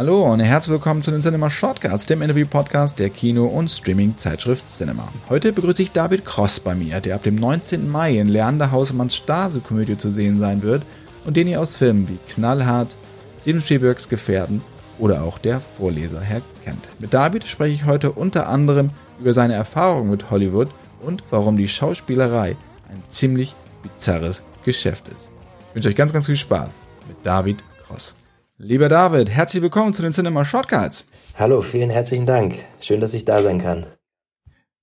Hallo 0.00 0.32
und 0.32 0.40
herzlich 0.40 0.72
willkommen 0.72 1.02
zu 1.02 1.10
den 1.10 1.20
Cinema 1.20 1.50
Shortcuts, 1.50 2.06
dem 2.06 2.22
Interview-Podcast 2.22 2.98
der 2.98 3.10
Kino- 3.10 3.48
und 3.48 3.70
Streaming-Zeitschrift 3.70 4.70
Cinema. 4.70 5.12
Heute 5.28 5.52
begrüße 5.52 5.82
ich 5.82 5.92
David 5.92 6.24
Cross 6.24 6.60
bei 6.60 6.74
mir, 6.74 7.02
der 7.02 7.16
ab 7.16 7.22
dem 7.22 7.34
19. 7.34 7.86
Mai 7.86 8.18
in 8.18 8.28
Leander 8.28 8.70
Hausemanns 8.70 9.14
Stase-Komödie 9.14 9.98
zu 9.98 10.10
sehen 10.10 10.38
sein 10.38 10.62
wird 10.62 10.84
und 11.26 11.36
den 11.36 11.48
ihr 11.48 11.60
aus 11.60 11.76
Filmen 11.76 12.08
wie 12.08 12.16
Knallhart, 12.32 12.96
Steven 13.42 13.60
Spielbergs 13.60 14.08
Gefährden 14.08 14.62
oder 14.98 15.22
auch 15.22 15.36
der 15.36 15.60
Vorleser 15.60 16.22
her 16.22 16.40
kennt. 16.64 16.88
Mit 16.98 17.12
David 17.12 17.46
spreche 17.46 17.74
ich 17.74 17.84
heute 17.84 18.10
unter 18.12 18.48
anderem 18.48 18.92
über 19.20 19.34
seine 19.34 19.52
Erfahrungen 19.52 20.08
mit 20.08 20.30
Hollywood 20.30 20.70
und 21.02 21.24
warum 21.28 21.58
die 21.58 21.68
Schauspielerei 21.68 22.56
ein 22.88 23.02
ziemlich 23.08 23.54
bizarres 23.82 24.44
Geschäft 24.64 25.10
ist. 25.10 25.28
Ich 25.68 25.74
wünsche 25.74 25.90
euch 25.90 25.96
ganz, 25.96 26.14
ganz 26.14 26.24
viel 26.24 26.36
Spaß 26.36 26.80
mit 27.06 27.18
David 27.22 27.62
Cross. 27.86 28.14
Lieber 28.62 28.90
David, 28.90 29.30
herzlich 29.30 29.62
willkommen 29.62 29.94
zu 29.94 30.02
den 30.02 30.12
Cinema 30.12 30.44
Shortcuts. 30.44 31.06
Hallo, 31.34 31.62
vielen 31.62 31.88
herzlichen 31.88 32.26
Dank. 32.26 32.58
Schön, 32.82 33.00
dass 33.00 33.14
ich 33.14 33.24
da 33.24 33.42
sein 33.42 33.58
kann. 33.58 33.86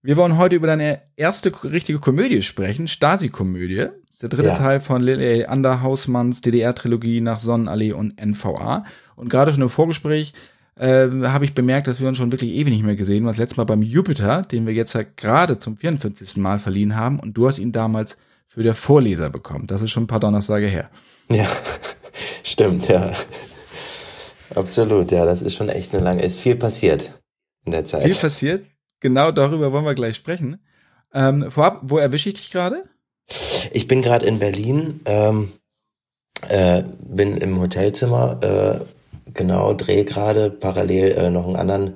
Wir 0.01 0.17
wollen 0.17 0.39
heute 0.39 0.55
über 0.55 0.65
deine 0.65 1.01
erste 1.15 1.51
richtige 1.63 1.99
Komödie 1.99 2.41
sprechen, 2.41 2.87
Stasi-Komödie. 2.87 3.89
Das 4.07 4.13
ist 4.13 4.23
der 4.23 4.29
dritte 4.29 4.47
ja. 4.47 4.55
Teil 4.55 4.79
von 4.79 5.03
Lily 5.03 5.45
Anderhausmanns 5.45 6.41
DDR-Trilogie 6.41 7.21
nach 7.21 7.39
Sonnenallee 7.39 7.91
und 7.91 8.19
NVA. 8.19 8.83
Und 9.15 9.29
gerade 9.29 9.51
schon 9.51 9.61
im 9.61 9.69
Vorgespräch 9.69 10.33
äh, 10.75 11.07
habe 11.25 11.45
ich 11.45 11.53
bemerkt, 11.53 11.85
dass 11.85 12.01
wir 12.01 12.07
uns 12.07 12.17
schon 12.17 12.31
wirklich 12.31 12.53
ewig 12.53 12.73
nicht 12.73 12.83
mehr 12.83 12.95
gesehen 12.95 13.25
haben. 13.25 13.27
Das 13.27 13.37
letzte 13.37 13.57
Mal 13.57 13.65
beim 13.65 13.83
Jupiter, 13.83 14.41
den 14.41 14.65
wir 14.65 14.73
jetzt 14.73 14.95
halt 14.95 15.17
gerade 15.17 15.59
zum 15.59 15.77
44. 15.77 16.37
Mal 16.37 16.57
verliehen 16.57 16.95
haben. 16.95 17.19
Und 17.19 17.37
du 17.37 17.45
hast 17.45 17.59
ihn 17.59 17.73
damals 17.73 18.17
für 18.47 18.63
der 18.63 18.73
Vorleser 18.73 19.29
bekommen. 19.29 19.67
Das 19.67 19.83
ist 19.83 19.91
schon 19.91 20.05
ein 20.05 20.07
paar 20.07 20.19
Donnerstage 20.19 20.65
her. 20.65 20.89
Ja, 21.29 21.45
stimmt, 22.41 22.87
ja. 22.87 23.13
Absolut, 24.55 25.11
ja, 25.11 25.25
das 25.25 25.41
ist 25.41 25.55
schon 25.55 25.69
echt 25.69 25.93
eine 25.93 26.03
lange, 26.03 26.23
ist 26.23 26.39
viel 26.39 26.55
passiert 26.55 27.19
in 27.65 27.71
der 27.71 27.85
Zeit. 27.85 28.03
Viel 28.03 28.15
passiert, 28.15 28.65
genau 28.99 29.31
darüber 29.31 29.71
wollen 29.71 29.85
wir 29.85 29.95
gleich 29.95 30.15
sprechen. 30.15 30.59
Ähm, 31.13 31.49
vorab, 31.51 31.79
wo 31.83 31.97
erwische 31.97 32.29
ich 32.29 32.35
dich 32.35 32.51
gerade? 32.51 32.83
Ich 33.71 33.87
bin 33.87 34.01
gerade 34.01 34.25
in 34.25 34.39
Berlin, 34.39 35.01
ähm, 35.05 35.53
äh, 36.47 36.83
bin 36.99 37.37
im 37.37 37.59
Hotelzimmer, 37.59 38.39
äh, 38.41 39.31
genau, 39.33 39.73
drehe 39.73 40.05
gerade 40.05 40.49
parallel 40.49 41.11
äh, 41.11 41.29
noch 41.29 41.45
einen 41.45 41.55
anderen 41.55 41.93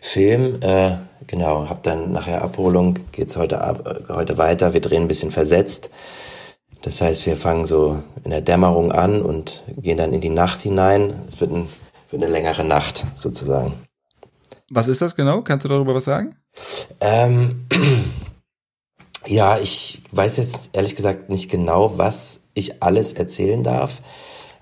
Film, 0.00 0.60
äh, 0.60 0.96
genau, 1.26 1.68
hab 1.68 1.82
dann 1.82 2.12
nachher 2.12 2.42
Abholung, 2.42 2.98
geht's 3.12 3.36
heute, 3.36 3.60
ab, 3.60 4.04
heute 4.08 4.36
weiter, 4.36 4.74
wir 4.74 4.80
drehen 4.80 5.02
ein 5.02 5.08
bisschen 5.08 5.30
versetzt. 5.30 5.90
Das 6.82 7.00
heißt, 7.00 7.24
wir 7.24 7.38
fangen 7.38 7.64
so 7.64 8.02
in 8.24 8.30
der 8.30 8.42
Dämmerung 8.42 8.92
an 8.92 9.22
und 9.22 9.62
gehen 9.78 9.96
dann 9.96 10.12
in 10.12 10.20
die 10.20 10.28
Nacht 10.28 10.60
hinein. 10.60 11.22
Es 11.26 11.40
wird 11.40 11.50
ein 11.50 11.66
für 12.14 12.22
eine 12.22 12.32
längere 12.32 12.64
Nacht 12.64 13.04
sozusagen. 13.16 13.74
Was 14.70 14.86
ist 14.86 15.02
das 15.02 15.16
genau? 15.16 15.42
Kannst 15.42 15.64
du 15.64 15.68
darüber 15.68 15.94
was 15.96 16.04
sagen? 16.04 16.36
Ähm, 17.00 17.66
ja, 19.26 19.58
ich 19.58 20.02
weiß 20.12 20.36
jetzt 20.36 20.70
ehrlich 20.74 20.94
gesagt 20.94 21.28
nicht 21.28 21.50
genau, 21.50 21.98
was 21.98 22.44
ich 22.54 22.82
alles 22.84 23.14
erzählen 23.14 23.64
darf, 23.64 24.00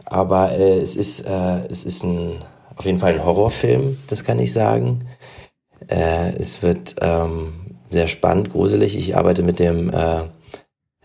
aber 0.06 0.52
äh, 0.52 0.78
es 0.78 0.96
ist 0.96 1.20
äh, 1.20 1.66
es 1.70 1.84
ist 1.84 2.04
ein 2.04 2.42
auf 2.74 2.86
jeden 2.86 2.98
Fall 2.98 3.12
ein 3.12 3.24
Horrorfilm, 3.24 3.98
das 4.06 4.24
kann 4.24 4.38
ich 4.38 4.54
sagen. 4.54 5.06
Äh, 5.88 6.34
es 6.36 6.62
wird 6.62 6.96
ähm, 7.02 7.76
sehr 7.90 8.08
spannend, 8.08 8.48
gruselig. 8.48 8.96
Ich 8.96 9.14
arbeite 9.14 9.42
mit 9.42 9.58
dem 9.58 9.90
äh, 9.90 10.22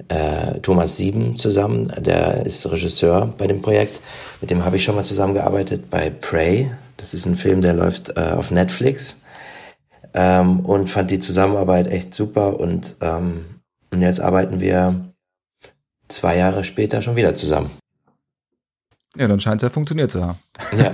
äh, 0.07 0.59
Thomas 0.61 0.95
Sieben 0.95 1.35
zusammen, 1.35 1.91
der 1.99 2.45
ist 2.45 2.65
Regisseur 2.71 3.33
bei 3.37 3.47
dem 3.47 3.61
Projekt. 3.61 3.99
Mit 4.41 4.51
dem 4.51 4.63
habe 4.63 4.75
ich 4.75 4.83
schon 4.83 4.95
mal 4.95 5.03
zusammengearbeitet 5.03 5.89
bei 5.89 6.09
Prey. 6.09 6.71
Das 6.97 7.13
ist 7.13 7.25
ein 7.25 7.35
Film, 7.35 7.61
der 7.61 7.73
läuft 7.73 8.17
äh, 8.17 8.21
auf 8.21 8.51
Netflix. 8.51 9.17
Ähm, 10.13 10.61
und 10.61 10.89
fand 10.89 11.11
die 11.11 11.19
Zusammenarbeit 11.19 11.87
echt 11.87 12.13
super. 12.13 12.59
Und, 12.59 12.95
ähm, 13.01 13.45
und 13.91 14.01
jetzt 14.01 14.19
arbeiten 14.19 14.59
wir 14.59 15.11
zwei 16.07 16.37
Jahre 16.37 16.63
später 16.63 17.01
schon 17.01 17.15
wieder 17.15 17.33
zusammen. 17.33 17.71
Ja, 19.15 19.27
dann 19.27 19.39
scheint 19.39 19.61
es 19.61 19.63
ja 19.63 19.69
funktioniert 19.69 20.11
zu 20.11 20.23
haben. 20.23 20.37
Ja. 20.77 20.93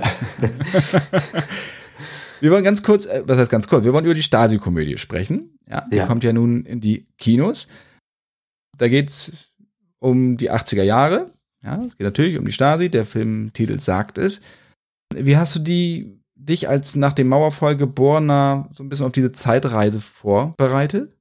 wir 2.40 2.50
wollen 2.50 2.64
ganz 2.64 2.82
kurz, 2.82 3.06
äh, 3.06 3.22
was 3.26 3.38
heißt 3.38 3.50
ganz 3.50 3.68
kurz, 3.68 3.84
wir 3.84 3.92
wollen 3.92 4.06
über 4.06 4.14
die 4.14 4.22
Stasi-Komödie 4.22 4.96
sprechen. 4.96 5.58
Ja, 5.68 5.86
die 5.90 5.96
ja. 5.96 6.06
kommt 6.06 6.24
ja 6.24 6.32
nun 6.32 6.64
in 6.64 6.80
die 6.80 7.06
Kinos. 7.18 7.68
Da 8.78 8.88
geht's 8.88 9.50
um 9.98 10.36
die 10.36 10.50
80er 10.50 10.82
Jahre. 10.82 11.30
Ja, 11.64 11.82
es 11.86 11.96
geht 11.96 12.04
natürlich 12.04 12.38
um 12.38 12.44
die 12.44 12.52
Stasi. 12.52 12.90
Der 12.90 13.06
Filmtitel 13.06 13.78
sagt 13.78 14.18
es. 14.18 14.40
Wie 15.14 15.36
hast 15.36 15.56
du 15.56 15.60
die 15.60 16.20
dich 16.34 16.68
als 16.68 16.96
nach 16.96 17.12
dem 17.12 17.28
Mauerfall 17.28 17.76
geborener 17.76 18.68
so 18.72 18.84
ein 18.84 18.88
bisschen 18.88 19.06
auf 19.06 19.12
diese 19.12 19.32
Zeitreise 19.32 20.00
vorbereitet? 20.00 21.16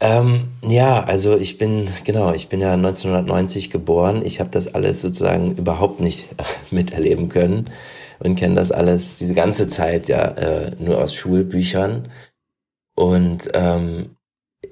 Ähm, 0.00 0.48
ja, 0.62 1.02
also 1.02 1.36
ich 1.36 1.58
bin, 1.58 1.88
genau, 2.04 2.32
ich 2.32 2.48
bin 2.48 2.60
ja 2.60 2.74
1990 2.74 3.70
geboren. 3.70 4.24
Ich 4.24 4.40
habe 4.40 4.50
das 4.50 4.72
alles 4.72 5.00
sozusagen 5.00 5.56
überhaupt 5.56 6.00
nicht 6.00 6.28
miterleben 6.70 7.28
können 7.28 7.70
und 8.18 8.36
kenne 8.36 8.54
das 8.54 8.72
alles, 8.72 9.16
diese 9.16 9.34
ganze 9.34 9.68
Zeit 9.68 10.08
ja 10.08 10.24
äh, 10.32 10.72
nur 10.78 11.02
aus 11.02 11.14
Schulbüchern. 11.14 12.10
Und 12.94 13.48
ähm, 13.54 14.16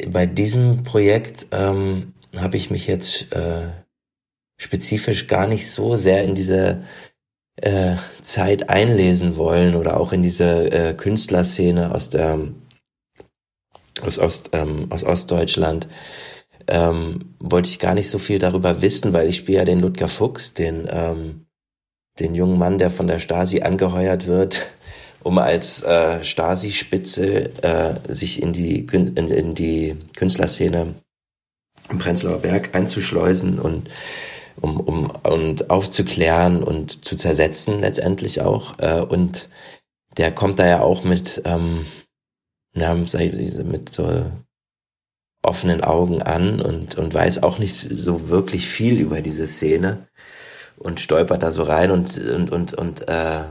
bei 0.09 0.27
diesem 0.27 0.85
Projekt 0.85 1.47
ähm, 1.53 2.13
habe 2.41 2.57
ich 2.57 2.71
mich 2.71 2.87
jetzt 2.87 3.33
äh, 3.33 3.69
spezifisch 4.59 5.27
gar 5.27 5.47
nicht 5.47 5.71
so 5.71 5.97
sehr 5.97 6.25
in 6.25 6.35
diese 6.35 6.85
äh, 7.57 7.97
Zeit 8.23 8.69
einlesen 8.69 9.37
wollen 9.37 9.75
oder 9.75 9.99
auch 9.99 10.13
in 10.13 10.23
diese 10.23 10.71
äh, 10.71 10.95
Künstlerszene 10.95 11.95
aus 11.95 12.11
der 12.11 12.39
aus 14.03 14.19
Ost 14.19 14.51
ähm, 14.53 14.87
aus 14.91 15.05
Ostdeutschland. 15.05 15.89
Ähm, 16.69 17.37
wollte 17.39 17.71
ich 17.71 17.79
gar 17.79 17.95
nicht 17.95 18.11
so 18.11 18.19
viel 18.19 18.39
darüber 18.39 18.83
wissen, 18.83 19.13
weil 19.13 19.29
ich 19.29 19.37
spiele 19.37 19.59
ja 19.59 19.65
den 19.65 19.81
Ludger 19.81 20.09
Fuchs, 20.09 20.53
den 20.53 20.89
ähm, 20.91 21.47
den 22.19 22.35
jungen 22.35 22.59
Mann, 22.59 22.79
der 22.79 22.91
von 22.91 23.07
der 23.07 23.19
Stasi 23.19 23.61
angeheuert 23.61 24.27
wird 24.27 24.67
um 25.27 25.39
als 25.39 25.83
äh, 25.83 26.23
Stasi-Spitze 26.23 27.51
äh, 27.63 27.95
sich 28.13 28.41
in 28.41 28.53
die, 28.53 28.87
in, 28.93 29.17
in 29.17 29.55
die 29.55 29.97
Künstlerszene 30.15 30.95
im 31.91 31.99
Prenzlauer 31.99 32.39
Berg 32.39 32.75
einzuschleusen 32.75 33.59
und 33.59 33.89
um, 34.61 34.81
um 34.81 35.11
und 35.23 35.71
aufzuklären 35.71 36.63
und 36.63 37.05
zu 37.05 37.17
zersetzen 37.17 37.81
letztendlich 37.81 38.41
auch. 38.41 38.79
Äh, 38.79 39.01
und 39.01 39.49
der 40.17 40.33
kommt 40.33 40.59
da 40.59 40.67
ja 40.67 40.81
auch 40.81 41.05
mit, 41.05 41.43
ähm, 41.45 41.87
ja, 42.75 42.95
mit 42.95 43.91
so 43.91 44.25
offenen 45.43 45.85
Augen 45.85 46.23
an 46.23 46.61
und, 46.61 46.97
und 46.97 47.15
weiß 47.15 47.43
auch 47.43 47.59
nicht 47.59 47.87
so 47.91 48.29
wirklich 48.29 48.67
viel 48.67 48.99
über 48.99 49.21
diese 49.21 49.47
Szene 49.47 50.09
und 50.77 51.01
stolpert 51.01 51.43
da 51.43 51.53
so 51.53 51.63
rein 51.63 51.91
und, 51.91 52.19
und, 52.19 52.51
und, 52.51 52.75
und 52.75 53.09
äh, 53.09 53.45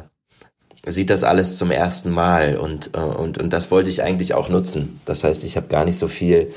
sieht 0.86 1.10
das 1.10 1.24
alles 1.24 1.58
zum 1.58 1.72
ersten 1.72 2.12
Mal 2.12 2.58
und, 2.58 2.92
äh, 2.94 3.00
und, 3.00 3.38
und 3.38 3.54
das 3.54 3.72
wollte 3.72 3.90
ich 3.90 4.04
eigentlich 4.04 4.34
auch 4.34 4.50
nutzen. 4.50 5.00
Das 5.06 5.24
heißt, 5.24 5.44
ich 5.44 5.56
habe 5.56 5.68
gar 5.68 5.86
nicht 5.86 5.98
so 5.98 6.08
viel 6.08 6.52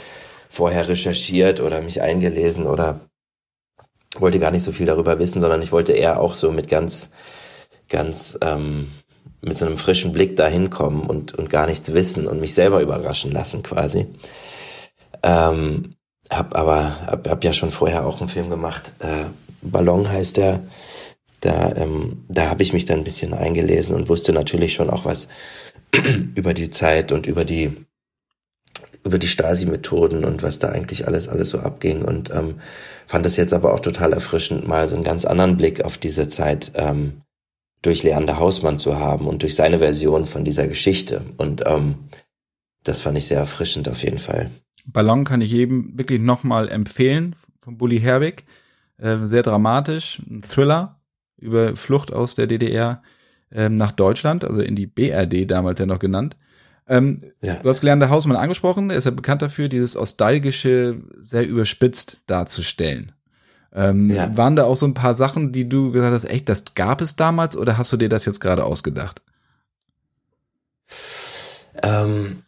vorher 0.49 0.89
recherchiert 0.89 1.61
oder 1.61 1.81
mich 1.81 2.03
eingelesen 2.03 2.67
oder 2.67 3.01
wollte 4.17 4.39
gar 4.39 4.51
nicht 4.51 4.63
so 4.63 4.73
viel 4.73 4.87
darüber 4.87 5.19
wissen, 5.19 5.41
sondern 5.41 5.63
ich 5.63 5.73
wollte 5.73 5.93
eher 5.93 6.21
auch 6.21 6.35
so 6.35 6.51
mit 6.51 6.69
ganz, 6.69 7.13
ganz, 7.89 8.39
ähm, 8.43 8.91
mit 9.43 9.57
so 9.57 9.67
einem 9.67 9.79
frischen 9.79 10.13
Blick 10.13 10.37
da 10.37 10.49
hinkommen 10.49 11.03
und, 11.03 11.35
und 11.35 11.51
gar 11.51 11.67
nichts 11.67 11.93
wissen 11.93 12.27
und 12.27 12.41
mich 12.41 12.55
selber 12.55 12.81
überraschen 12.81 13.31
lassen 13.31 13.63
quasi. 13.63 14.07
Ähm, 15.23 15.95
hab 16.31 16.57
aber, 16.57 17.07
hab, 17.07 17.29
hab 17.29 17.45
ja 17.45 17.53
schon 17.53 17.71
vorher 17.71 18.07
auch 18.07 18.21
einen 18.21 18.29
Film 18.29 18.51
gemacht, 18.51 18.93
äh, 19.01 19.27
Ballon 19.63 20.09
heißt 20.09 20.37
der, 20.37 20.61
da, 21.41 21.73
ähm, 21.77 22.25
da 22.29 22.49
habe 22.49 22.63
ich 22.63 22.73
mich 22.73 22.85
dann 22.85 22.99
ein 22.99 23.05
bisschen 23.05 23.33
eingelesen 23.33 23.95
und 23.95 24.09
wusste 24.09 24.33
natürlich 24.33 24.75
schon 24.75 24.91
auch 24.91 25.05
was 25.05 25.29
über 26.35 26.55
die 26.55 26.71
Zeit 26.71 27.13
und 27.13 27.27
über 27.27 27.45
die 27.45 27.77
über 29.05 29.19
die 29.19 29.29
Stasi-Methoden 29.29 30.25
und 30.25 30.43
was 30.43 30.59
da 30.59 30.69
eigentlich 30.69 31.07
alles 31.07 31.29
alles 31.29 31.51
so 31.51 31.61
abging 31.61 32.03
und 32.03 32.31
ähm, 32.31 32.57
fand 33.07 33.27
es 33.27 33.37
jetzt 33.37 33.53
aber 33.53 33.73
auch 33.75 33.81
total 33.81 34.13
erfrischend, 34.13 34.67
mal 34.67 34.89
so 34.89 34.95
einen 34.95 35.05
ganz 35.05 35.25
anderen 35.25 35.57
Blick 35.57 35.85
auf 35.85 35.99
diese 35.99 36.29
Zeit 36.29 36.73
ähm, 36.75 37.23
durch 37.83 38.03
Leander 38.03 38.39
Hausmann 38.39 38.79
zu 38.79 38.99
haben 38.99 39.27
und 39.27 39.43
durch 39.43 39.55
seine 39.55 39.79
Version 39.79 40.27
von 40.27 40.45
dieser 40.45 40.67
Geschichte 40.67 41.23
und 41.37 41.63
ähm, 41.67 42.09
das 42.85 43.01
fand 43.01 43.19
ich 43.19 43.27
sehr 43.27 43.39
erfrischend 43.39 43.89
auf 43.89 44.03
jeden 44.03 44.19
Fall. 44.19 44.51
Ballon 44.87 45.25
kann 45.25 45.43
ich 45.43 45.51
jedem 45.51 45.97
wirklich 45.99 46.21
nochmal 46.21 46.69
empfehlen 46.69 47.37
von 47.61 47.77
Bully 47.77 48.01
Herbig. 48.01 48.45
Äh, 48.97 49.19
sehr 49.27 49.43
dramatisch, 49.43 50.21
ein 50.29 50.43
Thriller, 50.43 51.01
über 51.37 51.77
Flucht 51.77 52.13
aus 52.13 52.35
der 52.35 52.47
DDR 52.47 53.03
ähm, 53.53 53.75
nach 53.75 53.93
Deutschland, 53.93 54.45
also 54.45 54.61
in 54.61 54.75
die 54.75 54.87
BRD 54.87 55.51
damals 55.51 55.79
ja 55.79 55.87
noch 55.87 55.99
genannt. 55.99 56.37
Ähm, 56.89 57.23
ja. 57.43 57.55
Du 57.57 57.69
hast 57.69 57.81
gelernt, 57.81 58.01
der 58.01 58.11
Hausmann 58.11 58.37
angesprochen, 58.37 58.91
er 58.91 58.97
ist 58.97 59.05
ja 59.05 59.11
bekannt 59.11 59.43
dafür, 59.43 59.69
dieses 59.69 59.97
Ostalgische 59.97 61.03
sehr 61.21 61.47
überspitzt 61.47 62.19
darzustellen. 62.27 63.13
Ähm, 63.75 64.11
ja. 64.11 64.35
Waren 64.37 64.57
da 64.57 64.65
auch 64.65 64.77
so 64.77 64.87
ein 64.87 64.95
paar 64.95 65.15
Sachen, 65.15 65.53
die 65.53 65.69
du 65.69 65.93
gesagt 65.93 66.15
hast, 66.15 66.25
echt, 66.25 66.49
das 66.49 66.75
gab 66.75 67.01
es 67.01 67.17
damals 67.17 67.57
oder 67.57 67.77
hast 67.77 67.93
du 67.93 67.99
dir 67.99 68.09
das 68.09 68.25
jetzt 68.25 68.41
gerade 68.41 68.65
ausgedacht? 68.65 69.21
Ähm, 71.83 72.43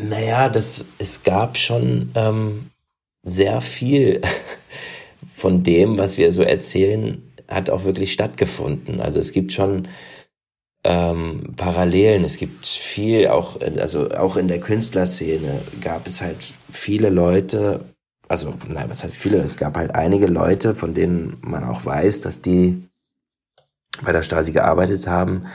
naja, 0.00 0.48
das, 0.48 0.84
es 0.98 1.22
gab 1.22 1.58
schon 1.58 2.10
ähm, 2.14 2.70
sehr 3.22 3.60
viel 3.60 4.22
von 5.34 5.62
dem, 5.62 5.98
was 5.98 6.16
wir 6.16 6.32
so 6.32 6.42
erzählen, 6.42 7.22
hat 7.48 7.68
auch 7.68 7.84
wirklich 7.84 8.12
stattgefunden. 8.12 9.00
Also 9.00 9.18
es 9.20 9.32
gibt 9.32 9.52
schon 9.52 9.88
ähm, 10.88 11.52
Parallelen. 11.56 12.24
Es 12.24 12.38
gibt 12.38 12.66
viel, 12.66 13.28
auch, 13.28 13.60
also 13.78 14.10
auch 14.10 14.38
in 14.38 14.48
der 14.48 14.58
Künstlerszene 14.58 15.60
gab 15.82 16.06
es 16.06 16.22
halt 16.22 16.54
viele 16.72 17.10
Leute, 17.10 17.84
also, 18.26 18.54
nein, 18.66 18.88
was 18.88 19.04
heißt 19.04 19.16
viele? 19.16 19.38
Es 19.38 19.58
gab 19.58 19.76
halt 19.76 19.94
einige 19.94 20.26
Leute, 20.26 20.74
von 20.74 20.94
denen 20.94 21.36
man 21.42 21.64
auch 21.64 21.84
weiß, 21.84 22.22
dass 22.22 22.40
die 22.40 22.88
bei 24.02 24.12
der 24.12 24.22
Stasi 24.22 24.52
gearbeitet 24.52 25.06
haben, 25.06 25.46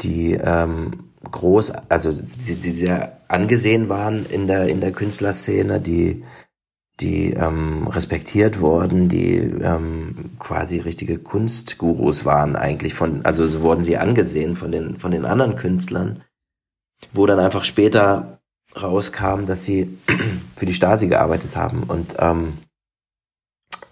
die 0.00 0.34
ähm, 0.34 1.10
groß, 1.30 1.72
also 1.88 2.12
die, 2.12 2.56
die 2.56 2.70
sehr 2.70 3.18
angesehen 3.28 3.88
waren 3.88 4.26
in 4.26 4.46
der 4.46 4.68
in 4.68 4.80
der 4.80 4.92
Künstlerszene, 4.92 5.80
die 5.80 6.24
die 7.00 7.32
ähm, 7.32 7.86
respektiert 7.86 8.60
wurden, 8.60 9.08
die 9.08 9.36
ähm, 9.36 10.32
quasi 10.38 10.78
richtige 10.78 11.18
Kunstgurus 11.18 12.24
waren 12.24 12.56
eigentlich 12.56 12.94
von, 12.94 13.24
also 13.24 13.46
so 13.46 13.62
wurden 13.62 13.82
sie 13.84 13.96
angesehen 13.96 14.56
von 14.56 14.70
den 14.70 14.98
von 14.98 15.10
den 15.10 15.24
anderen 15.24 15.56
Künstlern, 15.56 16.22
wo 17.12 17.26
dann 17.26 17.40
einfach 17.40 17.64
später 17.64 18.40
rauskam, 18.80 19.46
dass 19.46 19.64
sie 19.64 19.98
für 20.56 20.66
die 20.66 20.74
Stasi 20.74 21.08
gearbeitet 21.08 21.56
haben 21.56 21.84
und 21.84 22.16
ähm, 22.18 22.52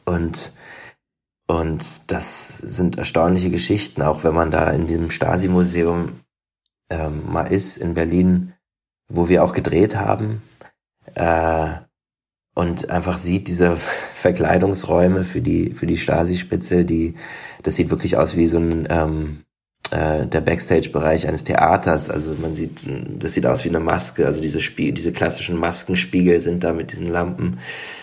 und 0.04 0.52
und 1.46 2.10
das 2.10 2.58
sind 2.58 2.98
erstaunliche 2.98 3.50
Geschichten, 3.50 4.02
auch 4.02 4.22
wenn 4.22 4.34
man 4.34 4.50
da 4.50 4.70
in 4.70 4.86
diesem 4.86 5.10
Stasi-Museum 5.10 6.20
ähm, 6.90 7.22
mal 7.32 7.44
ist 7.44 7.78
in 7.78 7.94
Berlin, 7.94 8.52
wo 9.08 9.30
wir 9.30 9.42
auch 9.42 9.54
gedreht 9.54 9.96
haben. 9.96 10.42
Äh, 11.14 11.87
und 12.58 12.90
einfach 12.90 13.16
sieht 13.18 13.46
diese 13.46 13.76
Verkleidungsräume 13.76 15.22
für 15.22 15.40
die 15.40 15.74
für 15.74 15.86
die 15.86 15.96
Stasi-Spitze, 15.96 16.84
die 16.84 17.14
das 17.62 17.76
sieht 17.76 17.90
wirklich 17.90 18.16
aus 18.16 18.36
wie 18.36 18.48
so 18.48 18.58
ein 18.58 18.88
ähm, 18.90 19.44
äh, 19.92 20.26
der 20.26 20.40
Backstage-Bereich 20.40 21.28
eines 21.28 21.44
Theaters. 21.44 22.10
Also 22.10 22.34
man 22.42 22.56
sieht, 22.56 22.80
das 23.16 23.34
sieht 23.34 23.46
aus 23.46 23.64
wie 23.64 23.68
eine 23.68 23.78
Maske. 23.78 24.26
Also 24.26 24.40
diese 24.40 24.60
Spie 24.60 24.90
diese 24.90 25.12
klassischen 25.12 25.56
Maskenspiegel 25.56 26.40
sind 26.40 26.64
da 26.64 26.72
mit 26.72 26.90
diesen 26.90 27.12
Lampen. 27.12 27.60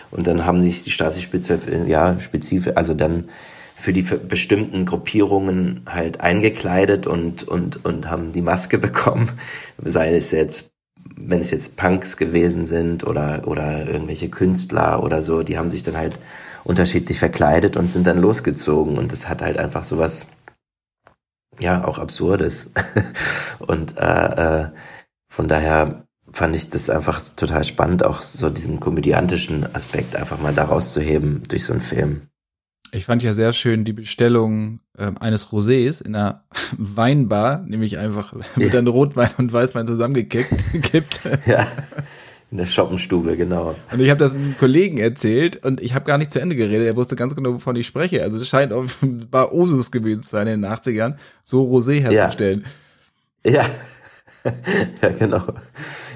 Und 0.10 0.25
dann 0.25 0.46
haben 0.46 0.62
sich 0.62 0.84
die 0.84 0.92
Stasi-Spitze 0.92 1.60
ja 1.88 2.18
spezifisch, 2.22 2.78
also 2.78 2.94
dann 2.94 3.25
für 3.75 3.92
die 3.92 4.04
bestimmten 4.04 4.86
Gruppierungen 4.86 5.81
halt 5.86 6.22
eingekleidet 6.22 7.08
und 7.08 7.46
und 7.46 7.84
und 7.84 8.10
haben 8.10 8.31
die 8.31 8.42
Maske 8.42 8.78
bekommen, 8.88 9.30
sei 9.84 10.16
es 10.16 10.31
jetzt 10.31 10.75
wenn 11.16 11.42
es 11.42 11.52
jetzt 11.52 11.78
Punks 11.78 12.18
gewesen 12.18 12.66
sind 12.66 13.06
oder, 13.06 13.48
oder 13.48 13.88
irgendwelche 13.88 14.30
Künstler 14.30 15.04
oder 15.04 15.22
so, 15.22 15.44
die 15.44 15.57
haben 15.57 15.69
sich 15.69 15.84
dann 15.84 15.98
halt 15.98 16.19
unterschiedlich 16.63 17.19
verkleidet 17.19 17.78
und 17.78 17.92
sind 17.92 18.07
dann 18.07 18.19
losgezogen 18.19 18.98
und 18.98 19.12
das 19.12 19.30
hat 19.30 19.42
halt 19.42 19.57
einfach 19.57 19.84
sowas, 19.84 20.28
ja, 21.60 21.86
auch 21.86 22.00
Absurdes. 22.00 22.72
und 23.60 23.98
äh, 23.98 24.63
äh, 24.63 24.69
von 25.30 25.48
daher 25.48 26.06
fand 26.31 26.56
ich 26.56 26.69
das 26.69 26.90
einfach 26.90 27.22
total 27.36 27.63
spannend, 27.63 28.04
auch 28.04 28.22
so 28.22 28.50
diesen 28.50 28.80
komödiantischen 28.80 29.74
Aspekt 29.75 30.16
einfach 30.16 30.40
mal 30.40 30.54
da 30.54 30.66
rauszuheben 30.66 31.44
durch 31.48 31.66
so 31.66 31.74
einen 31.74 31.81
Film. 31.81 32.28
Ich 32.92 33.06
fand 33.06 33.24
ja 33.24 33.34
sehr 33.34 33.52
schön 33.52 33.84
die 33.84 33.94
Bestellung 33.94 34.80
äh, 34.98 35.12
eines 35.20 35.50
Rosés 35.50 36.04
in 36.04 36.16
einer 36.16 36.44
Weinbar, 36.78 37.64
nämlich 37.68 37.98
einfach 37.98 38.34
mit 38.56 38.74
dann 38.74 38.88
Rotwein 38.88 39.32
und 39.38 39.52
Weißwein 39.52 39.88
zusammengekippt. 39.88 41.22
ja. 41.46 41.68
In 42.52 42.58
der 42.58 42.66
Shoppenstube, 42.68 43.36
genau. 43.36 43.76
Und 43.92 44.00
ich 44.00 44.10
habe 44.10 44.20
das 44.20 44.34
einem 44.34 44.56
Kollegen 44.58 45.00
erzählt 45.00 45.66
und 45.66 45.82
ich 45.82 45.94
habe 45.96 46.06
gar 46.06 46.18
nicht 46.18 46.32
zu 46.32 46.40
Ende 46.40 46.56
geredet. 46.56 46.88
Er 46.88 46.96
wusste 46.96 47.16
ganz 47.16 47.36
genau, 47.36 47.54
wovon 47.56 47.76
ich 47.76 47.88
spreche. 47.88 48.22
Also 48.22 48.38
es 48.38 48.48
scheint 48.48 48.72
offenbar 48.72 49.52
Osus 49.52 49.92
gewesen 49.92 50.22
zu 50.22 50.30
sein 50.30 50.48
in 50.48 50.62
den 50.62 50.72
80ern, 50.72 51.16
so 51.42 51.66
Rosé 51.66 52.00
herzustellen. 52.00 52.66
Ja. 53.44 53.52
ja. 53.52 53.66
ja, 55.02 55.10
genau. 55.10 55.44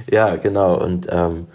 Ja, 0.09 0.35
genau. 0.35 0.81
Und 0.81 1.07
ähm, 1.09 1.47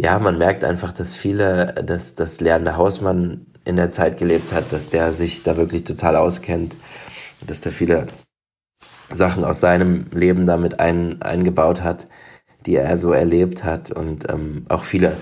ja, 0.00 0.18
man 0.20 0.38
merkt 0.38 0.64
einfach, 0.64 0.92
dass 0.92 1.14
viele, 1.14 1.74
dass 1.84 2.14
das 2.14 2.40
lernende 2.40 2.76
Hausmann 2.76 3.46
in 3.68 3.76
der 3.76 3.90
Zeit 3.90 4.16
gelebt 4.16 4.52
hat, 4.52 4.72
dass 4.72 4.90
der 4.90 5.12
sich 5.12 5.42
da 5.42 5.56
wirklich 5.56 5.84
total 5.84 6.16
auskennt, 6.16 6.76
dass 7.46 7.60
der 7.60 7.72
viele 7.72 8.08
Sachen 9.10 9.44
aus 9.44 9.60
seinem 9.60 10.06
Leben 10.10 10.46
damit 10.46 10.80
ein, 10.80 11.22
eingebaut 11.22 11.82
hat, 11.82 12.08
die 12.66 12.76
er 12.76 12.96
so 12.98 13.12
erlebt 13.12 13.64
hat 13.64 13.90
und 13.90 14.28
ähm, 14.30 14.66
auch 14.68 14.82
viele 14.82 15.16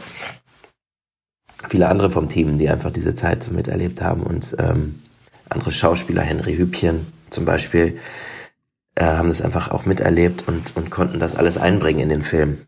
viele 1.69 1.88
andere 1.88 2.10
vom 2.10 2.28
Team, 2.28 2.58
die 2.58 2.69
einfach 2.69 2.90
diese 2.90 3.14
Zeit 3.14 3.43
so 3.43 3.52
miterlebt 3.52 4.00
haben 4.00 4.22
und 4.22 4.56
ähm, 4.58 5.00
andere 5.49 5.72
Schauspieler, 5.72 6.22
Henry 6.22 6.56
Hübchen 6.56 7.06
zum 7.31 7.44
Beispiel, 7.44 7.99
äh, 8.94 9.04
haben 9.04 9.28
das 9.28 9.42
einfach 9.42 9.70
auch 9.70 9.84
miterlebt 9.87 10.46
und, 10.46 10.76
und 10.76 10.90
konnten 10.90 11.19
das 11.19 11.34
alles 11.34 11.58
einbringen 11.58 12.00
in 12.00 12.08
den 12.08 12.22
Film. 12.22 12.58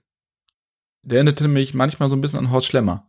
Der 1.03 1.17
erinnerte 1.17 1.49
mich 1.49 1.75
manchmal 1.75 2.09
so 2.09 2.17
ein 2.17 2.21
bisschen 2.21 2.41
an 2.41 2.51
Horst 2.51 2.67
Schlemmer. 2.67 3.08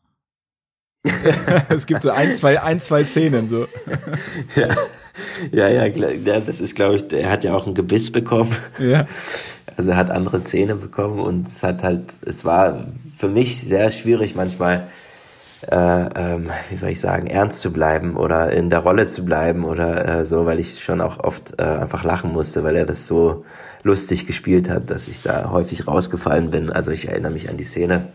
es 1.70 1.86
gibt 1.86 2.02
so 2.02 2.10
ein, 2.12 2.34
zwei, 2.34 2.62
ein, 2.62 2.80
zwei 2.80 3.04
Szenen 3.04 3.48
so. 3.48 3.68
ja. 4.56 4.68
Ja, 5.52 5.68
ja, 5.68 5.86
ja, 5.86 6.40
das 6.40 6.62
ist, 6.62 6.76
glaube 6.76 6.96
ich, 6.96 7.12
er 7.12 7.30
hat 7.30 7.44
ja 7.44 7.54
auch 7.54 7.68
ein 7.68 7.74
Gebiss 7.74 8.12
bekommen. 8.12 8.56
Ja. 8.78 9.06
Also 9.76 9.92
er 9.92 9.98
hat 9.98 10.12
andere 10.12 10.42
Zähne 10.42 10.76
bekommen 10.76 11.20
und 11.20 11.48
es 11.48 11.64
hat 11.64 11.84
halt, 11.84 12.14
es 12.26 12.44
war 12.44 12.86
für 13.18 13.30
mich 13.30 13.62
sehr 13.62 13.90
schwierig 13.90 14.36
manchmal, 14.36 14.88
äh, 15.72 15.76
ähm, 15.76 16.50
wie 16.70 16.76
soll 16.76 16.90
ich 16.90 17.00
sagen, 17.00 17.28
ernst 17.28 17.62
zu 17.62 17.72
bleiben 17.72 18.18
oder 18.18 18.52
in 18.52 18.70
der 18.70 18.80
Rolle 18.80 19.08
zu 19.08 19.24
bleiben 19.24 19.64
oder 19.64 20.20
äh, 20.20 20.26
so, 20.26 20.46
weil 20.46 20.60
ich 20.60 20.84
schon 20.84 21.00
auch 21.02 21.20
oft 21.20 21.60
äh, 21.60 21.64
einfach 21.64 22.04
lachen 22.04 22.32
musste, 22.34 22.64
weil 22.64 22.76
er 22.76 22.86
das 22.86 23.08
so 23.08 23.46
lustig 23.84 24.28
gespielt 24.28 24.70
hat, 24.70 24.90
dass 24.90 25.08
ich 25.08 25.22
da 25.22 25.50
häufig 25.52 25.88
rausgefallen 25.88 26.52
bin. 26.52 26.70
Also 26.70 26.92
ich 26.92 27.08
erinnere 27.08 27.32
mich 27.32 27.50
an 27.50 27.58
die 27.58 27.64
Szene, 27.64 28.08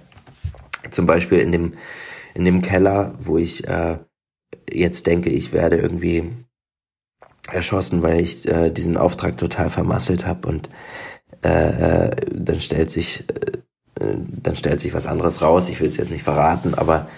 zum 0.91 1.07
Beispiel 1.07 1.39
in 1.39 1.53
dem 1.53 1.73
in 2.35 2.45
dem 2.45 2.61
Keller, 2.61 3.15
wo 3.19 3.39
ich 3.39 3.67
äh, 3.67 3.99
jetzt 4.71 5.07
denke, 5.07 5.31
ich 5.31 5.53
werde 5.53 5.77
irgendwie 5.77 6.31
erschossen, 7.51 8.03
weil 8.03 8.21
ich 8.21 8.49
äh, 8.49 8.71
diesen 8.71 8.97
Auftrag 8.97 9.37
total 9.37 9.71
vermasselt 9.71 10.27
habe 10.27 10.49
und 10.49 10.71
äh, 11.43 12.09
äh, 12.09 12.17
dann 12.33 12.61
stellt 12.61 12.91
sich 12.91 13.25
äh, 14.01 14.17
dann 14.27 14.57
stellt 14.57 14.81
sich 14.81 14.95
was 14.95 15.07
anderes 15.07 15.43
raus. 15.43 15.69
Ich 15.69 15.81
will 15.81 15.89
es 15.89 15.97
jetzt 15.97 16.11
nicht 16.11 16.25
verraten, 16.25 16.75
aber 16.75 17.09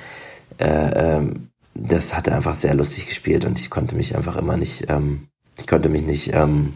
äh, 0.59 1.17
äh, 1.17 1.35
das 1.75 2.15
hat 2.15 2.27
er 2.27 2.37
einfach 2.37 2.55
sehr 2.55 2.75
lustig 2.75 3.07
gespielt 3.07 3.45
und 3.45 3.59
ich 3.59 3.71
konnte 3.71 3.97
mich 3.97 4.17
einfach 4.17 4.37
immer 4.37 4.57
nicht, 4.57 4.87
ähm, 4.89 5.29
ich 5.59 5.67
konnte 5.67 5.89
mich 5.89 6.03
nicht 6.03 6.33
ähm, 6.33 6.75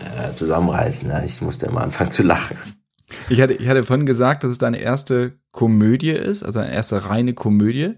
äh, 0.00 0.34
zusammenreißen. 0.34 1.08
Ja. 1.08 1.22
Ich 1.22 1.40
musste 1.40 1.66
immer 1.66 1.82
anfangen 1.82 2.10
zu 2.10 2.22
lachen. 2.22 2.56
Ich 3.28 3.40
hatte, 3.40 3.54
ich 3.54 3.68
hatte 3.68 3.84
vorhin 3.84 4.06
gesagt, 4.06 4.44
dass 4.44 4.52
es 4.52 4.58
deine 4.58 4.78
erste 4.78 5.38
Komödie 5.52 6.10
ist, 6.10 6.42
also 6.42 6.60
eine 6.60 6.72
erste 6.72 7.08
reine 7.08 7.34
Komödie. 7.34 7.94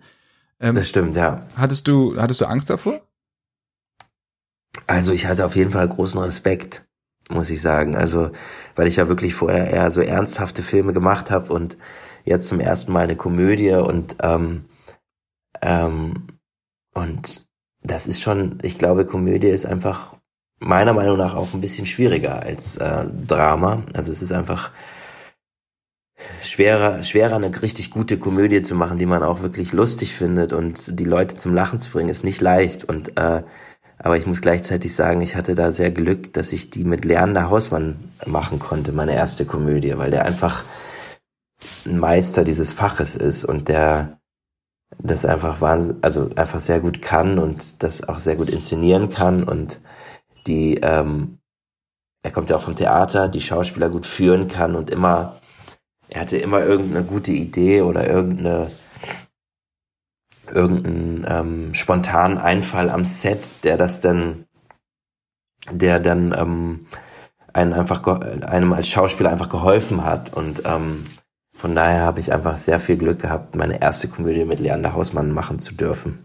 Ähm, 0.61 0.75
das 0.75 0.88
stimmt, 0.88 1.16
ja. 1.16 1.46
Hattest 1.56 1.88
du, 1.88 2.14
hattest 2.16 2.40
du 2.40 2.46
Angst 2.46 2.68
davor? 2.68 3.00
Also 4.87 5.12
ich 5.12 5.26
hatte 5.26 5.46
auf 5.46 5.56
jeden 5.56 5.70
Fall 5.70 5.88
großen 5.88 6.20
Respekt, 6.20 6.84
muss 7.30 7.50
ich 7.50 7.62
sagen. 7.62 7.96
Also, 7.96 8.30
weil 8.75 8.88
ich 8.88 8.96
ja 8.96 9.08
wirklich 9.08 9.34
vorher 9.34 9.70
eher 9.70 9.90
so 9.90 10.00
ernsthafte 10.00 10.62
Filme 10.62 10.92
gemacht 10.92 11.30
habe 11.30 11.52
und 11.52 11.76
jetzt 12.25 12.49
zum 12.49 12.61
ersten 12.61 12.92
Mal 12.92 13.04
eine 13.04 13.16
Komödie 13.16 13.73
und 13.73 14.16
ähm, 14.23 14.64
ähm, 15.62 16.26
und 16.94 17.46
das 17.82 18.06
ist 18.06 18.20
schon, 18.20 18.58
ich 18.62 18.78
glaube, 18.78 19.04
Komödie 19.04 19.49
ist 19.49 19.66
einfach 19.66 20.16
meiner 20.58 20.92
Meinung 20.92 21.18
nach 21.18 21.34
auch 21.34 21.52
ein 21.52 21.61
bisschen 21.61 21.87
schwieriger 21.87 22.42
als 22.42 22.76
äh, 22.76 23.04
Drama. 23.26 23.82
Also 23.92 24.11
es 24.11 24.23
ist 24.23 24.32
einfach 24.32 24.70
schwerer, 26.43 27.02
schwerer 27.02 27.37
eine 27.37 27.62
richtig 27.62 27.90
gute 27.90 28.19
Komödie 28.19 28.62
zu 28.62 28.75
machen, 28.75 28.99
die 28.99 29.07
man 29.07 29.23
auch 29.23 29.43
wirklich 29.43 29.73
lustig 29.73 30.14
findet 30.14 30.52
und 30.52 30.99
die 30.99 31.04
Leute 31.04 31.37
zum 31.37 31.54
Lachen 31.54 31.78
zu 31.78 31.90
bringen, 31.90 32.09
ist 32.09 32.25
nicht 32.25 32.40
leicht. 32.40 32.85
Und 32.85 33.19
äh, 33.19 33.43
aber 33.99 34.16
ich 34.16 34.26
muss 34.26 34.40
gleichzeitig 34.40 34.95
sagen, 34.95 35.21
ich 35.21 35.37
hatte 35.37 35.54
da 35.54 35.73
sehr 35.73 35.90
Glück, 35.90 36.33
dass 36.33 36.52
ich 36.52 36.71
die 36.71 36.85
mit 36.85 37.04
Leander 37.04 37.49
Hausmann 37.49 37.97
machen 38.26 38.59
konnte, 38.59 38.93
meine 38.93 39.14
erste 39.14 39.47
Komödie, 39.47 39.97
weil 39.97 40.11
der 40.11 40.25
einfach 40.25 40.64
ein 41.87 41.99
Meister 41.99 42.45
dieses 42.45 42.73
Faches 42.73 43.16
ist 43.16 43.45
und 43.45 43.69
der 43.69 44.19
das 44.99 45.25
einfach 45.25 45.61
wahnsinn, 45.61 45.97
also 46.02 46.31
einfach 46.37 46.61
sehr 46.61 46.81
gut 46.81 47.02
kann 47.02 47.38
und 47.38 47.83
das 47.83 48.09
auch 48.09 48.19
sehr 48.19 48.37
gut 48.37 48.49
inszenieren 48.49 49.09
kann 49.11 49.43
und 49.43 49.81
die 50.47 50.76
ähm, 50.83 51.38
er 52.23 52.31
kommt 52.31 52.49
ja 52.49 52.57
auch 52.57 52.62
vom 52.62 52.76
Theater, 52.76 53.28
die 53.28 53.40
Schauspieler 53.40 53.90
gut 53.90 54.07
führen 54.07 54.49
kann 54.49 54.76
und 54.76 54.90
immer 54.90 55.40
er 56.08 56.20
hatte 56.20 56.38
immer 56.38 56.64
irgendeine 56.64 57.04
gute 57.04 57.32
Idee 57.32 57.82
oder 57.82 58.08
irgendeine 58.08 58.70
irgendeinen 60.50 61.26
ähm, 61.28 61.75
spontanen 61.75 62.38
Einfall 62.38 62.90
am 62.90 63.04
Set, 63.04 63.64
der 63.64 63.76
das 63.76 64.00
dann, 64.00 64.44
der 65.70 66.00
dann 66.00 66.34
ähm, 66.37 66.87
einem 67.52 67.73
einfach 67.73 68.02
einem 68.06 68.73
als 68.73 68.88
Schauspieler 68.88 69.30
einfach 69.30 69.49
geholfen 69.49 70.04
hat 70.04 70.34
und 70.34 70.62
ähm, 70.66 71.04
von 71.56 71.75
daher 71.75 72.02
habe 72.02 72.20
ich 72.20 72.32
einfach 72.32 72.56
sehr 72.56 72.80
viel 72.80 72.96
Glück 72.96 73.20
gehabt, 73.20 73.54
meine 73.54 73.80
erste 73.80 74.08
Komödie 74.08 74.44
mit 74.44 74.58
Leander 74.58 74.92
Hausmann 74.92 75.30
machen 75.30 75.61
zu 75.61 75.75
dürfen. 75.75 76.18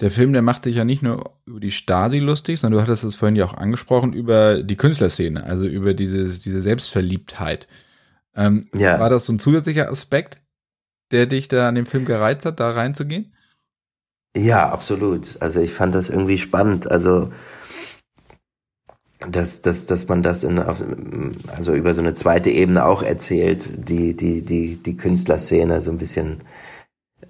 Der 0.00 0.10
Film, 0.10 0.32
der 0.32 0.42
macht 0.42 0.62
sich 0.62 0.76
ja 0.76 0.84
nicht 0.84 1.02
nur 1.02 1.32
über 1.46 1.60
die 1.60 1.70
Stasi 1.70 2.18
lustig, 2.18 2.58
sondern 2.58 2.78
du 2.78 2.82
hattest 2.82 3.04
es 3.04 3.14
vorhin 3.14 3.36
ja 3.36 3.44
auch 3.44 3.54
angesprochen, 3.54 4.12
über 4.12 4.62
die 4.62 4.76
Künstlerszene, 4.76 5.44
also 5.44 5.66
über 5.66 5.94
dieses, 5.94 6.40
diese 6.40 6.60
Selbstverliebtheit. 6.60 7.68
Ähm, 8.36 8.68
ja. 8.74 9.00
War 9.00 9.10
das 9.10 9.26
so 9.26 9.32
ein 9.32 9.38
zusätzlicher 9.38 9.90
Aspekt, 9.90 10.42
der 11.10 11.26
dich 11.26 11.48
da 11.48 11.68
an 11.68 11.74
dem 11.74 11.86
Film 11.86 12.04
gereizt 12.04 12.44
hat, 12.44 12.60
da 12.60 12.70
reinzugehen? 12.70 13.34
Ja, 14.36 14.68
absolut. 14.68 15.38
Also 15.40 15.60
ich 15.60 15.72
fand 15.72 15.94
das 15.94 16.10
irgendwie 16.10 16.38
spannend. 16.38 16.90
Also 16.90 17.32
dass, 19.30 19.62
dass, 19.62 19.86
dass 19.86 20.08
man 20.08 20.22
das 20.22 20.44
in, 20.44 20.58
also 20.58 21.74
über 21.74 21.94
so 21.94 22.02
eine 22.02 22.14
zweite 22.14 22.50
Ebene 22.50 22.84
auch 22.84 23.02
erzählt, 23.02 23.88
die, 23.88 24.14
die, 24.14 24.42
die, 24.42 24.76
die 24.76 24.96
Künstlerszene 24.96 25.80
so 25.80 25.90
ein 25.90 25.98
bisschen 25.98 26.44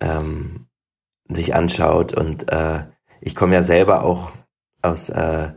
ähm, 0.01 0.67
sich 1.29 1.55
anschaut. 1.55 2.13
Und 2.13 2.51
äh, 2.51 2.85
ich 3.21 3.35
komme 3.35 3.55
ja 3.55 3.63
selber 3.63 4.05
auch 4.05 4.33
aus, 4.83 5.11
äh, 5.11 5.53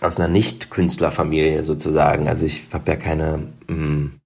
aus 0.00 0.18
einer 0.18 0.28
Nicht-Künstlerfamilie 0.28 1.62
sozusagen. 1.62 2.28
Also 2.28 2.44
ich 2.44 2.68
habe 2.72 2.90
ja 2.90 2.96
keine, 2.96 3.48
mm, 3.68 4.20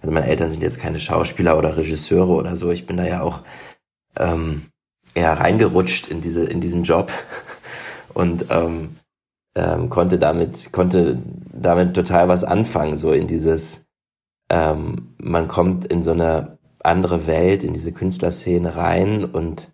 also 0.00 0.14
meine 0.14 0.26
Eltern 0.26 0.50
sind 0.50 0.62
jetzt 0.62 0.80
keine 0.80 1.00
Schauspieler 1.00 1.58
oder 1.58 1.76
Regisseure 1.76 2.32
oder 2.32 2.56
so. 2.56 2.70
Ich 2.70 2.86
bin 2.86 2.96
da 2.96 3.06
ja 3.06 3.22
auch 3.22 3.42
ähm, 4.18 4.62
eher 5.14 5.32
reingerutscht 5.32 6.08
in 6.08 6.20
diese 6.20 6.44
in 6.44 6.60
diesen 6.60 6.84
Job 6.84 7.10
und 8.14 8.46
ähm, 8.50 8.96
ähm, 9.54 9.88
konnte 9.88 10.18
damit 10.18 10.72
konnte 10.72 11.18
damit 11.52 11.94
total 11.94 12.28
was 12.28 12.44
anfangen 12.44 12.96
so 12.96 13.12
in 13.12 13.26
dieses 13.26 13.86
ähm, 14.50 15.14
man 15.18 15.48
kommt 15.48 15.86
in 15.86 16.02
so 16.02 16.12
eine 16.12 16.58
andere 16.82 17.26
Welt 17.26 17.64
in 17.64 17.72
diese 17.72 17.92
Künstlerszene 17.92 18.76
rein 18.76 19.24
und 19.24 19.72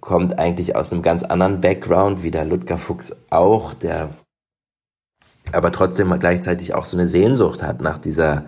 kommt 0.00 0.38
eigentlich 0.38 0.74
aus 0.74 0.92
einem 0.92 1.02
ganz 1.02 1.22
anderen 1.22 1.60
Background 1.60 2.22
wie 2.22 2.30
der 2.30 2.46
Ludger 2.46 2.78
Fuchs 2.78 3.14
auch 3.28 3.74
der 3.74 4.08
aber 5.54 5.72
trotzdem 5.72 6.16
gleichzeitig 6.18 6.74
auch 6.74 6.84
so 6.84 6.96
eine 6.96 7.08
Sehnsucht 7.08 7.62
hat 7.62 7.80
nach 7.80 7.98
dieser 7.98 8.44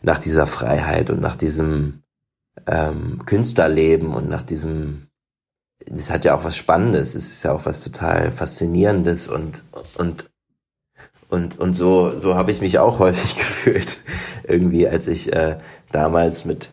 nach 0.00 0.18
dieser 0.18 0.46
Freiheit 0.46 1.10
und 1.10 1.20
nach 1.20 1.36
diesem 1.36 2.02
ähm, 2.66 3.24
Künstlerleben 3.26 4.14
und 4.14 4.28
nach 4.28 4.42
diesem 4.42 5.08
das 5.86 6.10
hat 6.10 6.24
ja 6.24 6.34
auch 6.34 6.44
was 6.44 6.56
Spannendes, 6.56 7.14
es 7.14 7.30
ist 7.30 7.42
ja 7.44 7.52
auch 7.52 7.66
was 7.66 7.82
total 7.82 8.30
Faszinierendes 8.30 9.28
und, 9.28 9.64
und, 9.96 10.28
und, 11.28 11.58
und 11.58 11.74
so, 11.74 12.18
so 12.18 12.34
habe 12.34 12.50
ich 12.50 12.60
mich 12.60 12.78
auch 12.78 12.98
häufig 12.98 13.36
gefühlt. 13.36 13.98
Irgendwie, 14.44 14.88
als 14.88 15.06
ich 15.08 15.32
äh, 15.32 15.58
damals 15.92 16.44
mit 16.44 16.72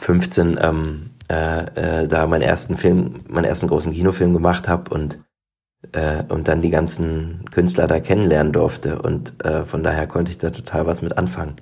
15 0.00 0.58
ähm, 0.60 1.10
äh, 1.30 2.02
äh, 2.02 2.08
da 2.08 2.26
meinen 2.26 2.42
ersten 2.42 2.76
Film, 2.76 3.24
meinen 3.28 3.44
ersten 3.44 3.68
großen 3.68 3.92
Kinofilm 3.92 4.32
gemacht 4.32 4.66
habe 4.66 4.92
und 4.92 5.18
äh, 5.92 6.24
und 6.28 6.48
dann 6.48 6.62
die 6.62 6.70
ganzen 6.70 7.44
Künstler 7.50 7.86
da 7.86 8.00
kennenlernen 8.00 8.52
durfte 8.52 9.00
und 9.00 9.44
äh, 9.44 9.64
von 9.64 9.82
daher 9.82 10.06
konnte 10.06 10.30
ich 10.30 10.38
da 10.38 10.50
total 10.50 10.86
was 10.86 11.02
mit 11.02 11.18
anfangen. 11.18 11.56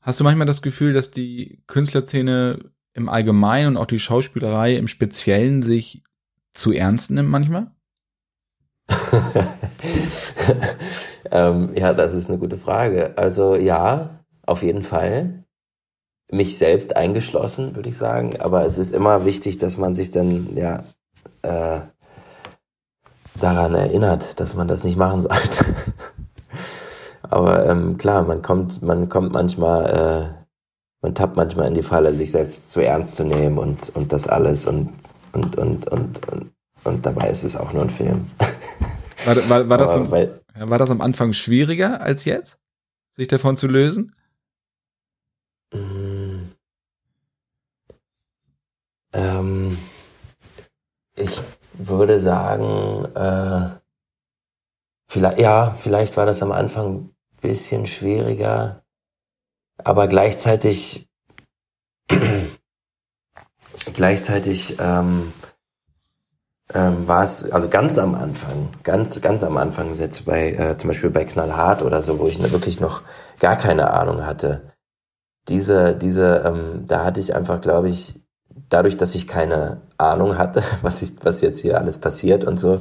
Hast 0.00 0.20
du 0.20 0.24
manchmal 0.24 0.46
das 0.46 0.62
Gefühl, 0.62 0.92
dass 0.92 1.10
die 1.10 1.62
Künstlerszene 1.66 2.58
im 2.92 3.08
Allgemeinen 3.08 3.68
und 3.68 3.76
auch 3.76 3.86
die 3.86 3.98
Schauspielerei 3.98 4.76
im 4.76 4.88
Speziellen 4.88 5.62
sich 5.62 6.02
zu 6.52 6.72
ernst 6.72 7.10
nimmt 7.10 7.30
manchmal? 7.30 7.70
ähm, 11.30 11.70
ja, 11.74 11.94
das 11.94 12.14
ist 12.14 12.28
eine 12.28 12.38
gute 12.38 12.58
Frage. 12.58 13.16
Also 13.16 13.56
ja, 13.56 14.24
auf 14.46 14.62
jeden 14.62 14.82
Fall. 14.82 15.44
Mich 16.30 16.56
selbst 16.58 16.96
eingeschlossen, 16.96 17.76
würde 17.76 17.88
ich 17.88 17.96
sagen. 17.96 18.40
Aber 18.40 18.64
es 18.64 18.78
ist 18.78 18.92
immer 18.92 19.24
wichtig, 19.24 19.58
dass 19.58 19.76
man 19.76 19.94
sich 19.94 20.10
dann 20.10 20.56
ja 20.56 20.82
äh, 21.42 21.80
daran 23.40 23.74
erinnert, 23.74 24.40
dass 24.40 24.54
man 24.54 24.68
das 24.68 24.84
nicht 24.84 24.96
machen 24.96 25.22
sollte. 25.22 25.64
Aber 27.22 27.66
ähm, 27.66 27.96
klar, 27.96 28.22
man 28.22 28.42
kommt, 28.42 28.82
man 28.82 29.08
kommt 29.08 29.32
manchmal 29.32 30.34
äh, 30.38 30.44
man 31.04 31.14
tappt 31.14 31.36
manchmal 31.36 31.68
in 31.68 31.74
die 31.74 31.82
Falle, 31.82 32.14
sich 32.14 32.30
selbst 32.30 32.70
zu 32.70 32.80
ernst 32.80 33.16
zu 33.16 33.24
nehmen 33.24 33.58
und, 33.58 33.94
und 33.94 34.10
das 34.10 34.26
alles 34.26 34.64
und, 34.64 34.90
und, 35.32 35.54
und, 35.58 35.86
und, 35.88 36.32
und, 36.32 36.52
und 36.82 37.04
dabei 37.04 37.28
ist 37.28 37.44
es 37.44 37.56
auch 37.56 37.74
nur 37.74 37.82
ein 37.82 37.90
Film. 37.90 38.30
War, 39.26 39.36
war, 39.48 39.68
war, 39.70 39.78
das, 39.78 39.90
am, 39.90 40.10
weil, 40.10 40.42
war 40.54 40.76
das 40.76 40.90
am 40.90 41.00
Anfang 41.00 41.32
schwieriger 41.32 42.02
als 42.02 42.26
jetzt, 42.26 42.58
sich 43.14 43.26
davon 43.26 43.56
zu 43.56 43.66
lösen? 43.66 44.14
Mm. 45.72 46.50
Ähm, 49.14 49.78
ich 51.16 51.42
würde 51.74 52.20
sagen, 52.20 53.04
äh, 53.14 53.78
vielleicht, 55.08 55.38
ja, 55.38 55.70
vielleicht 55.78 56.16
war 56.16 56.26
das 56.26 56.42
am 56.42 56.52
Anfang 56.52 56.94
ein 56.96 57.14
bisschen 57.40 57.86
schwieriger 57.86 58.84
aber 59.82 60.06
gleichzeitig 60.08 61.08
gleichzeitig 63.94 64.76
ähm, 64.78 65.32
ähm, 66.72 67.08
war 67.08 67.24
es, 67.24 67.50
also 67.50 67.68
ganz 67.68 67.98
am 67.98 68.14
Anfang, 68.14 68.68
ganz, 68.82 69.20
ganz 69.20 69.42
am 69.42 69.56
Anfang, 69.56 69.92
jetzt 69.94 70.24
bei, 70.24 70.52
äh, 70.52 70.76
zum 70.76 70.88
Beispiel 70.88 71.10
bei 71.10 71.24
Knallhart 71.24 71.82
oder 71.82 72.02
so, 72.02 72.18
wo 72.18 72.26
ich 72.26 72.38
ne, 72.38 72.50
wirklich 72.52 72.80
noch 72.80 73.02
gar 73.40 73.56
keine 73.56 73.92
Ahnung 73.92 74.24
hatte. 74.24 74.72
Diese, 75.48 75.94
diese, 75.94 76.42
ähm, 76.46 76.86
da 76.86 77.04
hatte 77.04 77.20
ich 77.20 77.34
einfach, 77.34 77.60
glaube 77.60 77.88
ich, 77.90 78.20
dadurch, 78.68 78.96
dass 78.96 79.14
ich 79.14 79.26
keine 79.26 79.80
Ahnung 79.98 80.38
hatte, 80.38 80.62
was, 80.82 81.02
ich, 81.02 81.12
was 81.22 81.40
jetzt 81.40 81.60
hier 81.60 81.78
alles 81.78 81.98
passiert 81.98 82.44
und 82.44 82.58
so, 82.58 82.80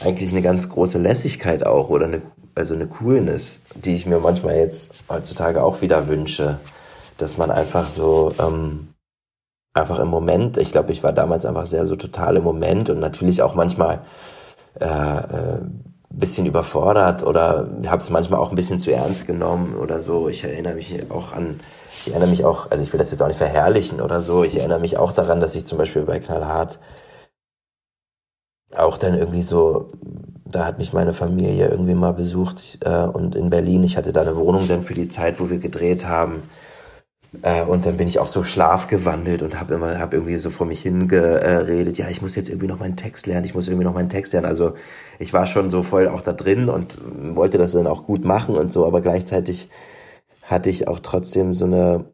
eigentlich 0.00 0.30
eine 0.30 0.42
ganz 0.42 0.68
große 0.68 0.98
Lässigkeit 0.98 1.66
auch 1.66 1.90
oder 1.90 2.06
eine, 2.06 2.22
also 2.54 2.74
eine 2.74 2.86
Coolness, 2.86 3.62
die 3.74 3.94
ich 3.94 4.06
mir 4.06 4.20
manchmal 4.20 4.56
jetzt 4.56 4.94
heutzutage 5.08 5.62
auch 5.62 5.80
wieder 5.80 6.06
wünsche, 6.06 6.60
dass 7.16 7.36
man 7.36 7.50
einfach 7.50 7.88
so 7.88 8.32
ähm, 8.38 8.94
einfach 9.74 9.98
im 9.98 10.08
Moment, 10.08 10.56
ich 10.56 10.72
glaube, 10.72 10.92
ich 10.92 11.02
war 11.02 11.12
damals 11.12 11.44
einfach 11.44 11.66
sehr 11.66 11.86
so 11.86 11.96
total 11.96 12.36
im 12.36 12.44
Moment 12.44 12.90
und 12.90 13.00
natürlich 13.00 13.42
auch 13.42 13.54
manchmal 13.54 14.02
äh, 14.80 14.86
äh, 14.86 15.60
bisschen 16.10 16.46
überfordert 16.46 17.22
oder 17.22 17.68
habe 17.86 18.02
es 18.02 18.10
manchmal 18.10 18.40
auch 18.40 18.50
ein 18.50 18.56
bisschen 18.56 18.78
zu 18.78 18.92
ernst 18.92 19.26
genommen 19.26 19.76
oder 19.76 20.02
so. 20.02 20.28
Ich 20.28 20.42
erinnere 20.42 20.74
mich 20.74 21.10
auch 21.10 21.32
an, 21.32 21.60
ich 21.92 22.10
erinnere 22.10 22.30
mich 22.30 22.44
auch, 22.44 22.70
also 22.70 22.82
ich 22.82 22.92
will 22.92 22.98
das 22.98 23.10
jetzt 23.10 23.22
auch 23.22 23.28
nicht 23.28 23.36
verherrlichen 23.36 24.00
oder 24.00 24.20
so, 24.20 24.42
ich 24.42 24.58
erinnere 24.58 24.80
mich 24.80 24.96
auch 24.96 25.12
daran, 25.12 25.40
dass 25.40 25.54
ich 25.54 25.66
zum 25.66 25.78
Beispiel 25.78 26.02
bei 26.02 26.18
Knallhart 26.18 26.78
auch 28.76 28.98
dann 28.98 29.14
irgendwie 29.14 29.42
so, 29.42 29.88
da 30.44 30.64
hat 30.64 30.78
mich 30.78 30.92
meine 30.92 31.12
Familie 31.12 31.68
irgendwie 31.68 31.94
mal 31.94 32.12
besucht 32.12 32.78
äh, 32.84 33.04
und 33.04 33.34
in 33.34 33.50
Berlin, 33.50 33.84
ich 33.84 33.96
hatte 33.96 34.12
da 34.12 34.22
eine 34.22 34.36
Wohnung 34.36 34.66
dann 34.68 34.82
für 34.82 34.94
die 34.94 35.08
Zeit, 35.08 35.40
wo 35.40 35.50
wir 35.50 35.58
gedreht 35.58 36.06
haben. 36.06 36.42
Äh, 37.42 37.64
und 37.64 37.84
dann 37.84 37.96
bin 37.96 38.08
ich 38.08 38.18
auch 38.18 38.26
so 38.26 38.42
schlafgewandelt 38.42 39.42
und 39.42 39.60
habe 39.60 39.74
immer, 39.74 39.98
habe 39.98 40.16
irgendwie 40.16 40.36
so 40.36 40.50
vor 40.50 40.66
mich 40.66 40.80
hingeredet, 40.82 41.98
ja, 41.98 42.08
ich 42.08 42.22
muss 42.22 42.34
jetzt 42.36 42.48
irgendwie 42.48 42.66
noch 42.66 42.78
meinen 42.78 42.96
Text 42.96 43.26
lernen, 43.26 43.44
ich 43.44 43.54
muss 43.54 43.68
irgendwie 43.68 43.84
noch 43.84 43.94
meinen 43.94 44.08
Text 44.08 44.32
lernen. 44.32 44.46
Also 44.46 44.74
ich 45.18 45.32
war 45.32 45.46
schon 45.46 45.70
so 45.70 45.82
voll 45.82 46.08
auch 46.08 46.22
da 46.22 46.32
drin 46.32 46.68
und 46.68 46.96
wollte 47.36 47.58
das 47.58 47.72
dann 47.72 47.86
auch 47.86 48.04
gut 48.04 48.24
machen 48.24 48.54
und 48.54 48.72
so, 48.72 48.86
aber 48.86 49.00
gleichzeitig 49.02 49.68
hatte 50.42 50.70
ich 50.70 50.88
auch 50.88 51.00
trotzdem 51.00 51.52
so 51.52 51.66
eine, 51.66 52.06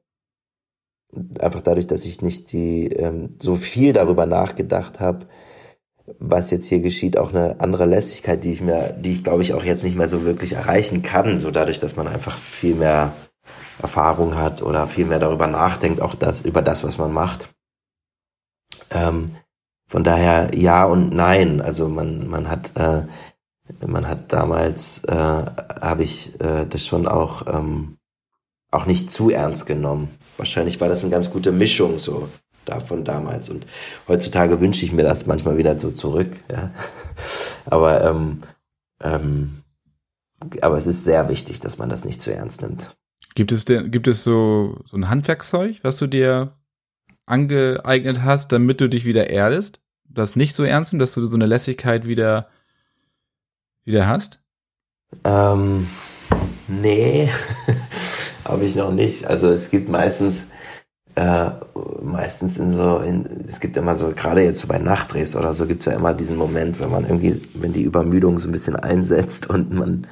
einfach 1.41 1.63
dadurch, 1.63 1.87
dass 1.87 2.05
ich 2.07 2.21
nicht 2.23 2.53
die 2.53 2.89
ähm, 2.89 3.37
so 3.39 3.55
viel 3.55 3.93
darüber 3.93 4.27
nachgedacht 4.27 4.99
habe, 4.99 5.27
was 6.19 6.51
jetzt 6.51 6.67
hier 6.67 6.81
geschieht, 6.81 7.17
auch 7.17 7.31
eine 7.33 7.61
andere 7.61 7.87
Lässigkeit, 7.87 8.45
die 8.45 8.53
ich 8.53 8.61
mir, 8.61 8.93
die 8.93 9.13
ich 9.13 9.25
glaube 9.25 9.43
ich 9.43 9.55
auch 9.55 9.65
jetzt 9.65 9.85
nicht 9.85 9.97
mehr 9.97 10.09
so 10.09 10.25
wirklich 10.25 10.55
erreichen 10.55 11.03
kann, 11.03 11.39
so 11.39 11.51
dadurch, 11.51 11.81
dass 11.81 11.97
man 11.97 12.09
einfach 12.09 12.37
viel 12.37 12.75
mehr 12.75 13.13
Erfahrung 13.81 14.37
hat 14.37 14.63
oder 14.63 14.87
viel 14.87 15.07
mehr 15.07 15.19
darüber 15.19 15.47
nachdenkt, 15.47 16.01
auch 16.01 16.15
das, 16.15 16.43
über 16.43 16.63
das, 16.63 16.85
was 16.85 16.99
man 16.99 17.13
macht. 17.13 17.49
Ähm, 18.91 19.35
von 19.87 20.05
daher 20.05 20.51
ja 20.55 20.85
und 20.85 21.15
nein. 21.15 21.61
Also 21.61 21.89
man, 21.89 22.29
man 22.29 22.51
hat, 22.51 22.73
äh, 22.77 23.03
man 23.87 24.09
hat 24.09 24.33
damals, 24.33 25.05
äh, 25.05 25.45
habe 25.81 26.03
ich 26.03 26.41
äh, 26.41 26.67
das 26.67 26.87
schon 26.87 27.07
auch, 27.07 27.47
ähm, 27.47 27.99
auch 28.71 28.87
nicht 28.87 29.11
zu 29.11 29.31
ernst 29.31 29.67
genommen. 29.67 30.09
Wahrscheinlich 30.37 30.81
war 30.81 30.89
das 30.89 31.03
eine 31.03 31.11
ganz 31.11 31.31
gute 31.31 31.53
Mischung 31.53 31.99
so 31.99 32.29
davon 32.65 33.05
damals. 33.05 33.51
Und 33.51 33.67
heutzutage 34.09 34.61
wünsche 34.61 34.85
ich 34.85 34.93
mir 34.93 35.05
das 35.05 35.27
manchmal 35.27 35.59
wieder 35.59 35.79
so 35.79 35.91
zurück. 35.91 36.31
Ja. 36.51 36.71
Aber, 37.67 38.05
ähm, 38.05 38.41
ähm, 39.03 39.63
aber 40.61 40.77
es 40.77 40.87
ist 40.87 41.05
sehr 41.05 41.31
wichtig, 41.31 41.61
dass 41.61 41.79
man 41.79 41.89
das 41.89 42.05
nicht 42.05 42.21
zu 42.21 42.31
ernst 42.31 42.61
nimmt. 42.61 42.95
Gibt 43.35 43.51
es 43.51 43.65
denn, 43.65 43.91
gibt 43.91 44.07
es 44.07 44.23
so, 44.23 44.81
so 44.87 44.97
ein 44.97 45.09
Handwerkszeug, 45.09 45.79
was 45.83 45.97
du 45.97 46.07
dir 46.07 46.53
angeeignet 47.27 48.23
hast, 48.23 48.53
damit 48.53 48.81
du 48.81 48.89
dich 48.89 49.05
wieder 49.05 49.29
erdest? 49.29 49.81
Das 50.05 50.37
nicht 50.37 50.55
so 50.55 50.63
ernst 50.63 50.93
nimmst, 50.93 51.03
dass 51.03 51.15
du 51.15 51.27
so 51.27 51.37
eine 51.37 51.47
Lässigkeit 51.47 52.07
wieder, 52.07 52.49
wieder 53.85 54.07
hast? 54.07 54.41
Ähm, 55.25 55.89
nee, 56.69 57.29
habe 58.45 58.65
ich 58.65 58.77
noch 58.77 58.93
nicht. 58.93 59.27
Also 59.27 59.51
es 59.51 59.71
gibt 59.71 59.89
meistens, 59.89 60.49
äh, 61.17 61.51
meistens 62.03 62.59
in 62.59 62.71
so, 62.71 62.99
in, 62.99 63.27
es 63.27 63.59
gibt 63.59 63.77
immer 63.77 63.97
so, 63.97 64.13
gerade 64.15 64.43
jetzt 64.43 64.61
so 64.61 64.69
bei 64.69 64.79
Nachtdrehs 64.79 65.35
oder 65.35 65.55
so, 65.55 65.67
gibt's 65.67 65.87
ja 65.87 65.95
immer 65.95 66.15
diesen 66.15 66.37
Moment, 66.37 66.79
wenn 66.79 66.91
man 66.91 67.05
irgendwie, 67.05 67.41
wenn 67.55 67.73
die 67.73 67.83
Übermüdung 67.83 68.39
so 68.39 68.49
ein 68.49 68.53
bisschen 68.53 68.77
einsetzt 68.77 69.51
und 69.51 69.73
man 69.73 70.07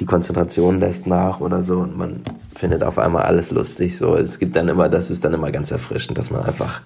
die 0.00 0.06
Konzentration 0.06 0.80
lässt 0.80 1.06
nach 1.06 1.40
oder 1.40 1.62
so 1.62 1.80
und 1.80 1.96
man 1.96 2.22
findet 2.54 2.82
auf 2.82 2.98
einmal 2.98 3.24
alles 3.24 3.50
lustig. 3.50 3.96
So, 3.96 4.16
es 4.16 4.38
gibt 4.38 4.56
dann 4.56 4.68
immer, 4.68 4.88
das 4.88 5.10
ist 5.10 5.24
dann 5.24 5.34
immer 5.34 5.52
ganz 5.52 5.70
erfrischend, 5.70 6.16
dass 6.16 6.30
man 6.30 6.42
einfach 6.42 6.80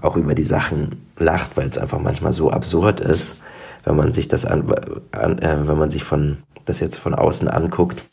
auch 0.00 0.16
über 0.16 0.34
die 0.34 0.44
Sachen 0.44 1.06
lacht, 1.18 1.56
weil 1.56 1.68
es 1.68 1.78
einfach 1.78 1.98
manchmal 1.98 2.32
so 2.32 2.50
absurd 2.50 3.00
ist, 3.00 3.36
wenn 3.84 3.96
man 3.96 4.12
sich 4.12 4.28
das 4.28 4.44
an, 4.46 4.72
an 5.12 5.38
äh, 5.40 5.68
wenn 5.68 5.78
man 5.78 5.90
sich 5.90 6.04
von 6.04 6.38
das 6.64 6.80
jetzt 6.80 6.96
von 6.96 7.14
außen 7.14 7.48
anguckt, 7.48 8.04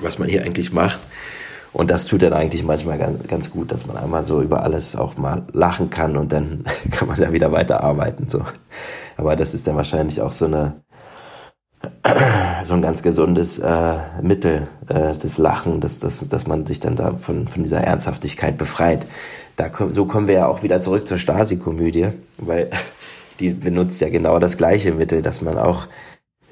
was 0.00 0.18
man 0.18 0.28
hier 0.28 0.42
eigentlich 0.42 0.72
macht. 0.72 0.98
Und 1.72 1.90
das 1.90 2.06
tut 2.06 2.22
dann 2.22 2.32
eigentlich 2.32 2.64
manchmal 2.64 2.98
ganz, 2.98 3.26
ganz 3.26 3.50
gut, 3.50 3.70
dass 3.72 3.86
man 3.86 3.96
einmal 3.96 4.24
so 4.24 4.40
über 4.40 4.62
alles 4.62 4.96
auch 4.96 5.16
mal 5.16 5.42
lachen 5.52 5.90
kann 5.90 6.16
und 6.16 6.32
dann 6.32 6.64
kann 6.90 7.08
man 7.08 7.20
ja 7.20 7.32
wieder 7.32 7.52
weiterarbeiten. 7.52 8.28
So. 8.28 8.42
Aber 9.16 9.36
das 9.36 9.52
ist 9.52 9.66
dann 9.66 9.76
wahrscheinlich 9.76 10.20
auch 10.22 10.32
so 10.32 10.46
eine 10.46 10.80
so 12.64 12.74
ein 12.74 12.82
ganz 12.82 13.02
gesundes 13.02 13.58
äh, 13.58 13.96
Mittel 14.22 14.68
äh, 14.88 15.14
des 15.14 15.38
Lachen, 15.38 15.80
dass, 15.80 16.00
dass, 16.00 16.20
dass 16.20 16.46
man 16.46 16.66
sich 16.66 16.80
dann 16.80 16.96
da 16.96 17.12
von, 17.14 17.48
von 17.48 17.62
dieser 17.62 17.80
Ernsthaftigkeit 17.80 18.58
befreit. 18.58 19.06
Da, 19.56 19.70
so 19.88 20.06
kommen 20.06 20.28
wir 20.28 20.34
ja 20.34 20.46
auch 20.46 20.62
wieder 20.62 20.80
zurück 20.80 21.06
zur 21.06 21.18
Stasi-Komödie, 21.18 22.08
weil 22.38 22.70
die 23.40 23.50
benutzt 23.50 24.00
ja 24.00 24.08
genau 24.08 24.38
das 24.38 24.56
gleiche 24.56 24.92
Mittel, 24.92 25.22
dass 25.22 25.42
man 25.42 25.58
auch 25.58 25.86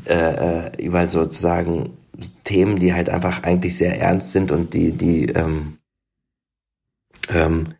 äh, 0.05 0.67
äh, 0.67 0.85
über 0.85 1.07
sozusagen 1.07 1.95
Themen, 2.45 2.79
die 2.79 2.95
halt 2.95 3.11
einfach 3.11 3.43
eigentlich 3.43 3.77
sehr 3.77 4.01
ernst 4.01 4.33
sind 4.33 4.51
und 4.51 4.75
die, 4.75 4.93
die 4.93 5.27
ähm, 5.27 5.79
ähm, 7.29 7.75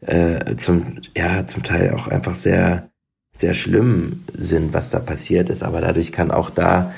äh, 0.00 0.56
zum, 0.56 1.00
ja, 1.16 1.46
zum 1.46 1.62
Teil 1.62 1.94
auch 1.94 2.08
einfach 2.08 2.34
sehr, 2.34 2.90
sehr 3.32 3.54
schlimm 3.54 4.24
sind, 4.34 4.74
was 4.74 4.90
da 4.90 4.98
passiert 4.98 5.48
ist. 5.48 5.62
Aber 5.62 5.80
dadurch 5.80 6.12
kann 6.12 6.30
auch 6.30 6.50
da, 6.50 6.92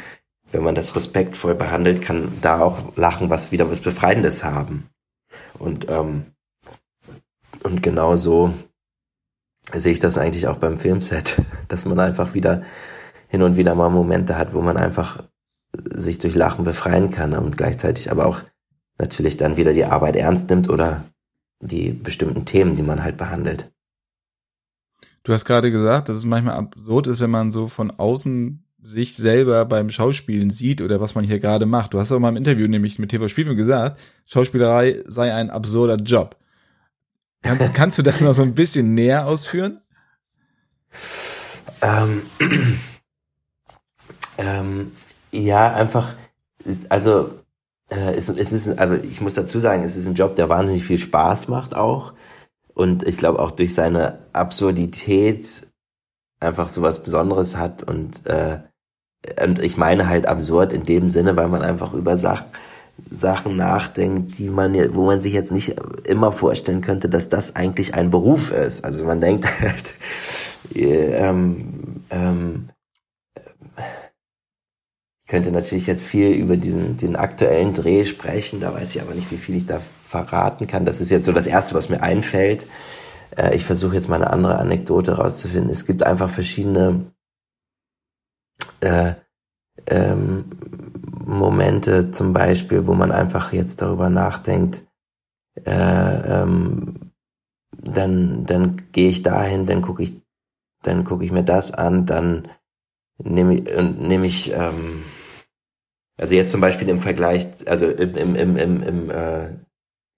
wenn 0.52 0.62
man 0.62 0.74
das 0.74 0.94
respektvoll 0.96 1.54
behandelt, 1.54 2.02
kann 2.02 2.32
da 2.40 2.60
auch 2.60 2.96
Lachen 2.96 3.30
was 3.30 3.52
wieder 3.52 3.70
was 3.70 3.80
Befreiendes 3.80 4.44
haben. 4.44 4.88
Und, 5.58 5.88
ähm, 5.88 6.26
und 7.62 7.82
genau 7.82 8.16
so 8.16 8.52
sehe 9.72 9.92
ich 9.92 10.00
das 10.00 10.18
eigentlich 10.18 10.46
auch 10.48 10.56
beim 10.56 10.78
Filmset, 10.78 11.42
dass 11.68 11.84
man 11.84 11.98
einfach 12.00 12.34
wieder 12.34 12.62
hin 13.28 13.42
und 13.42 13.56
wieder 13.56 13.74
mal 13.74 13.88
Momente 13.88 14.36
hat, 14.36 14.54
wo 14.54 14.60
man 14.60 14.76
einfach 14.76 15.24
sich 15.92 16.18
durch 16.18 16.34
Lachen 16.34 16.64
befreien 16.64 17.10
kann 17.10 17.34
und 17.34 17.56
gleichzeitig 17.56 18.10
aber 18.10 18.26
auch 18.26 18.42
natürlich 18.98 19.36
dann 19.36 19.56
wieder 19.56 19.72
die 19.72 19.84
Arbeit 19.84 20.16
ernst 20.16 20.50
nimmt 20.50 20.68
oder 20.68 21.04
die 21.60 21.90
bestimmten 21.90 22.44
Themen, 22.44 22.76
die 22.76 22.82
man 22.82 23.02
halt 23.02 23.16
behandelt. 23.16 23.73
Du 25.24 25.32
hast 25.32 25.46
gerade 25.46 25.70
gesagt, 25.70 26.10
dass 26.10 26.18
es 26.18 26.26
manchmal 26.26 26.56
absurd 26.56 27.06
ist, 27.06 27.20
wenn 27.20 27.30
man 27.30 27.50
so 27.50 27.66
von 27.68 27.90
außen 27.90 28.62
sich 28.82 29.16
selber 29.16 29.64
beim 29.64 29.88
Schauspielen 29.88 30.50
sieht 30.50 30.82
oder 30.82 31.00
was 31.00 31.14
man 31.14 31.24
hier 31.24 31.40
gerade 31.40 31.64
macht. 31.64 31.94
Du 31.94 31.98
hast 31.98 32.12
auch 32.12 32.18
mal 32.18 32.28
im 32.28 32.36
Interview 32.36 32.68
nämlich 32.68 32.98
mit 32.98 33.10
TV 33.10 33.28
Spielfilm 33.28 33.56
gesagt, 33.56 33.98
Schauspielerei 34.26 35.02
sei 35.06 35.32
ein 35.32 35.48
absurder 35.48 35.96
Job. 35.96 36.36
Kannst, 37.42 37.74
kannst 37.74 37.98
du 37.98 38.02
das 38.02 38.20
noch 38.20 38.34
so 38.34 38.42
ein 38.42 38.54
bisschen 38.54 38.94
näher 38.94 39.26
ausführen? 39.26 39.80
Ähm, 41.80 42.22
ähm, 44.36 44.92
ja, 45.32 45.72
einfach, 45.72 46.14
also 46.90 47.38
äh, 47.90 48.12
es, 48.12 48.28
es 48.28 48.52
ist, 48.52 48.78
also 48.78 48.96
ich 48.96 49.22
muss 49.22 49.32
dazu 49.32 49.58
sagen, 49.58 49.84
es 49.84 49.96
ist 49.96 50.06
ein 50.06 50.14
Job, 50.14 50.36
der 50.36 50.50
wahnsinnig 50.50 50.84
viel 50.84 50.98
Spaß 50.98 51.48
macht 51.48 51.74
auch. 51.74 52.12
Und 52.74 53.06
ich 53.06 53.16
glaube 53.16 53.38
auch 53.38 53.52
durch 53.52 53.74
seine 53.74 54.18
Absurdität 54.32 55.66
einfach 56.40 56.68
so 56.68 56.82
was 56.82 57.02
Besonderes 57.02 57.56
hat 57.56 57.82
und, 57.82 58.26
äh, 58.26 58.58
und 59.42 59.62
ich 59.62 59.76
meine 59.76 60.08
halt 60.08 60.26
absurd 60.26 60.72
in 60.72 60.84
dem 60.84 61.08
Sinne, 61.08 61.36
weil 61.36 61.48
man 61.48 61.62
einfach 61.62 61.94
über 61.94 62.16
Sachen, 62.16 62.46
Sachen 63.10 63.56
nachdenkt, 63.56 64.38
die 64.38 64.50
man, 64.50 64.74
wo 64.94 65.06
man 65.06 65.22
sich 65.22 65.32
jetzt 65.32 65.52
nicht 65.52 65.76
immer 66.04 66.30
vorstellen 66.32 66.80
könnte, 66.80 67.08
dass 67.08 67.28
das 67.28 67.56
eigentlich 67.56 67.94
ein 67.94 68.10
Beruf 68.10 68.50
ist. 68.50 68.84
Also 68.84 69.04
man 69.04 69.20
denkt 69.20 69.46
halt, 69.60 69.94
ähm, 70.74 72.02
ähm, 72.10 72.68
ich 72.68 72.73
könnte 75.34 75.50
natürlich 75.50 75.88
jetzt 75.88 76.04
viel 76.04 76.30
über 76.30 76.56
diesen 76.56 76.96
den 76.96 77.16
aktuellen 77.16 77.72
Dreh 77.72 78.04
sprechen, 78.04 78.60
da 78.60 78.72
weiß 78.72 78.94
ich 78.94 79.02
aber 79.02 79.14
nicht, 79.14 79.32
wie 79.32 79.36
viel 79.36 79.56
ich 79.56 79.66
da 79.66 79.80
verraten 79.80 80.68
kann. 80.68 80.84
Das 80.84 81.00
ist 81.00 81.10
jetzt 81.10 81.26
so 81.26 81.32
das 81.32 81.48
Erste, 81.48 81.74
was 81.74 81.88
mir 81.88 82.04
einfällt. 82.04 82.68
Äh, 83.36 83.56
ich 83.56 83.64
versuche 83.64 83.94
jetzt 83.94 84.08
mal 84.08 84.14
eine 84.14 84.30
andere 84.30 84.60
Anekdote 84.60 85.16
rauszufinden. 85.16 85.70
Es 85.70 85.86
gibt 85.86 86.04
einfach 86.04 86.30
verschiedene 86.30 87.06
äh, 88.78 89.14
ähm, 89.88 90.44
Momente 91.26 92.12
zum 92.12 92.32
Beispiel, 92.32 92.86
wo 92.86 92.94
man 92.94 93.10
einfach 93.10 93.52
jetzt 93.52 93.82
darüber 93.82 94.10
nachdenkt, 94.10 94.84
äh, 95.64 96.42
ähm, 96.42 97.10
dann, 97.72 98.46
dann 98.46 98.76
gehe 98.92 99.08
ich 99.08 99.24
dahin, 99.24 99.66
dann 99.66 99.82
gucke 99.82 100.04
ich, 100.04 100.14
dann 100.82 101.02
gucke 101.02 101.24
ich 101.24 101.32
mir 101.32 101.42
das 101.42 101.72
an, 101.72 102.06
dann 102.06 102.46
nehme 103.18 103.56
ich, 103.56 103.64
nehme 103.98 104.26
ich 104.26 104.52
ähm, 104.52 105.02
also 106.16 106.34
jetzt 106.34 106.52
zum 106.52 106.60
Beispiel 106.60 106.88
im 106.88 107.00
Vergleich, 107.00 107.46
also 107.66 107.88
im, 107.88 108.16
im, 108.16 108.36
im, 108.36 108.56
im, 108.56 108.82
im 108.82 109.10
äh, 109.10 109.48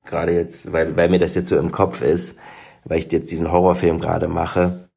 gerade 0.04 0.32
jetzt, 0.32 0.72
weil, 0.72 0.96
weil 0.96 1.08
mir 1.08 1.18
das 1.18 1.34
jetzt 1.34 1.48
so 1.48 1.58
im 1.58 1.72
Kopf 1.72 2.02
ist, 2.02 2.38
weil 2.84 2.98
ich 2.98 3.10
jetzt 3.10 3.30
diesen 3.30 3.50
Horrorfilm 3.50 3.98
gerade 3.98 4.28
mache. 4.28 4.88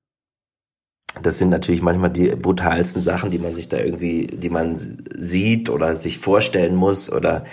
Das 1.24 1.40
sind 1.40 1.50
natürlich 1.50 1.82
manchmal 1.82 2.12
die 2.12 2.36
brutalsten 2.36 3.02
Sachen, 3.02 3.32
die 3.32 3.40
man 3.40 3.56
sich 3.56 3.68
da 3.68 3.78
irgendwie, 3.78 4.28
die 4.28 4.50
man 4.50 4.78
sieht 4.78 5.70
oder 5.70 5.96
sich 5.96 6.20
vorstellen 6.20 6.76
muss 6.76 7.12
oder 7.12 7.46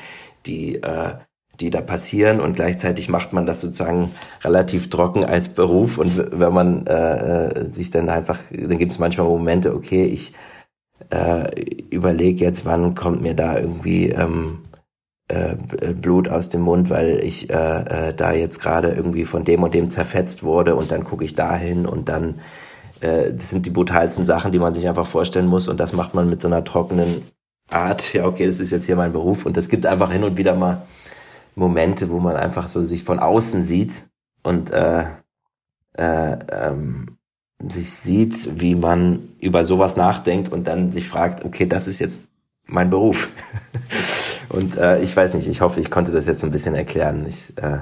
die, 0.45 0.83
äh, 0.83 1.15
die 1.59 1.71
da 1.71 1.81
passieren 1.81 2.41
und 2.41 2.55
gleichzeitig 2.55 3.09
macht 3.09 3.33
man 3.33 3.47
das 3.47 3.63
sozusagen 3.63 4.15
relativ 4.45 4.91
trocken 4.91 5.25
als 5.25 5.49
Beruf 5.49 5.97
und 5.97 6.39
wenn 6.39 6.53
man 6.53 6.87
äh, 6.87 7.47
äh 7.47 7.65
sich 7.65 7.91
dann 7.91 8.11
einfach, 8.11 8.41
dann 8.51 8.77
gibt 8.77 8.93
es 8.93 8.99
manchmal 8.99 9.27
Momente, 9.27 9.75
okay, 9.75 10.05
ich 10.05 10.35
äh, 11.11 11.61
überlege 11.91 12.45
jetzt, 12.45 12.65
wann 12.65 12.95
kommt 12.95 13.23
mir 13.23 13.35
da 13.35 13.59
irgendwie 13.59 14.11
ähm, 14.11 14.59
äh, 15.29 15.57
Blut 15.95 16.29
aus 16.29 16.49
dem 16.49 16.63
Mund, 16.63 16.91
weil 16.91 17.21
ich 17.23 17.51
äh, 17.51 18.09
äh, 18.09 18.15
da 18.15 18.33
jetzt 18.33 18.61
gerade 18.61 18.93
irgendwie 18.93 19.25
von 19.25 19.45
dem 19.45 19.63
und 19.63 19.75
dem 19.75 19.91
zerfetzt 19.91 20.43
wurde 20.43 20.77
und 20.77 20.91
dann 20.91 21.05
gucke 21.05 21.25
ich 21.25 21.35
dahin 21.35 21.87
und 21.87 22.09
dann 22.09 22.41
äh, 23.01 23.33
das 23.33 23.51
sind 23.51 23.67
die 23.67 23.71
brutalsten 23.71 24.27
Sachen, 24.27 24.53
die 24.53 24.59
man 24.59 24.75
sich 24.75 24.89
einfach 24.89 25.07
vorstellen 25.07 25.47
muss 25.47 25.69
und 25.69 25.81
das 25.81 25.93
macht 25.93 26.15
man 26.15 26.29
mit 26.29 26.43
so 26.43 26.49
einer 26.49 26.65
trockenen 26.65 27.23
Art. 27.71 28.15
Ja, 28.15 28.27
okay, 28.27 28.47
das 28.47 28.61
ist 28.61 28.71
jetzt 28.71 28.87
hier 28.87 28.97
mein 28.97 29.13
Beruf 29.13 29.47
und 29.47 29.57
es 29.57 29.69
gibt 29.69 29.87
einfach 29.87 30.13
hin 30.13 30.25
und 30.25 30.37
wieder 30.37 30.55
mal 30.55 30.83
Momente, 31.57 32.11
wo 32.11 32.21
man 32.21 32.37
einfach 32.37 32.69
so 32.69 32.83
sich 32.83 33.03
von 33.03 33.19
außen 33.19 33.65
sieht 33.65 33.93
und 34.43 34.71
äh, 34.71 35.05
äh, 35.95 36.39
ähm, 36.53 37.16
sich 37.69 37.91
sieht, 37.91 38.61
wie 38.61 38.75
man 38.75 39.29
über 39.41 39.67
sowas 39.67 39.97
nachdenkt 39.97 40.53
und 40.53 40.67
dann 40.67 40.93
sich 40.93 41.09
fragt, 41.09 41.45
okay, 41.45 41.67
das 41.67 41.87
ist 41.87 41.99
jetzt 41.99 42.29
mein 42.67 42.91
Beruf. 42.91 43.29
und 44.49 44.77
äh, 44.77 45.01
ich 45.01 45.17
weiß 45.17 45.35
nicht, 45.35 45.47
ich 45.47 45.61
hoffe, 45.61 45.81
ich 45.81 45.91
konnte 45.91 46.13
das 46.13 46.27
jetzt 46.27 46.41
so 46.41 46.47
ein 46.47 46.53
bisschen 46.53 46.75
erklären, 46.75 47.25
ich, 47.27 47.57
äh, 47.57 47.79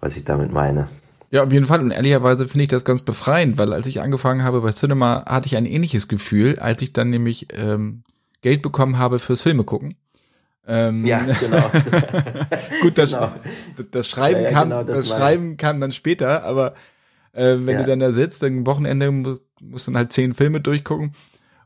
was 0.00 0.16
ich 0.16 0.24
damit 0.24 0.52
meine. 0.52 0.88
Ja, 1.30 1.42
auf 1.42 1.52
jeden 1.52 1.66
Fall. 1.66 1.80
Und 1.80 1.90
ehrlicherweise 1.90 2.46
finde 2.46 2.62
ich 2.62 2.68
das 2.68 2.84
ganz 2.84 3.02
befreiend, 3.02 3.58
weil 3.58 3.72
als 3.72 3.86
ich 3.88 4.00
angefangen 4.00 4.44
habe 4.44 4.60
bei 4.60 4.70
Cinema, 4.70 5.24
hatte 5.26 5.46
ich 5.46 5.56
ein 5.56 5.66
ähnliches 5.66 6.08
Gefühl, 6.08 6.58
als 6.60 6.80
ich 6.80 6.92
dann 6.92 7.10
nämlich 7.10 7.48
ähm, 7.52 8.04
Geld 8.40 8.62
bekommen 8.62 8.98
habe 8.98 9.18
fürs 9.18 9.40
Filme 9.40 9.64
gucken. 9.64 9.96
Ähm, 10.66 11.04
ja, 11.04 11.18
genau. 11.18 11.70
gut, 12.82 12.96
das, 12.96 13.12
genau. 13.12 13.32
das 13.90 14.08
Schreiben 14.08 14.42
ja, 14.42 14.48
ja, 14.48 14.52
kam, 14.52 14.70
genau, 14.70 14.82
das, 14.82 15.00
das 15.00 15.08
Schreiben 15.08 15.56
kam 15.56 15.80
dann 15.80 15.92
später, 15.92 16.44
aber 16.44 16.74
äh, 17.34 17.56
wenn 17.58 17.76
ja. 17.76 17.82
du 17.82 17.88
dann 17.88 17.98
da 17.98 18.12
sitzt, 18.12 18.42
dann 18.42 18.66
Wochenende 18.66 19.10
musst, 19.10 19.42
musst 19.60 19.88
dann 19.88 19.96
halt 19.96 20.12
zehn 20.12 20.34
Filme 20.34 20.60
durchgucken 20.60 21.14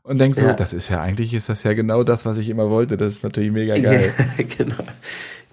und 0.03 0.17
denkst 0.19 0.39
ja. 0.39 0.49
so, 0.49 0.53
das 0.53 0.73
ist 0.73 0.89
ja 0.89 1.01
eigentlich 1.01 1.33
ist 1.33 1.49
das 1.49 1.63
ja 1.63 1.73
genau 1.73 2.03
das, 2.03 2.25
was 2.25 2.37
ich 2.37 2.49
immer 2.49 2.69
wollte. 2.69 2.97
Das 2.97 3.13
ist 3.13 3.23
natürlich 3.23 3.51
mega 3.51 3.75
geil. 3.75 4.11
Ja, 4.17 4.43
genau. 4.57 4.83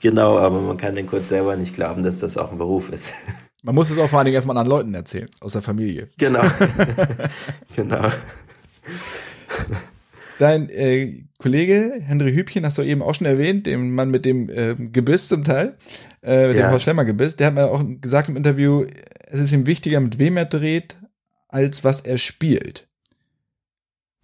Genau, 0.00 0.38
aber 0.38 0.60
man 0.60 0.76
kann 0.76 0.94
den 0.94 1.06
kurz 1.06 1.30
selber 1.30 1.56
nicht 1.56 1.74
glauben, 1.74 2.02
dass 2.02 2.18
das 2.18 2.36
auch 2.36 2.52
ein 2.52 2.58
Beruf 2.58 2.90
ist. 2.90 3.10
Man 3.62 3.74
muss 3.74 3.90
es 3.90 3.98
auch 3.98 4.08
vor 4.08 4.20
allen 4.20 4.26
Dingen 4.26 4.36
erstmal 4.36 4.56
anderen 4.56 4.78
Leuten 4.78 4.94
erzählen, 4.94 5.28
aus 5.40 5.54
der 5.54 5.62
Familie. 5.62 6.08
Genau. 6.18 6.42
genau. 7.74 8.10
Dein 10.38 10.68
äh, 10.68 11.24
Kollege 11.38 11.94
Henry 12.00 12.32
Hübchen, 12.32 12.64
hast 12.64 12.78
du 12.78 12.82
eben 12.82 13.02
auch 13.02 13.14
schon 13.16 13.26
erwähnt, 13.26 13.66
dem 13.66 13.92
Mann 13.92 14.12
mit 14.12 14.24
dem 14.24 14.48
äh, 14.50 14.76
Gebiss 14.76 15.26
zum 15.26 15.42
Teil, 15.42 15.76
äh, 16.22 16.46
mit 16.46 16.56
ja. 16.56 16.68
dem 16.68 16.70
Horst 16.70 16.84
Schlemmer 16.84 17.04
Gebiss, 17.04 17.34
der 17.34 17.48
hat 17.48 17.54
mir 17.54 17.66
auch 17.66 17.82
gesagt 18.00 18.28
im 18.28 18.36
Interview, 18.36 18.86
es 19.26 19.40
ist 19.40 19.52
ihm 19.52 19.66
wichtiger, 19.66 20.00
mit 20.00 20.18
wem 20.18 20.36
er 20.36 20.46
dreht, 20.46 20.96
als 21.48 21.84
was 21.84 22.00
er 22.00 22.18
spielt. 22.18 22.88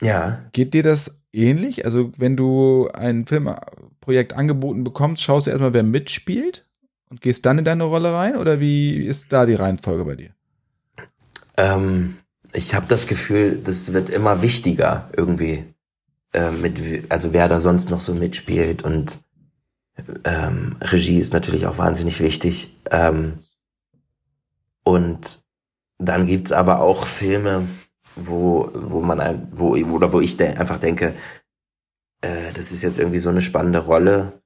Ja. 0.00 0.44
Geht 0.52 0.74
dir 0.74 0.82
das 0.82 1.20
ähnlich? 1.32 1.84
Also, 1.84 2.12
wenn 2.16 2.36
du 2.36 2.88
ein 2.92 3.26
Filmprojekt 3.26 4.32
angeboten 4.32 4.84
bekommst, 4.84 5.22
schaust 5.22 5.46
du 5.46 5.50
erstmal, 5.50 5.74
wer 5.74 5.82
mitspielt 5.82 6.66
und 7.08 7.20
gehst 7.20 7.46
dann 7.46 7.58
in 7.58 7.64
deine 7.64 7.84
Rolle 7.84 8.12
rein? 8.12 8.36
Oder 8.36 8.60
wie 8.60 8.96
ist 8.96 9.32
da 9.32 9.46
die 9.46 9.54
Reihenfolge 9.54 10.04
bei 10.04 10.16
dir? 10.16 10.30
Ähm, 11.56 12.16
ich 12.52 12.74
habe 12.74 12.86
das 12.88 13.06
Gefühl, 13.06 13.58
das 13.62 13.92
wird 13.92 14.10
immer 14.10 14.42
wichtiger 14.42 15.08
irgendwie. 15.16 15.64
Äh, 16.32 16.50
mit, 16.50 16.80
also 17.10 17.32
wer 17.32 17.46
da 17.46 17.60
sonst 17.60 17.90
noch 17.90 18.00
so 18.00 18.14
mitspielt 18.14 18.82
und 18.82 19.20
ähm, 20.24 20.76
Regie 20.80 21.18
ist 21.18 21.34
natürlich 21.34 21.66
auch 21.66 21.76
wahnsinnig 21.76 22.20
wichtig. 22.20 22.74
Ähm, 22.90 23.34
und 24.84 25.42
dann 25.98 26.26
gibt's 26.26 26.52
aber 26.52 26.80
auch 26.80 27.06
Filme, 27.06 27.68
wo, 28.16 28.70
wo 28.74 29.00
man 29.00 29.20
ein, 29.20 29.48
wo, 29.52 29.76
oder 29.76 30.12
wo 30.12 30.20
ich 30.20 30.36
de 30.36 30.56
einfach 30.56 30.78
denke, 30.78 31.14
äh, 32.20 32.52
das 32.54 32.72
ist 32.72 32.82
jetzt 32.82 32.98
irgendwie 32.98 33.18
so 33.18 33.30
eine 33.30 33.40
spannende 33.40 33.80
Rolle. 33.80 34.42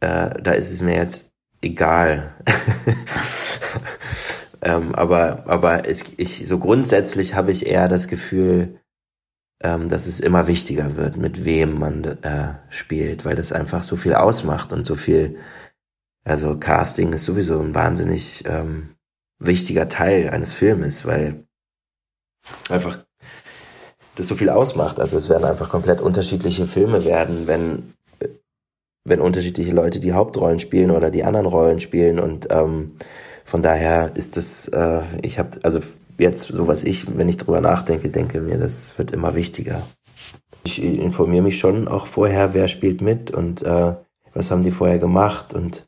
Äh, 0.00 0.42
da 0.42 0.52
ist 0.52 0.70
es 0.70 0.80
mir 0.80 0.94
jetzt 0.94 1.32
egal. 1.60 2.34
ähm, 4.62 4.94
aber 4.94 5.44
aber 5.46 5.88
es, 5.88 6.14
ich 6.16 6.48
so 6.48 6.58
grundsätzlich 6.58 7.34
habe 7.34 7.50
ich 7.50 7.66
eher 7.66 7.88
das 7.88 8.08
Gefühl, 8.08 8.80
ähm, 9.62 9.88
dass 9.88 10.06
es 10.06 10.20
immer 10.20 10.46
wichtiger 10.46 10.96
wird, 10.96 11.16
mit 11.16 11.44
wem 11.44 11.78
man 11.78 12.04
äh, 12.04 12.54
spielt, 12.70 13.24
weil 13.24 13.36
das 13.36 13.52
einfach 13.52 13.82
so 13.82 13.96
viel 13.96 14.14
ausmacht 14.14 14.72
und 14.72 14.86
so 14.86 14.96
viel. 14.96 15.38
Also 16.24 16.58
Casting 16.58 17.12
ist 17.12 17.24
sowieso 17.24 17.60
ein 17.60 17.74
wahnsinnig 17.74 18.44
ähm, 18.46 18.96
wichtiger 19.40 19.88
Teil 19.88 20.30
eines 20.30 20.52
Filmes, 20.52 21.04
weil 21.04 21.44
einfach 22.68 22.98
das 24.14 24.28
so 24.28 24.36
viel 24.36 24.50
ausmacht. 24.50 25.00
Also 25.00 25.16
es 25.16 25.28
werden 25.28 25.44
einfach 25.44 25.68
komplett 25.68 26.00
unterschiedliche 26.00 26.66
Filme 26.66 27.04
werden, 27.04 27.46
wenn 27.46 27.94
wenn 29.04 29.20
unterschiedliche 29.20 29.72
Leute 29.72 29.98
die 29.98 30.12
Hauptrollen 30.12 30.60
spielen 30.60 30.90
oder 30.90 31.10
die 31.10 31.24
anderen 31.24 31.46
Rollen 31.46 31.80
spielen 31.80 32.20
und 32.20 32.48
ähm, 32.50 32.92
von 33.44 33.62
daher 33.62 34.12
ist 34.14 34.36
das, 34.36 34.68
äh, 34.68 35.00
ich 35.22 35.38
habe 35.38 35.58
also 35.62 35.80
jetzt 36.18 36.52
so 36.52 36.68
was 36.68 36.84
ich, 36.84 37.16
wenn 37.16 37.28
ich 37.28 37.38
drüber 37.38 37.60
nachdenke, 37.60 38.10
denke 38.10 38.40
mir, 38.40 38.58
das 38.58 38.98
wird 38.98 39.10
immer 39.10 39.34
wichtiger. 39.34 39.82
Ich 40.64 40.82
informiere 40.82 41.42
mich 41.42 41.58
schon 41.58 41.88
auch 41.88 42.06
vorher, 42.06 42.52
wer 42.52 42.68
spielt 42.68 43.00
mit 43.00 43.30
und 43.30 43.62
äh, 43.62 43.94
was 44.34 44.50
haben 44.50 44.62
die 44.62 44.70
vorher 44.70 44.98
gemacht 44.98 45.54
und 45.54 45.86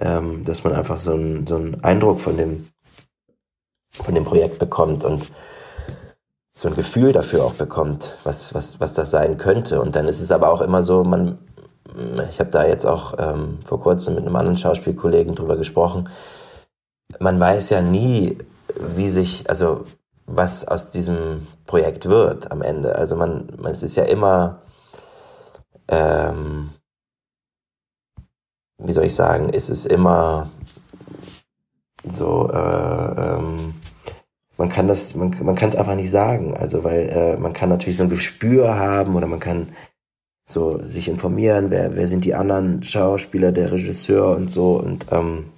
ähm, 0.00 0.44
dass 0.44 0.64
man 0.64 0.74
einfach 0.74 0.96
so 0.96 1.12
einen 1.12 1.46
so 1.46 1.56
einen 1.56 1.82
Eindruck 1.82 2.20
von 2.20 2.36
dem 2.36 2.68
von 3.92 4.14
dem 4.14 4.24
Projekt 4.24 4.58
bekommt 4.58 5.04
und 5.04 5.30
so 6.56 6.68
ein 6.68 6.74
Gefühl 6.74 7.12
dafür 7.12 7.44
auch 7.44 7.52
bekommt, 7.52 8.16
was, 8.24 8.54
was, 8.54 8.80
was 8.80 8.94
das 8.94 9.10
sein 9.10 9.36
könnte. 9.36 9.80
Und 9.80 9.94
dann 9.94 10.08
ist 10.08 10.20
es 10.20 10.32
aber 10.32 10.50
auch 10.50 10.62
immer 10.62 10.82
so, 10.82 11.04
man, 11.04 11.38
ich 12.30 12.40
habe 12.40 12.50
da 12.50 12.66
jetzt 12.66 12.86
auch 12.86 13.14
ähm, 13.18 13.58
vor 13.64 13.78
kurzem 13.78 14.14
mit 14.14 14.24
einem 14.24 14.36
anderen 14.36 14.56
Schauspielkollegen 14.56 15.34
drüber 15.34 15.56
gesprochen, 15.56 16.08
man 17.20 17.38
weiß 17.38 17.70
ja 17.70 17.82
nie, 17.82 18.38
wie 18.96 19.08
sich, 19.08 19.48
also 19.48 19.84
was 20.26 20.66
aus 20.66 20.90
diesem 20.90 21.46
Projekt 21.66 22.08
wird 22.08 22.50
am 22.50 22.62
Ende. 22.62 22.96
Also 22.96 23.16
man, 23.16 23.48
man 23.58 23.72
es 23.72 23.82
ist 23.82 23.96
ja 23.96 24.04
immer, 24.04 24.62
ähm, 25.88 26.70
wie 28.78 28.92
soll 28.92 29.04
ich 29.04 29.14
sagen, 29.14 29.48
ist 29.48 29.68
es 29.68 29.86
immer 29.86 30.50
so, 32.12 32.50
äh, 32.50 33.34
ähm, 33.36 33.74
man 34.56 34.68
kann 34.68 34.88
das, 34.88 35.14
man, 35.14 35.34
man 35.42 35.54
kann 35.54 35.68
es 35.68 35.76
einfach 35.76 35.94
nicht 35.94 36.10
sagen. 36.10 36.56
Also 36.56 36.84
weil 36.84 37.08
äh, 37.08 37.36
man 37.36 37.52
kann 37.52 37.68
natürlich 37.68 37.96
so 37.96 38.04
ein 38.04 38.08
Gespür 38.10 38.76
haben 38.76 39.16
oder 39.16 39.26
man 39.26 39.40
kann 39.40 39.72
so 40.48 40.80
sich 40.84 41.08
informieren, 41.08 41.70
wer, 41.70 41.96
wer 41.96 42.06
sind 42.08 42.24
die 42.24 42.34
anderen 42.34 42.82
Schauspieler, 42.82 43.52
der 43.52 43.72
Regisseur 43.72 44.36
und 44.36 44.50
so 44.50 44.78
und 44.78 45.06
ähm, 45.10 45.52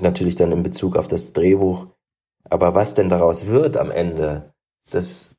natürlich 0.00 0.36
dann 0.36 0.52
in 0.52 0.62
Bezug 0.62 0.96
auf 0.96 1.08
das 1.08 1.32
Drehbuch. 1.32 1.86
Aber 2.48 2.74
was 2.74 2.94
denn 2.94 3.08
daraus 3.08 3.46
wird 3.46 3.76
am 3.76 3.90
Ende, 3.90 4.54
das 4.90 5.33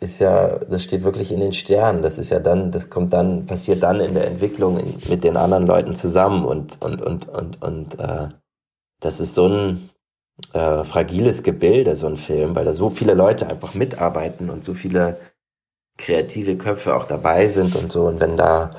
ist 0.00 0.20
ja, 0.20 0.58
das 0.58 0.82
steht 0.82 1.02
wirklich 1.02 1.32
in 1.32 1.40
den 1.40 1.52
Sternen. 1.52 2.02
Das 2.02 2.18
ist 2.18 2.30
ja 2.30 2.40
dann, 2.40 2.70
das 2.70 2.90
kommt 2.90 3.12
dann, 3.12 3.46
passiert 3.46 3.82
dann 3.82 4.00
in 4.00 4.14
der 4.14 4.26
Entwicklung 4.26 4.78
in, 4.78 4.96
mit 5.08 5.24
den 5.24 5.36
anderen 5.36 5.66
Leuten 5.66 5.94
zusammen 5.94 6.44
und 6.44 6.82
und 6.82 7.02
und 7.02 7.28
und 7.28 7.62
und 7.62 7.98
äh, 7.98 8.28
das 9.00 9.20
ist 9.20 9.34
so 9.34 9.46
ein 9.46 9.90
äh, 10.52 10.84
fragiles 10.84 11.42
Gebilde, 11.42 11.96
so 11.96 12.06
ein 12.06 12.16
Film, 12.16 12.54
weil 12.54 12.64
da 12.64 12.72
so 12.72 12.90
viele 12.90 13.14
Leute 13.14 13.48
einfach 13.48 13.74
mitarbeiten 13.74 14.50
und 14.50 14.64
so 14.64 14.74
viele 14.74 15.18
kreative 15.96 16.56
Köpfe 16.56 16.94
auch 16.94 17.04
dabei 17.04 17.46
sind 17.46 17.74
und 17.76 17.90
so. 17.92 18.06
Und 18.06 18.20
wenn 18.20 18.36
da, 18.36 18.70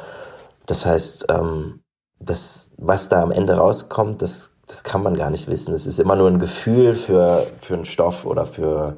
das 0.66 0.86
heißt, 0.86 1.28
ähm, 1.30 1.82
das, 2.20 2.72
was 2.78 3.10
da 3.10 3.22
am 3.22 3.32
Ende 3.32 3.54
rauskommt, 3.54 4.22
das, 4.22 4.54
das 4.68 4.84
kann 4.84 5.04
man 5.04 5.16
gar 5.16 5.30
nicht 5.30 5.48
wissen. 5.48 5.74
Es 5.74 5.86
ist 5.86 6.00
immer 6.00 6.16
nur 6.16 6.30
ein 6.30 6.40
Gefühl 6.40 6.96
für, 6.96 7.46
für 7.60 7.76
einen 7.76 7.86
Stoff 7.86 8.26
oder 8.26 8.46
für, 8.46 8.98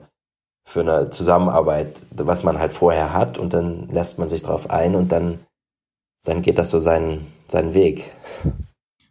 für 0.63 0.81
eine 0.81 1.09
Zusammenarbeit, 1.09 2.03
was 2.11 2.43
man 2.43 2.59
halt 2.59 2.73
vorher 2.73 3.13
hat 3.13 3.37
und 3.37 3.53
dann 3.53 3.89
lässt 3.89 4.19
man 4.19 4.29
sich 4.29 4.41
drauf 4.41 4.69
ein 4.69 4.95
und 4.95 5.11
dann, 5.11 5.39
dann 6.23 6.41
geht 6.41 6.57
das 6.57 6.69
so 6.69 6.79
seinen, 6.79 7.25
seinen 7.47 7.73
Weg. 7.73 8.11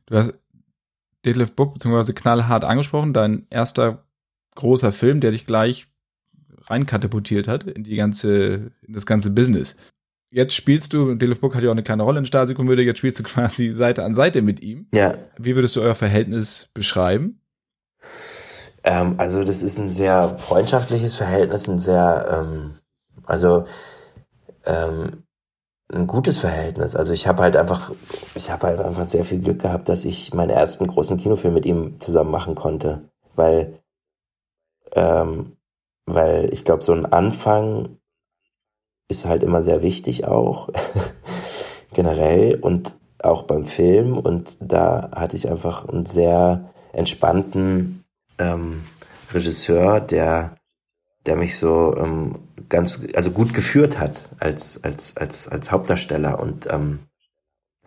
Du 0.07 0.17
hast 0.17 0.35
Deadlift 1.25 1.57
Book 1.57 1.75
beziehungsweise 1.75 2.15
knallhart 2.15 2.65
angesprochen, 2.65 3.13
dein 3.13 3.47
erster 3.51 4.05
großer 4.55 4.93
Film, 4.93 5.21
der 5.21 5.33
dich 5.33 5.47
gleich 5.47 5.87
reinkatapultiert 6.67 7.49
hat 7.49 7.65
in 7.65 7.85
die 7.85 7.97
ganze, 7.97 8.73
in 8.83 8.95
das 8.95 9.07
ganze 9.07 9.31
Business. 9.31 9.77
Jetzt 10.33 10.55
spielst 10.55 10.93
du, 10.93 11.15
Deadlift 11.15 11.41
Book 11.41 11.57
hat 11.57 11.63
ja 11.63 11.71
auch 11.71 11.75
eine 11.75 11.83
kleine 11.83 12.05
Rolle 12.05 12.21
in 12.21 12.27
Stasi-Komödie, 12.27 12.83
jetzt 12.83 12.99
spielst 12.99 13.19
du 13.19 13.23
quasi 13.25 13.75
Seite 13.75 14.05
an 14.05 14.15
Seite 14.15 14.43
mit 14.43 14.61
ihm. 14.61 14.87
Ja. 14.95 15.19
Wie 15.37 15.57
würdest 15.57 15.77
du 15.77 15.81
euer 15.81 15.95
Verhältnis 15.95 16.71
beschreiben? 16.73 17.41
Ähm, 18.85 19.15
also 19.19 19.45
das 19.45 19.63
ist 19.63 19.79
ein 19.79 19.91
sehr 19.91 20.39
freundschaftliches 20.39 21.15
Verhältnis, 21.15 21.69
ein 21.69 21.79
sehr, 21.79 22.29
ähm, 22.33 22.79
also 23.27 23.65
ähm, 24.65 25.25
ein 25.93 26.07
gutes 26.07 26.39
Verhältnis. 26.39 26.97
Also 26.97 27.13
ich 27.13 27.27
habe 27.27 27.43
halt 27.43 27.57
einfach, 27.57 27.93
ich 28.35 28.51
habe 28.51 28.69
halt 28.69 28.81
einfach 28.81 29.05
sehr 29.05 29.25
viel 29.25 29.41
Glück 29.41 29.61
gehabt, 29.61 29.89
dass 29.89 30.05
ich 30.05 30.33
meinen 30.35 30.51
ersten 30.51 30.87
großen 30.87 31.17
Kinofilm 31.17 31.55
mit 31.55 31.67
ihm 31.67 31.99
zusammen 32.01 32.31
machen 32.31 32.55
konnte, 32.55 33.03
weil, 33.35 33.79
ähm, 34.93 35.57
weil 36.07 36.53
ich 36.53 36.65
glaube, 36.65 36.83
so 36.83 36.93
ein 36.93 37.07
Anfang 37.07 37.99
ist 39.09 39.27
halt 39.27 39.43
immer 39.43 39.65
sehr 39.65 39.83
wichtig 39.83 40.27
auch 40.27 40.69
generell 41.93 42.55
und 42.55 42.97
auch 43.23 43.43
beim 43.43 43.67
Film 43.67 44.17
und 44.17 44.57
da 44.61 45.11
hatte 45.15 45.37
ich 45.37 45.51
einfach 45.51 45.89
einen 45.89 46.07
sehr 46.07 46.71
entspannten 46.93 48.00
ähm, 48.41 48.83
Regisseur, 49.33 50.01
der 50.01 50.57
der 51.27 51.37
mich 51.37 51.59
so 51.59 51.95
ähm, 51.97 52.39
ganz, 52.69 53.01
also 53.15 53.31
gut 53.31 53.55
geführt 53.55 53.99
hat 53.99 54.31
als, 54.39 54.83
als, 54.85 55.17
als, 55.17 55.49
als 55.49 55.71
Hauptdarsteller 55.71 56.41
und 56.41 56.67
ähm, 56.71 57.01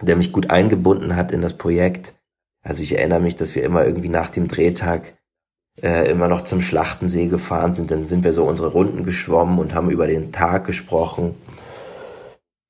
der 0.01 0.15
mich 0.15 0.31
gut 0.31 0.49
eingebunden 0.49 1.15
hat 1.15 1.31
in 1.31 1.41
das 1.41 1.53
Projekt. 1.53 2.13
Also 2.61 2.81
ich 2.81 2.97
erinnere 2.97 3.19
mich, 3.19 3.35
dass 3.35 3.55
wir 3.55 3.63
immer 3.63 3.85
irgendwie 3.85 4.09
nach 4.09 4.29
dem 4.29 4.47
Drehtag 4.47 5.17
äh, 5.81 6.09
immer 6.09 6.27
noch 6.27 6.43
zum 6.43 6.61
Schlachtensee 6.61 7.27
gefahren 7.27 7.73
sind. 7.73 7.91
Dann 7.91 8.05
sind 8.05 8.23
wir 8.23 8.33
so 8.33 8.43
unsere 8.43 8.69
Runden 8.69 9.03
geschwommen 9.03 9.59
und 9.59 9.73
haben 9.73 9.89
über 9.89 10.07
den 10.07 10.31
Tag 10.31 10.65
gesprochen, 10.65 11.35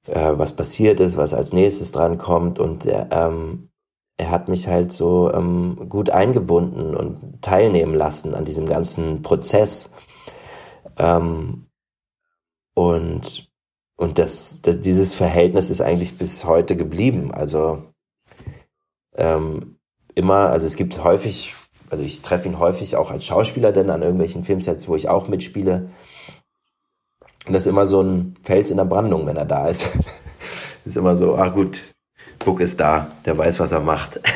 äh, 0.08 0.32
was 0.34 0.54
passiert 0.54 1.00
ist, 1.00 1.18
was 1.18 1.34
als 1.34 1.54
nächstes 1.54 1.92
dran 1.92 2.18
kommt. 2.18 2.60
Und 2.60 2.86
er, 2.86 3.10
ähm, 3.12 3.70
er 4.18 4.30
hat 4.30 4.48
mich 4.48 4.68
halt 4.68 4.92
so 4.92 5.32
ähm, 5.34 5.90
gut 5.90 6.10
eingebunden 6.10 6.96
und 6.96 7.42
teilnehmen 7.42 7.96
lassen 7.96 8.36
an 8.36 8.46
diesem 8.46 8.66
ganzen 8.66 9.22
Prozess. 9.22 9.92
Ähm, 10.98 11.68
und 12.76 13.54
und 13.96 14.20
das, 14.20 14.62
das, 14.62 14.82
dieses 14.82 15.14
Verhältnis 15.14 15.70
ist 15.70 15.82
eigentlich 15.82 16.18
bis 16.18 16.46
heute 16.46 16.76
geblieben. 16.76 17.32
Also 17.32 17.84
ähm, 19.16 19.78
immer, 20.16 20.50
also 20.50 20.66
es 20.66 20.76
gibt 20.76 21.04
häufig, 21.04 21.56
also 21.90 22.04
ich 22.04 22.22
treffe 22.22 22.48
ihn 22.48 22.60
häufig 22.60 22.96
auch 22.96 23.12
als 23.12 23.26
Schauspieler 23.26 23.72
denn 23.72 23.90
an 23.90 24.02
irgendwelchen 24.02 24.44
Filmsets, 24.44 24.88
wo 24.88 24.96
ich 24.96 25.10
auch 25.10 25.28
mitspiele. 25.28 25.90
Und 27.46 27.54
das 27.54 27.64
ist 27.64 27.72
immer 27.72 27.86
so 27.86 28.02
ein 28.02 28.36
Fels 28.42 28.72
in 28.72 28.78
der 28.78 28.86
Brandung, 28.86 29.26
wenn 29.28 29.38
er 29.38 29.46
da 29.46 29.68
ist. 29.68 29.98
ist 30.86 30.98
immer 30.98 31.16
so, 31.16 31.38
ach 31.38 31.54
gut, 31.54 31.93
Book 32.40 32.60
ist 32.60 32.80
da, 32.80 33.08
der 33.26 33.38
weiß, 33.38 33.60
was 33.60 33.72
er 33.72 33.82
macht. 33.82 34.20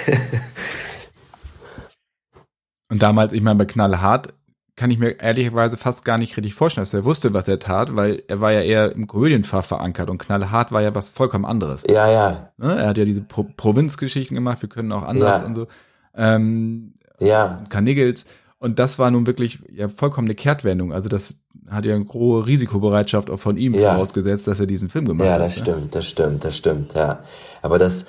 Und 2.90 3.02
damals, 3.02 3.34
ich 3.34 3.42
meine, 3.42 3.58
bei 3.58 3.66
Knallhart 3.66 4.34
kann 4.76 4.92
ich 4.92 5.00
mir 5.00 5.20
ehrlicherweise 5.20 5.76
fast 5.76 6.06
gar 6.06 6.18
nicht 6.18 6.38
richtig 6.38 6.54
vorstellen, 6.54 6.84
dass 6.84 6.94
er 6.94 7.04
wusste, 7.04 7.34
was 7.34 7.48
er 7.48 7.60
tat, 7.60 7.96
weil 7.98 8.24
er 8.28 8.42
war 8.42 8.52
ja 8.52 8.62
eher 8.62 8.92
im 8.92 9.08
Komödienfach 9.08 9.66
verankert 9.66 10.10
und 10.10 10.20
knallhart 10.20 10.72
war 10.72 10.82
ja 10.82 10.94
was 10.94 11.10
vollkommen 11.10 11.46
anderes. 11.46 11.84
Ja, 11.90 12.10
ja. 12.10 12.52
Ne? 12.58 12.78
Er 12.80 12.88
hat 12.90 12.98
ja 12.98 13.04
diese 13.06 13.22
Pro 13.22 13.44
Provinzgeschichten 13.44 14.36
gemacht, 14.36 14.62
wir 14.62 14.70
können 14.70 14.92
auch 14.92 15.04
anders 15.04 15.42
Ja. 15.42 15.46
und 15.48 15.56
so. 15.56 15.68
Ähm, 16.16 16.94
Ja, 17.20 17.64
Carnigels. 17.70 18.26
Und 18.60 18.80
das 18.80 19.00
war 19.00 19.10
nun 19.12 19.26
wirklich 19.26 19.60
ja 19.72 19.90
vollkommen 19.90 20.28
eine 20.28 20.36
Kehrtwendung. 20.36 20.94
Also 20.94 21.10
das 21.10 21.34
hat 21.70 21.86
ja 21.86 21.96
eine 21.96 22.08
hohe 22.08 22.46
Risikobereitschaft 22.46 23.30
auch 23.30 23.40
von 23.40 23.58
ihm 23.58 23.74
Ja. 23.74 23.94
vorausgesetzt, 23.94 24.48
dass 24.48 24.60
er 24.60 24.68
diesen 24.68 24.90
Film 24.90 25.06
gemacht 25.06 25.28
ja, 25.28 25.34
hat. 25.34 25.42
das 25.42 25.58
ne? 25.58 25.64
stimmt, 25.64 25.96
das 25.96 26.06
stimmt, 26.08 26.44
das 26.46 26.58
stimmt, 26.58 26.94
ja. 26.94 27.24
Aber 27.62 27.78
das, 27.78 28.06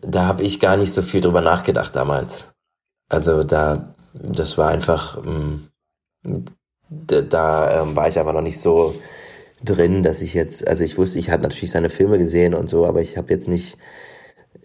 da 0.00 0.26
habe 0.26 0.42
ich 0.42 0.60
gar 0.60 0.76
nicht 0.76 0.92
so 0.92 1.02
viel 1.02 1.20
drüber 1.20 1.40
nachgedacht 1.40 1.96
damals. 1.96 2.52
Also 3.08 3.42
da, 3.42 3.92
das 4.14 4.56
war 4.58 4.68
einfach, 4.68 5.18
ähm, 5.24 5.68
da, 6.88 7.22
da 7.22 7.82
ähm, 7.82 7.96
war 7.96 8.08
ich 8.08 8.18
aber 8.18 8.32
noch 8.32 8.42
nicht 8.42 8.60
so 8.60 8.94
drin, 9.64 10.02
dass 10.02 10.20
ich 10.20 10.34
jetzt, 10.34 10.66
also 10.66 10.84
ich 10.84 10.96
wusste, 10.96 11.18
ich 11.18 11.30
hatte 11.30 11.42
natürlich 11.42 11.70
seine 11.70 11.90
Filme 11.90 12.18
gesehen 12.18 12.54
und 12.54 12.70
so, 12.70 12.86
aber 12.86 13.02
ich 13.02 13.16
habe 13.16 13.32
jetzt 13.32 13.48
nicht, 13.48 13.76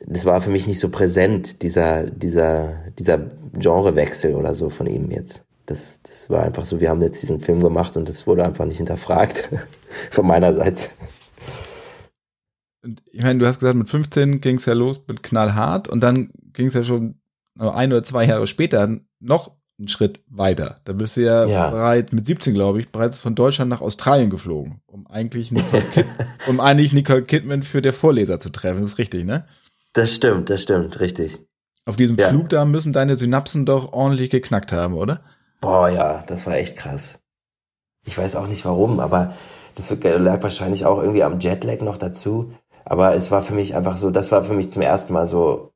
das 0.05 0.25
war 0.25 0.41
für 0.41 0.51
mich 0.51 0.67
nicht 0.67 0.79
so 0.79 0.89
präsent, 0.89 1.61
dieser, 1.63 2.03
dieser, 2.03 2.83
dieser 2.97 3.29
Genrewechsel 3.53 4.35
oder 4.35 4.53
so 4.53 4.69
von 4.69 4.87
ihm 4.87 5.09
jetzt. 5.11 5.44
Das, 5.65 6.01
das 6.03 6.29
war 6.29 6.43
einfach 6.43 6.65
so, 6.65 6.79
wir 6.79 6.89
haben 6.89 7.01
jetzt 7.01 7.21
diesen 7.21 7.39
Film 7.39 7.59
gemacht 7.61 7.97
und 7.97 8.07
das 8.07 8.27
wurde 8.27 8.45
einfach 8.45 8.65
nicht 8.65 8.77
hinterfragt 8.77 9.49
von 10.11 10.27
meiner 10.27 10.53
Seite. 10.53 10.89
Und 12.83 13.01
ich 13.11 13.23
meine, 13.23 13.39
du 13.39 13.47
hast 13.47 13.59
gesagt, 13.59 13.77
mit 13.77 13.89
15 13.89 14.41
ging 14.41 14.57
es 14.57 14.65
ja 14.65 14.73
los 14.73 15.03
mit 15.07 15.23
knallhart 15.23 15.87
und 15.87 16.01
dann 16.01 16.29
ging 16.53 16.67
es 16.67 16.73
ja 16.75 16.83
schon 16.83 17.15
ein 17.57 17.91
oder 17.91 18.03
zwei 18.03 18.25
Jahre 18.25 18.47
später 18.47 18.99
noch 19.19 19.51
einen 19.79 19.87
Schritt 19.87 20.21
weiter. 20.27 20.77
Da 20.85 20.93
bist 20.93 21.17
du 21.17 21.21
ja, 21.21 21.45
Ja. 21.47 21.69
bereit, 21.69 22.13
mit 22.13 22.25
17, 22.25 22.53
glaube 22.53 22.79
ich, 22.79 22.91
bereits 22.91 23.17
von 23.17 23.33
Deutschland 23.35 23.69
nach 23.69 23.81
Australien 23.81 24.29
geflogen, 24.29 24.81
um 24.85 25.07
eigentlich 25.07 25.51
Nicole, 25.51 25.81
Kid 25.93 26.05
um 26.47 26.59
eigentlich 26.59 26.93
Nicole 26.93 27.23
Kidman 27.23 27.63
für 27.63 27.81
der 27.81 27.93
Vorleser 27.93 28.39
zu 28.39 28.49
treffen. 28.49 28.81
Das 28.81 28.91
ist 28.93 28.97
richtig, 28.99 29.25
ne? 29.25 29.45
Das 29.93 30.13
stimmt, 30.13 30.49
das 30.49 30.61
stimmt, 30.61 30.99
richtig. 30.99 31.39
Auf 31.85 31.95
diesem 31.95 32.17
Ja. 32.17 32.29
Flug 32.29 32.49
da 32.49 32.65
müssen 32.65 32.93
deine 32.93 33.15
Synapsen 33.15 33.65
doch 33.65 33.93
ordentlich 33.93 34.29
geknackt 34.29 34.71
haben, 34.71 34.93
oder? 34.93 35.21
Boah, 35.65 35.89
ja, 35.89 36.23
das 36.27 36.45
war 36.45 36.53
echt 36.57 36.77
krass. 36.77 37.17
Ich 38.05 38.15
weiß 38.15 38.35
auch 38.35 38.45
nicht 38.45 38.65
warum, 38.65 38.99
aber 38.99 39.33
das 39.73 39.89
lag 39.99 40.43
wahrscheinlich 40.43 40.85
auch 40.85 40.99
irgendwie 40.99 41.23
am 41.23 41.39
Jetlag 41.39 41.81
noch 41.81 41.97
dazu. 41.97 42.53
Aber 42.83 43.15
es 43.15 43.31
war 43.31 43.41
für 43.41 43.55
mich 43.55 43.75
einfach 43.75 43.97
so, 43.97 44.11
das 44.11 44.31
war 44.31 44.43
für 44.43 44.53
mich 44.53 44.71
zum 44.71 44.83
ersten 44.83 45.13
Mal 45.13 45.25
so, 45.25 45.73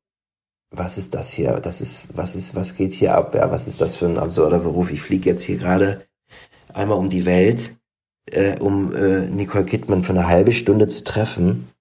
was 0.70 1.00
ist 1.00 1.16
das 1.16 1.34
hier? 1.34 1.54
Das 1.54 1.82
ist, 1.82 2.16
was 2.16 2.36
ist, 2.36 2.56
was 2.56 2.76
geht 2.76 2.94
hier 2.94 3.16
ab? 3.16 3.34
Ja, 3.34 3.50
was 3.50 3.68
ist 3.68 3.82
das 3.82 3.96
für 3.96 4.06
ein 4.06 4.20
absurder 4.20 4.60
Beruf? 4.60 4.92
Ich 4.92 5.02
fliege 5.02 5.28
jetzt 5.28 5.42
hier 5.42 5.58
gerade 5.58 6.06
einmal 6.72 7.00
um 7.00 7.10
die 7.10 7.26
Welt, 7.26 7.76
äh, 8.28 8.60
um 8.60 8.94
äh, 8.96 9.22
Nicole 9.22 9.66
Kidman 9.66 10.04
für 10.04 10.14
eine 10.14 10.28
halbe 10.28 10.52
Stunde 10.52 10.88
zu 10.88 11.04
treffen. 11.04 11.72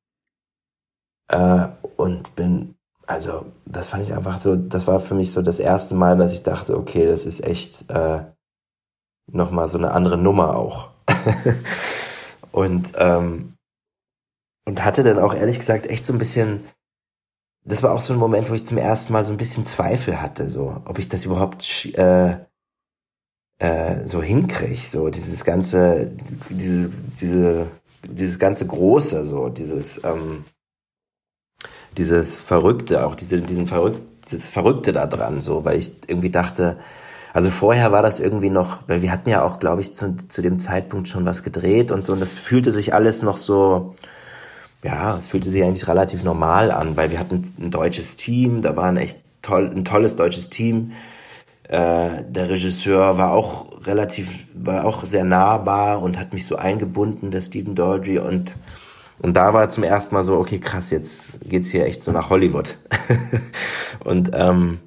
Äh, 1.31 1.69
und 1.99 2.35
bin, 2.37 2.75
also, 3.09 3.47
das 3.65 3.89
fand 3.89 4.05
ich 4.05 4.13
einfach 4.13 4.37
so, 4.37 4.55
das 4.55 4.87
war 4.87 5.01
für 5.01 5.15
mich 5.15 5.33
so 5.33 5.41
das 5.41 5.61
erste 5.61 5.95
Mal, 5.95 6.19
dass 6.19 6.35
ich 6.35 6.43
dachte, 6.43 6.77
okay, 6.77 7.07
das 7.07 7.25
ist 7.25 7.43
echt 7.43 7.91
äh, 7.91 8.23
nochmal 9.33 9.67
so 9.67 9.79
eine 9.79 9.93
andere 9.93 10.19
Nummer 10.19 10.55
auch. 10.55 10.91
und, 12.53 12.93
ähm, 12.97 13.55
und 14.67 14.85
hatte 14.85 15.05
dann 15.05 15.19
auch 15.19 15.33
ehrlich 15.33 15.59
gesagt 15.59 15.87
echt 15.87 16.05
so 16.05 16.13
ein 16.13 16.19
bisschen, 16.19 16.67
das 17.65 17.83
war 17.83 17.95
auch 17.95 18.03
so 18.03 18.13
ein 18.13 18.19
Moment, 18.19 18.51
wo 18.51 18.55
ich 18.55 18.67
zum 18.67 18.77
ersten 18.77 19.15
Mal 19.15 19.25
so 19.25 19.33
ein 19.33 19.39
bisschen 19.39 19.65
Zweifel 19.65 20.21
hatte, 20.21 20.47
so, 20.47 20.83
ob 20.85 20.99
ich 20.99 21.09
das 21.09 21.25
überhaupt 21.25 21.87
äh, 21.97 22.37
äh, 23.59 24.07
so 24.07 24.23
hinkriege, 24.23 24.87
so 24.87 25.09
dieses 25.09 25.47
ganze, 25.47 26.13
diese, 26.51 26.91
diese, 26.91 27.69
dieses 28.03 28.39
ganze 28.39 28.67
Große, 28.67 29.25
so 29.25 29.49
dieses, 29.49 30.05
ähm, 30.05 30.45
dieses 31.97 32.39
Verrückte, 32.41 33.07
auch 33.07 33.15
diese, 33.15 33.41
diesen 33.41 33.67
Verrückt, 33.67 34.01
dieses 34.31 34.51
Verrückte 34.51 34.93
da 34.93 35.07
dran, 35.07 35.41
so, 35.41 35.65
weil 35.65 35.79
ich 35.79 35.93
irgendwie 36.07 36.31
dachte, 36.31 36.77
also 37.33 37.51
vorher 37.51 37.93
war 37.93 38.03
das 38.03 38.21
irgendwie 38.21 38.51
noch, 38.51 38.79
weil 38.87 39.03
wir 39.03 39.13
hatten 39.13 39.29
ja 39.29 39.43
auch, 39.43 39.59
glaube 39.59 39.81
ich, 39.81 39.95
zu, 39.95 40.17
zu 40.17 40.43
dem 40.43 40.59
Zeitpunkt 40.59 41.09
schon 41.09 41.25
was 41.27 41.43
gedreht 41.43 41.91
und 41.91 42.05
so, 42.05 42.13
und 42.13 42.21
das 42.21 42.35
fühlte 42.35 42.71
sich 42.71 42.95
alles 42.95 43.23
noch 43.23 43.37
so, 43.37 43.95
ja, 44.83 45.17
es 45.17 45.29
fühlte 45.29 45.51
sich 45.51 45.63
eigentlich 45.63 45.89
relativ 45.89 46.23
normal 46.25 46.71
an, 46.71 46.97
weil 46.97 47.11
wir 47.11 47.19
hatten 47.19 47.43
ein 47.59 47.71
deutsches 47.71 48.17
Team, 48.17 48.63
da 48.63 48.77
war 48.77 48.85
ein 48.85 48.97
echt 48.97 49.19
toll, 49.43 49.71
ein 49.75 49.85
tolles 49.85 50.17
deutsches 50.17 50.51
Team. 50.51 50.93
Äh, 51.65 52.25
der 52.29 52.49
Regisseur 52.49 53.19
war 53.19 53.33
auch 53.33 53.67
relativ, 53.87 54.49
war 54.55 54.85
auch 54.87 55.05
sehr 55.05 55.25
nahbar 55.25 56.01
und 56.03 56.19
hat 56.19 56.33
mich 56.33 56.47
so 56.47 56.57
eingebunden, 56.57 57.31
der 57.31 57.41
Stephen 57.41 57.75
Daldry 57.75 58.19
und 58.19 58.55
und 59.21 59.37
da 59.37 59.55
war 59.55 59.69
zum 59.69 59.85
ersten 59.85 60.15
Mal 60.15 60.25
so, 60.25 60.37
okay, 60.37 60.59
krass, 60.59 60.91
jetzt 60.91 61.41
geht's 61.49 61.71
hier 61.71 61.87
echt 61.87 62.03
so 62.03 62.13
nach 62.13 62.31
Hollywood. 62.31 62.79
und 64.05 64.31
ähm, 64.35 64.81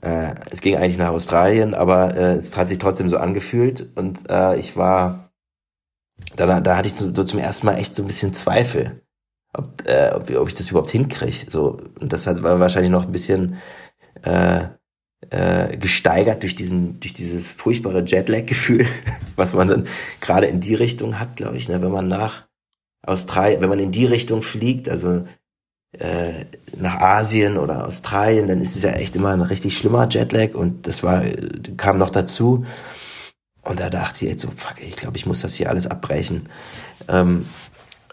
äh, 0.00 0.34
es 0.50 0.60
ging 0.60 0.76
eigentlich 0.76 0.98
nach 0.98 1.10
Australien, 1.10 1.74
aber 1.74 2.16
äh, 2.16 2.34
es 2.34 2.56
hat 2.56 2.68
sich 2.68 2.78
trotzdem 2.78 3.08
so 3.08 3.18
angefühlt 3.18 3.90
und 3.96 4.30
äh, 4.30 4.56
ich 4.56 4.76
war, 4.76 5.30
da, 6.36 6.60
da 6.60 6.76
hatte 6.76 6.88
ich 6.88 6.94
so, 6.94 7.12
so 7.14 7.24
zum 7.24 7.38
ersten 7.38 7.66
Mal 7.66 7.78
echt 7.78 7.94
so 7.94 8.02
ein 8.02 8.06
bisschen 8.06 8.34
Zweifel, 8.34 9.02
ob, 9.52 9.86
äh, 9.88 10.12
ob, 10.14 10.30
ob 10.30 10.48
ich 10.48 10.54
das 10.54 10.70
überhaupt 10.70 10.90
hinkriege. 10.90 11.50
So, 11.50 11.80
und 12.00 12.12
das 12.12 12.26
hat, 12.26 12.42
war 12.42 12.60
wahrscheinlich 12.60 12.92
noch 12.92 13.06
ein 13.06 13.12
bisschen 13.12 13.56
äh, 14.22 14.66
äh, 15.30 15.76
gesteigert 15.76 16.42
durch 16.42 16.54
diesen, 16.54 17.00
durch 17.00 17.12
dieses 17.12 17.48
furchtbare 17.48 18.04
Jetlag-Gefühl, 18.04 18.86
was 19.36 19.52
man 19.54 19.68
dann 19.68 19.88
gerade 20.20 20.46
in 20.46 20.60
die 20.60 20.74
Richtung 20.74 21.18
hat, 21.18 21.36
glaube 21.36 21.56
ich, 21.56 21.68
ne, 21.68 21.82
wenn 21.82 21.90
man 21.90 22.08
nach 22.08 22.47
Australien, 23.08 23.60
wenn 23.60 23.68
man 23.68 23.78
in 23.78 23.92
die 23.92 24.06
Richtung 24.06 24.42
fliegt, 24.42 24.88
also 24.88 25.24
äh, 25.92 26.44
nach 26.76 27.00
Asien 27.00 27.56
oder 27.56 27.86
Australien, 27.86 28.46
dann 28.46 28.60
ist 28.60 28.76
es 28.76 28.82
ja 28.82 28.90
echt 28.90 29.16
immer 29.16 29.30
ein 29.30 29.40
richtig 29.40 29.76
schlimmer 29.76 30.08
Jetlag 30.08 30.54
und 30.54 30.86
das 30.86 31.02
war 31.02 31.22
kam 31.76 31.98
noch 31.98 32.10
dazu 32.10 32.66
und 33.62 33.80
da 33.80 33.88
dachte 33.88 34.24
ich 34.24 34.30
jetzt 34.30 34.42
so 34.42 34.50
fuck, 34.50 34.80
ich 34.80 34.96
glaube, 34.96 35.16
ich 35.16 35.26
muss 35.26 35.40
das 35.40 35.54
hier 35.54 35.70
alles 35.70 35.86
abbrechen 35.86 36.48
ähm, 37.08 37.46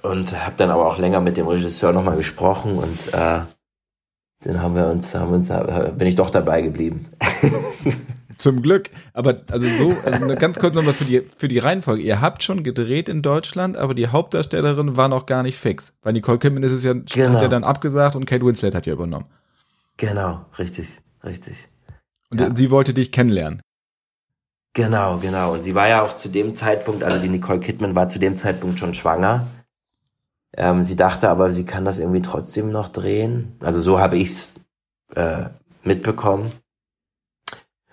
und 0.02 0.32
habe 0.32 0.56
dann 0.58 0.72
aber 0.72 0.88
auch 0.88 0.98
länger 0.98 1.20
mit 1.20 1.38
dem 1.38 1.48
Regisseur 1.48 1.92
nochmal 1.92 2.18
gesprochen 2.18 2.78
und 2.78 3.14
äh, 3.14 3.42
dann 4.44 4.62
haben 4.62 4.76
wir 4.76 4.88
uns, 4.88 5.14
haben 5.16 5.34
uns, 5.34 5.50
äh, 5.50 5.92
bin 5.98 6.08
ich 6.08 6.16
doch 6.16 6.30
dabei 6.30 6.62
geblieben. 6.62 7.08
Zum 8.38 8.62
Glück. 8.62 8.90
Aber 9.14 9.42
also 9.50 9.68
so, 9.78 9.96
also 10.04 10.36
ganz 10.36 10.60
kurz 10.60 10.74
nochmal 10.76 10.94
für 10.94 11.06
die, 11.06 11.22
für 11.22 11.48
die 11.48 11.60
Reihenfolge. 11.60 12.02
Ihr 12.04 12.22
habt 12.22 12.44
schon 12.44 12.64
gedreht 12.64 13.08
in 13.10 13.22
Deutschland, 13.22 13.78
aber 13.78 13.94
die 13.94 14.08
Hauptdarstellerin 14.08 14.98
war 14.98 15.08
noch 15.08 15.26
gar 15.26 15.44
nicht 15.44 15.58
fix. 15.58 15.94
Weil 16.02 16.14
Nicole 16.14 16.40
Kidman 16.40 16.64
ist 16.64 16.72
es 16.74 16.84
ja, 16.84 16.94
Genau. 16.94 17.36
hat 17.36 17.42
ja 17.42 17.48
dann 17.48 17.64
abgesagt 17.64 18.16
und 18.16 18.26
Kate 18.26 18.46
Winslet 18.46 18.76
hat 18.76 18.86
ja 18.86 18.94
übernommen. 18.94 19.26
Genau, 19.98 20.46
richtig, 20.60 21.00
richtig. 21.24 21.68
Und 22.30 22.42
Ja. 22.42 22.54
sie 22.54 22.72
wollte 22.72 22.94
dich 22.94 23.12
kennenlernen. 23.12 23.62
Genau, 24.74 25.18
genau. 25.18 25.54
Und 25.54 25.64
sie 25.64 25.74
war 25.74 25.88
ja 25.88 26.02
auch 26.02 26.18
zu 26.18 26.28
dem 26.28 26.56
Zeitpunkt, 26.56 27.04
also 27.04 27.20
die 27.20 27.30
Nicole 27.30 27.62
Kidman 27.62 27.96
war 27.96 28.10
zu 28.10 28.20
dem 28.20 28.36
Zeitpunkt 28.36 28.78
schon 28.78 28.94
schwanger. 28.94 29.48
Ähm, 30.58 30.84
sie 30.84 30.98
dachte 30.98 31.30
aber, 31.30 31.52
sie 31.54 31.66
kann 31.66 31.86
das 31.86 32.00
irgendwie 32.00 32.22
trotzdem 32.22 32.70
noch 32.72 32.90
drehen. 32.90 33.56
Also 33.62 33.80
so 33.82 34.00
habe 34.00 34.18
ich's 34.18 34.54
äh, 35.16 35.46
mitbekommen. 35.84 36.52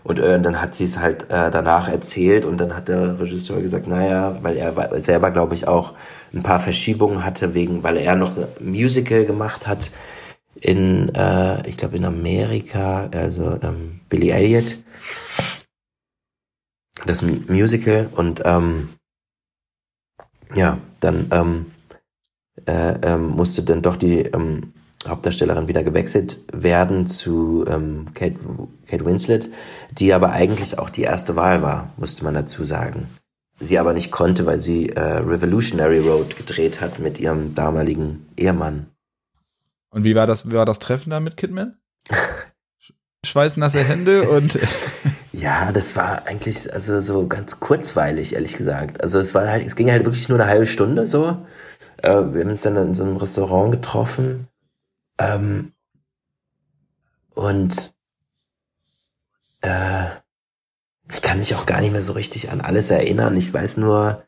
Und 0.05 0.19
äh, 0.19 0.41
dann 0.41 0.61
hat 0.61 0.75
sie 0.75 0.85
es 0.85 0.99
halt 0.99 1.31
äh, 1.31 1.51
danach 1.51 1.89
erzählt 1.89 2.45
und 2.45 2.59
dann 2.59 2.75
hat 2.75 2.89
der 2.89 3.21
Regisseur 3.21 3.61
gesagt, 3.61 3.87
naja, 3.87 4.39
weil 4.43 4.57
er 4.57 5.01
selber, 5.01 5.31
glaube 5.31 5.55
ich, 5.55 5.69
auch 5.69 5.95
ein 6.33 6.43
paar 6.43 6.59
Verschiebungen 6.61 7.25
hatte, 7.25 7.55
wegen, 7.55 7.83
weil 7.83 7.97
er 7.97 8.17
noch 8.17 8.37
ein 8.37 8.47
Musical 8.61 9.25
gemacht 9.25 9.67
hat 9.69 9.93
in, 10.61 11.15
äh, 11.15 11.67
ich 11.69 11.77
glaube 11.77 11.97
in 11.97 12.05
Amerika, 12.05 13.09
also 13.13 13.59
ähm, 13.63 14.01
Billy 14.09 14.31
Elliot. 14.31 14.79
Das 17.07 17.23
Musical 17.23 18.09
und 18.13 18.43
ähm, 18.45 18.91
ja, 20.55 20.79
dann 21.01 21.29
ähm, 21.33 21.73
äh, 22.67 22.95
ähm, 23.03 23.31
musste 23.31 23.63
dann 23.63 23.83
doch 23.83 23.97
die 23.97 24.21
ähm, 24.21 24.73
Hauptdarstellerin 25.07 25.69
wieder 25.69 25.83
gewechselt 25.83 26.39
werden 26.53 27.07
zu 27.07 27.65
ähm, 27.69 28.07
Kate, 28.15 28.39
Kate 28.89 29.05
Winslet, 29.05 29.51
die 29.91 30.13
aber 30.15 30.31
eigentlich 30.33 30.79
auch 30.79 30.91
die 30.91 31.03
erste 31.03 31.35
Wahl 31.37 31.63
war, 31.63 31.93
musste 31.97 32.25
man 32.25 32.35
dazu 32.35 32.65
sagen. 32.65 33.09
Sie 33.61 33.79
aber 33.79 33.93
nicht 33.93 34.11
konnte, 34.11 34.47
weil 34.47 34.59
sie 34.59 34.91
äh, 34.91 35.01
Revolutionary 35.01 35.99
Road 36.01 36.37
gedreht 36.37 36.81
hat 36.81 36.99
mit 36.99 37.21
ihrem 37.21 37.55
damaligen 37.55 38.27
Ehemann. 38.37 38.87
Und 39.91 40.05
wie 40.05 40.15
war 40.15 40.27
das, 40.27 40.49
wie 40.51 40.55
war 40.55 40.65
das 40.67 40.79
Treffen 40.79 41.11
da 41.11 41.21
mit 41.21 41.37
Kidman? 41.37 41.77
Sch- 42.11 42.93
Schweißnasse 43.27 43.83
Hände 43.85 44.29
und 44.31 44.59
Ja, 45.33 45.73
das 45.73 45.97
war 45.97 46.27
eigentlich 46.27 46.73
also 46.73 47.01
so 47.01 47.27
ganz 47.27 47.59
kurzweilig, 47.59 48.35
ehrlich 48.35 48.57
gesagt. 48.57 49.03
Also 49.03 49.19
es 49.19 49.35
war 49.35 49.49
halt, 49.49 49.65
es 49.67 49.77
ging 49.77 49.91
halt 49.91 50.05
wirklich 50.05 50.29
nur 50.29 50.39
eine 50.39 50.49
halbe 50.49 50.67
Stunde 50.67 51.07
so. 51.07 51.39
Äh, 51.99 52.09
wir 52.11 52.43
haben 52.43 52.51
uns 52.51 52.61
dann 52.63 52.77
in 52.77 52.95
so 52.95 53.03
einem 53.03 53.17
Restaurant 53.17 53.73
getroffen. 53.73 54.47
Ähm, 55.19 55.73
und 57.35 57.95
äh, 59.61 60.07
ich 61.13 61.23
kann 61.23 61.39
mich 61.39 61.55
auch 61.55 61.67
gar 61.67 61.81
nicht 61.81 61.93
mehr 61.93 62.03
so 62.03 62.13
richtig 62.13 62.51
an 62.51 62.61
alles 62.61 62.91
erinnern. 62.91 63.37
Ich 63.37 63.53
weiß 63.53 63.77
nur, 63.77 64.25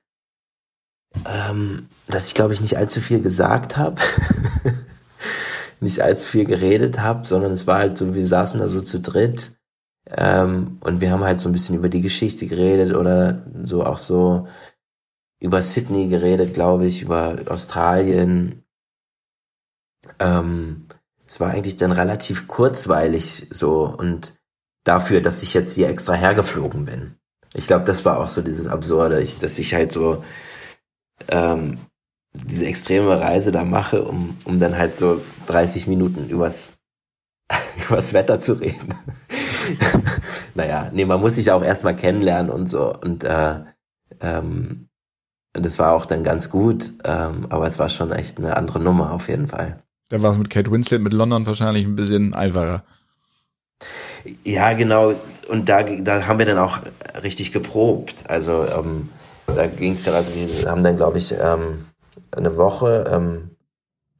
ähm, 1.26 1.88
dass 2.08 2.28
ich, 2.28 2.34
glaube 2.34 2.52
ich, 2.52 2.60
nicht 2.60 2.76
allzu 2.76 3.00
viel 3.00 3.20
gesagt 3.20 3.76
habe. 3.76 4.00
nicht 5.80 6.00
allzu 6.00 6.26
viel 6.26 6.44
geredet 6.44 7.00
habe, 7.00 7.26
sondern 7.26 7.52
es 7.52 7.66
war 7.66 7.78
halt 7.78 7.98
so, 7.98 8.14
wir 8.14 8.26
saßen 8.26 8.60
da 8.60 8.68
so 8.68 8.80
zu 8.80 9.00
dritt 9.00 9.56
ähm, 10.10 10.78
und 10.80 11.00
wir 11.00 11.10
haben 11.10 11.24
halt 11.24 11.38
so 11.38 11.48
ein 11.48 11.52
bisschen 11.52 11.76
über 11.76 11.88
die 11.88 12.00
Geschichte 12.00 12.46
geredet 12.46 12.94
oder 12.94 13.44
so 13.64 13.84
auch 13.84 13.98
so 13.98 14.46
über 15.38 15.62
Sydney 15.62 16.08
geredet, 16.08 16.54
glaube 16.54 16.86
ich, 16.86 17.02
über 17.02 17.36
Australien. 17.46 18.63
Ähm, 20.18 20.86
es 21.26 21.40
war 21.40 21.50
eigentlich 21.50 21.76
dann 21.76 21.92
relativ 21.92 22.46
kurzweilig 22.48 23.48
so 23.50 23.84
und 23.84 24.34
dafür, 24.84 25.20
dass 25.20 25.42
ich 25.42 25.54
jetzt 25.54 25.74
hier 25.74 25.88
extra 25.88 26.14
hergeflogen 26.14 26.84
bin. 26.84 27.16
Ich 27.54 27.66
glaube, 27.66 27.84
das 27.84 28.04
war 28.04 28.18
auch 28.18 28.28
so 28.28 28.42
dieses 28.42 28.66
Absurde, 28.66 29.20
ich, 29.20 29.38
dass 29.38 29.58
ich 29.58 29.74
halt 29.74 29.92
so 29.92 30.24
ähm, 31.28 31.78
diese 32.32 32.66
extreme 32.66 33.20
Reise 33.20 33.52
da 33.52 33.64
mache, 33.64 34.04
um, 34.04 34.36
um 34.44 34.58
dann 34.58 34.76
halt 34.76 34.96
so 34.96 35.20
30 35.46 35.86
Minuten 35.86 36.28
übers, 36.28 36.78
übers 37.88 38.12
Wetter 38.12 38.40
zu 38.40 38.54
reden. 38.54 38.92
naja, 40.54 40.90
nee, 40.92 41.04
man 41.04 41.20
muss 41.20 41.36
sich 41.36 41.50
auch 41.52 41.62
erstmal 41.62 41.96
kennenlernen 41.96 42.50
und 42.50 42.68
so. 42.68 42.92
Und 42.92 43.24
äh, 43.24 43.60
ähm, 44.20 44.88
das 45.52 45.78
war 45.78 45.92
auch 45.92 46.06
dann 46.06 46.24
ganz 46.24 46.50
gut, 46.50 46.92
ähm, 47.04 47.46
aber 47.48 47.68
es 47.68 47.78
war 47.78 47.88
schon 47.88 48.10
echt 48.10 48.38
eine 48.38 48.56
andere 48.56 48.80
Nummer 48.80 49.12
auf 49.12 49.28
jeden 49.28 49.46
Fall. 49.46 49.83
Da 50.08 50.22
war 50.22 50.32
es 50.32 50.38
mit 50.38 50.50
Kate 50.50 50.70
Winslet, 50.70 51.00
mit 51.00 51.12
London 51.12 51.46
wahrscheinlich 51.46 51.84
ein 51.84 51.96
bisschen 51.96 52.34
einfacher. 52.34 52.84
Ja, 54.44 54.72
genau. 54.72 55.14
Und 55.48 55.68
da, 55.68 55.82
da 55.82 56.26
haben 56.26 56.38
wir 56.38 56.46
dann 56.46 56.58
auch 56.58 56.78
richtig 57.22 57.52
geprobt. 57.52 58.24
Also 58.28 58.66
ähm, 58.66 59.10
da 59.46 59.66
ging 59.66 59.92
es 59.92 60.04
dann, 60.04 60.14
also 60.14 60.32
wir 60.34 60.70
haben 60.70 60.82
dann, 60.82 60.96
glaube 60.96 61.18
ich, 61.18 61.32
ähm, 61.32 61.86
eine 62.30 62.56
Woche 62.56 63.10
ähm, 63.12 63.50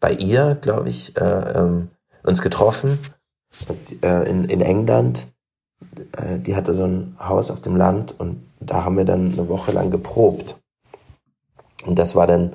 bei 0.01 0.13
ihr, 0.13 0.57
glaube 0.61 0.89
ich, 0.89 1.17
äh, 1.17 1.59
ähm, 1.59 1.89
uns 2.23 2.43
getroffen 2.43 2.99
und, 3.69 4.05
äh, 4.05 4.25
in, 4.25 4.45
in 4.45 4.61
England. 4.61 5.29
Äh, 6.17 6.39
die 6.39 6.57
hatte 6.57 6.75
so 6.75 6.85
ein 6.85 7.17
Haus 7.19 7.51
auf 7.51 7.61
dem 7.61 7.77
Land 7.77 8.15
und 8.19 8.43
da 8.61 8.85
haben 8.85 8.97
wir 8.97 9.05
dann 9.05 9.33
eine 9.33 9.49
Woche 9.49 9.73
lang 9.73 9.91
geprobt. 9.91 10.57
Und 11.87 11.99
das 11.99 12.15
war 12.15 12.27
dann, 12.27 12.55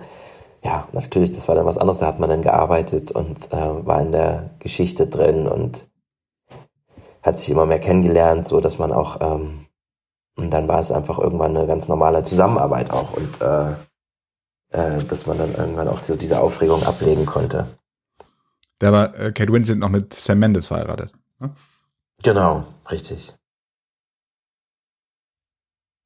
ja, 0.64 0.88
natürlich, 0.92 1.32
das 1.32 1.48
war 1.48 1.56
dann 1.56 1.66
was 1.66 1.78
anderes. 1.78 2.00
Da 2.00 2.08
hat 2.08 2.20
man 2.20 2.30
dann 2.30 2.42
gearbeitet 2.42 3.12
und 3.12 3.52
äh, 3.52 3.86
war 3.86 4.02
in 4.02 4.12
der 4.12 4.52
Geschichte 4.60 5.08
drin 5.08 5.48
und 5.48 5.88
hat 7.24 7.38
sich 7.38 7.50
immer 7.50 7.66
mehr 7.66 7.80
kennengelernt, 7.80 8.46
so 8.46 8.60
dass 8.60 8.80
man 8.80 8.92
auch, 8.92 9.20
ähm, 9.22 9.66
und 10.36 10.52
dann 10.52 10.68
war 10.68 10.80
es 10.80 10.92
einfach 10.92 11.20
irgendwann 11.20 11.56
eine 11.56 11.68
ganz 11.68 11.88
normale 11.88 12.24
Zusammenarbeit 12.24 12.92
auch 12.92 13.14
und 13.14 13.42
äh, 13.42 13.72
äh, 14.72 15.04
dass 15.04 15.26
man 15.26 15.38
dann 15.38 15.56
irgendwann 15.56 15.88
auch 15.88 16.00
so 16.00 16.16
diese 16.16 16.40
Aufregung 16.40 16.84
ablegen 16.84 17.26
konnte. 17.26 17.68
Da 18.80 18.92
war 18.92 19.18
äh, 19.18 19.32
Kate 19.32 19.52
Winslet 19.52 19.78
noch 19.78 19.90
mit 19.90 20.14
Sam 20.14 20.40
Mendes 20.40 20.68
verheiratet. 20.68 21.12
Ne? 21.40 21.54
Genau, 22.24 22.66
richtig. 22.90 23.34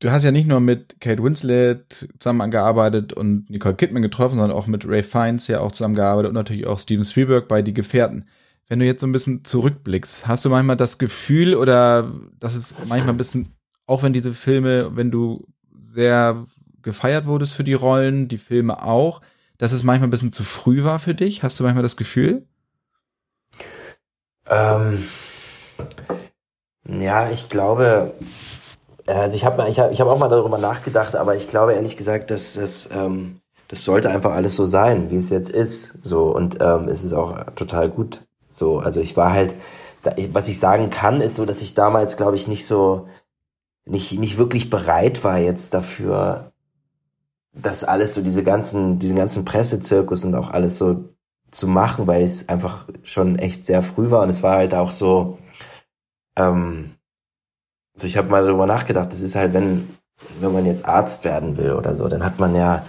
Du 0.04 0.12
hast 0.12 0.26
ja 0.26 0.32
nicht 0.32 0.50
nur 0.50 0.60
mit 0.60 1.00
Kate 1.00 1.24
Winslet 1.24 2.10
zusammengearbeitet 2.20 3.14
und 3.14 3.50
Nicole 3.50 3.76
Kidman 3.76 4.02
getroffen, 4.02 4.38
sondern 4.38 4.58
auch 4.58 4.68
mit 4.68 4.86
Ray 4.86 5.02
Fiennes 5.02 5.48
ja 5.48 5.62
auch 5.62 5.72
zusammengearbeitet 5.72 6.28
und 6.28 6.36
natürlich 6.36 6.68
auch 6.68 6.78
Steven 6.78 7.06
Spielberg 7.06 7.48
bei 7.48 7.62
Die 7.62 7.74
Gefährten. 7.74 8.28
Wenn 8.68 8.80
du 8.80 8.86
jetzt 8.86 9.00
so 9.00 9.08
ein 9.08 9.14
bisschen 9.14 9.46
zurückblickst, 9.46 10.28
hast 10.28 10.44
du 10.44 10.50
manchmal 10.50 10.76
das 10.76 10.98
Gefühl 10.98 11.56
oder 11.56 12.12
dass 12.38 12.56
es 12.56 12.76
manchmal 12.86 13.14
ein 13.14 13.18
bisschen, 13.18 13.54
auch 13.86 14.04
wenn 14.04 14.12
diese 14.12 14.34
Filme, 14.34 14.94
wenn 14.94 15.10
du 15.10 15.48
sehr 15.80 16.48
gefeiert 16.82 17.26
wurdest 17.26 17.54
für 17.54 17.64
die 17.64 17.72
Rollen, 17.74 18.28
die 18.28 18.40
Filme 18.40 18.84
auch, 18.84 19.22
dass 19.58 19.72
es 19.72 19.84
manchmal 19.84 20.10
ein 20.10 20.12
bisschen 20.12 20.34
zu 20.34 20.44
früh 20.44 20.84
war 20.84 21.00
für 21.00 21.16
dich? 21.16 21.44
Hast 21.44 21.62
du 21.62 21.64
manchmal 21.64 21.84
das 21.84 21.96
Gefühl? 21.96 22.46
Ähm, 24.50 25.02
ja, 26.90 27.30
ich 27.30 27.48
glaube, 27.48 28.14
also 29.06 29.36
ich 29.36 29.46
habe 29.46 29.68
ich 29.70 29.80
hab, 29.80 29.92
ich 29.92 30.02
hab 30.02 30.08
auch 30.08 30.20
mal 30.20 30.30
darüber 30.30 30.58
nachgedacht, 30.58 31.16
aber 31.16 31.36
ich 31.36 31.50
glaube 31.50 31.74
ehrlich 31.74 31.98
gesagt, 31.98 32.32
dass 32.32 32.54
das, 32.54 32.90
ähm, 32.94 33.42
das 33.68 33.84
sollte 33.84 34.10
einfach 34.10 34.32
alles 34.32 34.56
so 34.56 34.66
sein, 34.66 35.12
wie 35.12 35.18
es 35.18 35.30
jetzt 35.30 35.50
ist. 35.50 35.98
So 36.04 36.34
und 36.34 36.58
ähm, 36.62 36.88
es 36.88 37.04
ist 37.04 37.14
auch 37.14 37.44
total 37.56 37.90
gut. 37.90 38.26
So, 38.50 38.80
also 38.80 39.02
ich 39.02 39.18
war 39.18 39.34
halt, 39.34 39.56
was 40.32 40.48
ich 40.48 40.60
sagen 40.60 40.90
kann, 40.90 41.22
ist 41.22 41.36
so, 41.36 41.46
dass 41.46 41.62
ich 41.62 41.74
damals, 41.74 42.18
glaube 42.18 42.36
ich, 42.36 42.48
nicht 42.48 42.66
so, 42.66 43.08
nicht 43.86 44.18
nicht 44.20 44.38
wirklich 44.38 44.70
bereit 44.70 45.24
war 45.24 45.40
jetzt 45.40 45.74
dafür, 45.74 46.52
das 47.54 47.84
alles 47.84 48.14
so 48.14 48.22
diese 48.22 48.44
ganzen, 48.44 49.00
diesen 49.00 49.18
ganzen 49.18 49.46
Pressezirkus 49.46 50.26
und 50.26 50.36
auch 50.36 50.52
alles 50.52 50.78
so 50.78 51.10
zu 51.52 51.68
machen, 51.68 52.08
weil 52.08 52.24
es 52.24 52.50
einfach 52.50 52.88
schon 53.04 53.38
echt 53.38 53.66
sehr 53.66 53.84
früh 53.84 54.10
war 54.12 54.24
und 54.24 54.30
es 54.30 54.44
war 54.44 54.56
halt 54.58 54.74
auch 54.74 54.92
so, 54.92 55.38
ähm, 56.36 56.92
so 57.96 58.08
ich 58.08 58.18
habe 58.18 58.30
mal 58.30 58.46
darüber 58.46 58.66
nachgedacht, 58.66 59.12
das 59.12 59.22
ist 59.22 59.36
halt, 59.36 59.54
wenn, 59.54 59.98
wenn 60.40 60.54
man 60.54 60.66
jetzt 60.66 60.86
Arzt 60.86 61.24
werden 61.24 61.58
will 61.58 61.74
oder 61.74 61.96
so, 61.96 62.08
dann 62.08 62.24
hat 62.24 62.40
man 62.40 62.56
ja 62.56 62.84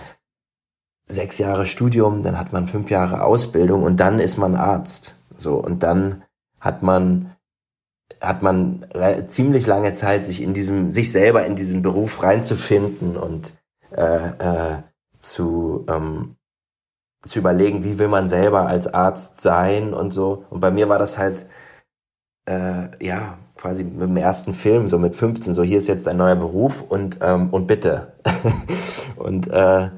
sechs 1.07 1.39
Jahre 1.39 1.67
Studium, 1.67 2.23
dann 2.23 2.39
hat 2.39 2.53
man 2.53 2.67
fünf 2.67 2.91
Jahre 2.91 3.23
Ausbildung 3.23 3.83
und 3.83 3.99
dann 3.99 4.19
ist 4.19 4.39
man 4.39 4.55
Arzt. 4.57 5.17
So, 5.37 5.57
und 5.57 5.83
dann 5.83 6.23
hat 6.61 6.83
man, 6.83 7.35
hat 8.21 8.43
man 8.43 8.87
ziemlich 9.29 9.67
lange 9.67 9.93
Zeit, 9.93 10.25
sich 10.25 10.43
in 10.43 10.55
diesem, 10.55 10.93
sich 10.93 11.13
selber 11.13 11.45
in 11.45 11.57
diesen 11.57 11.83
Beruf 11.83 12.23
reinzufinden 12.23 13.17
und 13.17 13.59
äh, 13.91 14.29
äh, 14.29 14.83
zu, 15.19 15.85
ähm, 15.89 16.37
zu 17.25 17.39
überlegen, 17.39 17.85
wie 17.85 17.99
will 17.99 18.09
man 18.09 18.29
selber 18.29 18.67
als 18.67 18.93
Arzt 18.93 19.41
sein 19.41 19.93
und 19.93 20.13
so. 20.13 20.45
Und 20.51 20.61
bei 20.61 20.71
mir 20.71 20.89
war 20.89 20.99
das 20.99 21.19
halt, 21.19 21.47
äh, 22.47 22.89
ja, 23.05 23.39
quasi 23.65 23.83
mit 23.83 24.03
dem 24.03 24.19
ersten 24.19 24.53
Film, 24.53 24.89
so 24.89 24.99
mit 24.99 25.17
15, 25.17 25.55
so 25.55 25.63
hier 25.63 25.79
ist 25.79 25.89
jetzt 25.89 26.07
ein 26.07 26.19
neuer 26.19 26.37
Beruf 26.37 26.85
und, 26.87 27.21
ähm, 27.23 27.49
und 27.49 27.67
bitte. 27.67 28.13
und, 29.17 29.51
äh, 29.51 29.89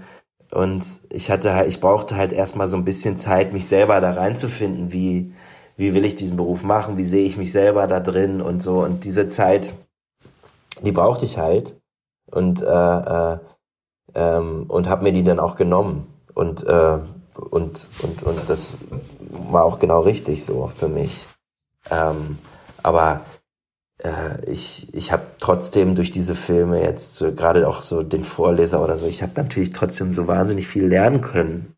und 0.53 0.85
ich 1.11 1.33
hatte 1.33 1.53
halt, 1.53 1.67
ich 1.67 1.81
brauchte 1.81 2.15
halt 2.15 2.33
erstmal 2.33 2.69
so 2.69 2.77
ein 2.77 2.85
bisschen 2.85 3.17
Zeit, 3.17 3.53
mich 3.53 3.67
selber 3.67 4.01
da 4.01 4.13
reinzufinden, 4.13 4.93
wie, 4.93 5.33
wie 5.77 5.95
will 5.95 6.05
ich 6.05 6.15
diesen 6.15 6.37
Beruf 6.37 6.63
machen, 6.63 6.97
wie 6.97 7.05
sehe 7.05 7.27
ich 7.27 7.37
mich 7.37 7.51
selber 7.51 7.89
da 7.89 7.99
drin 7.99 8.41
und 8.41 8.63
so. 8.63 8.85
Und 8.85 9.03
diese 9.03 9.27
Zeit, 9.27 9.75
die 10.83 10.93
brauchte 10.93 11.25
ich 11.25 11.37
halt. 11.37 11.75
Und 12.31 12.63
äh, 12.63 12.67
äh, 12.67 13.39
ähm, 14.15 14.67
und 14.69 14.89
habe 14.89 15.03
mir 15.03 15.13
die 15.13 15.25
dann 15.25 15.41
auch 15.41 15.57
genommen 15.57 16.07
und 16.35 16.63
äh, 16.63 16.99
und 17.35 17.89
und 18.03 18.23
und 18.23 18.49
das 18.49 18.75
war 19.29 19.65
auch 19.65 19.81
genau 19.81 20.03
richtig 20.03 20.45
so 20.45 20.69
für 20.69 20.89
mich. 20.89 21.27
Ähm, 21.91 22.39
aber 22.85 23.23
äh, 24.03 24.51
ich 24.51 24.95
ich 24.95 25.13
habe 25.13 25.25
trotzdem 25.41 25.95
durch 25.95 26.11
diese 26.11 26.35
Filme 26.35 26.83
jetzt 26.83 27.17
so, 27.17 27.33
gerade 27.33 27.69
auch 27.69 27.83
so 27.83 28.03
den 28.03 28.25
Vorleser 28.25 28.83
oder 28.83 28.99
so, 28.99 29.07
ich 29.07 29.23
habe 29.23 29.33
natürlich 29.37 29.71
trotzdem 29.71 30.13
so 30.13 30.27
wahnsinnig 30.27 30.67
viel 30.67 30.87
lernen 30.87 31.21
können 31.21 31.77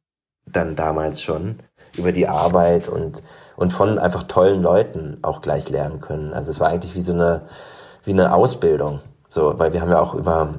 dann 0.52 0.76
damals 0.76 1.22
schon 1.22 1.56
über 1.96 2.12
die 2.12 2.28
Arbeit 2.28 2.88
und 2.88 3.22
und 3.56 3.72
von 3.72 3.98
einfach 3.98 4.22
tollen 4.24 4.62
Leuten 4.62 5.18
auch 5.22 5.40
gleich 5.42 5.68
lernen 5.68 6.00
können. 6.00 6.32
Also 6.32 6.50
es 6.50 6.60
war 6.60 6.68
eigentlich 6.68 6.94
wie 6.94 7.00
so 7.00 7.12
eine 7.12 7.42
wie 8.04 8.12
eine 8.12 8.32
Ausbildung, 8.32 9.00
so, 9.28 9.58
weil 9.58 9.72
wir 9.72 9.80
haben 9.80 9.90
ja 9.90 10.00
auch 10.00 10.14
über 10.14 10.54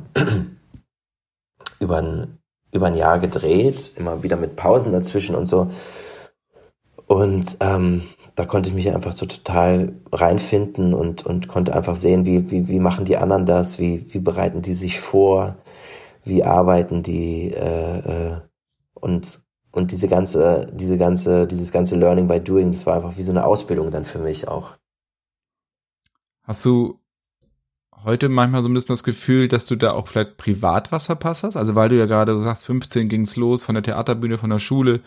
über 1.80 1.98
ein, 1.98 2.40
über 2.72 2.88
ein 2.88 2.96
Jahr 2.96 3.20
gedreht, 3.20 3.92
immer 3.96 4.22
wieder 4.22 4.36
mit 4.36 4.56
Pausen 4.56 4.92
dazwischen 4.92 5.36
und 5.36 5.46
so. 5.46 5.70
Und 7.08 7.58
ähm, 7.62 8.04
da 8.40 8.46
konnte 8.46 8.70
ich 8.70 8.76
mich 8.76 8.90
einfach 8.96 9.12
so 9.12 9.26
total 9.26 9.92
reinfinden 10.14 10.94
und, 10.94 11.26
und 11.26 11.50
konnte 11.50 11.76
einfach 11.76 11.96
sehen, 11.96 12.26
wie, 12.26 12.50
wie, 12.52 12.70
wie 12.70 12.80
machen 12.80 13.04
die 13.04 13.18
anderen 13.18 13.46
das, 13.46 13.80
wie, 13.80 14.14
wie 14.14 14.20
bereiten 14.20 14.62
die 14.62 14.74
sich 14.74 15.02
vor, 15.02 15.58
wie 16.24 16.46
arbeiten 16.46 17.04
die 17.04 17.52
äh, 17.52 17.98
äh, 17.98 18.38
und 18.94 19.42
und 19.72 19.92
diese 19.92 20.08
ganze, 20.08 20.72
diese 20.74 20.98
ganze, 20.98 21.48
dieses 21.48 21.72
ganze 21.72 21.98
Learning 21.98 22.28
by 22.28 22.40
Doing, 22.40 22.72
das 22.72 22.86
war 22.86 22.96
einfach 22.96 23.18
wie 23.18 23.24
so 23.24 23.32
eine 23.32 23.46
Ausbildung 23.46 23.92
dann 23.92 24.06
für 24.06 24.20
mich 24.20 24.48
auch. 24.48 24.74
Hast 26.44 26.64
du 26.64 26.98
heute 28.06 28.30
manchmal 28.30 28.64
so 28.64 28.70
ein 28.70 28.74
bisschen 28.74 28.94
das 28.94 29.04
Gefühl, 29.04 29.50
dass 29.50 29.66
du 29.66 29.76
da 29.76 29.92
auch 29.92 30.08
vielleicht 30.08 30.38
privat 30.38 30.94
was 30.94 31.08
verpasst 31.08 31.44
hast? 31.44 31.58
Also 31.58 31.76
weil 31.76 31.90
du 31.90 31.98
ja 31.98 32.06
gerade, 32.06 32.42
sagst, 32.42 32.64
15 32.64 33.10
ging's 33.10 33.36
los 33.36 33.66
von 33.66 33.76
der 33.76 33.84
Theaterbühne, 33.84 34.38
von 34.38 34.50
der 34.50 34.60
Schule, 34.60 35.02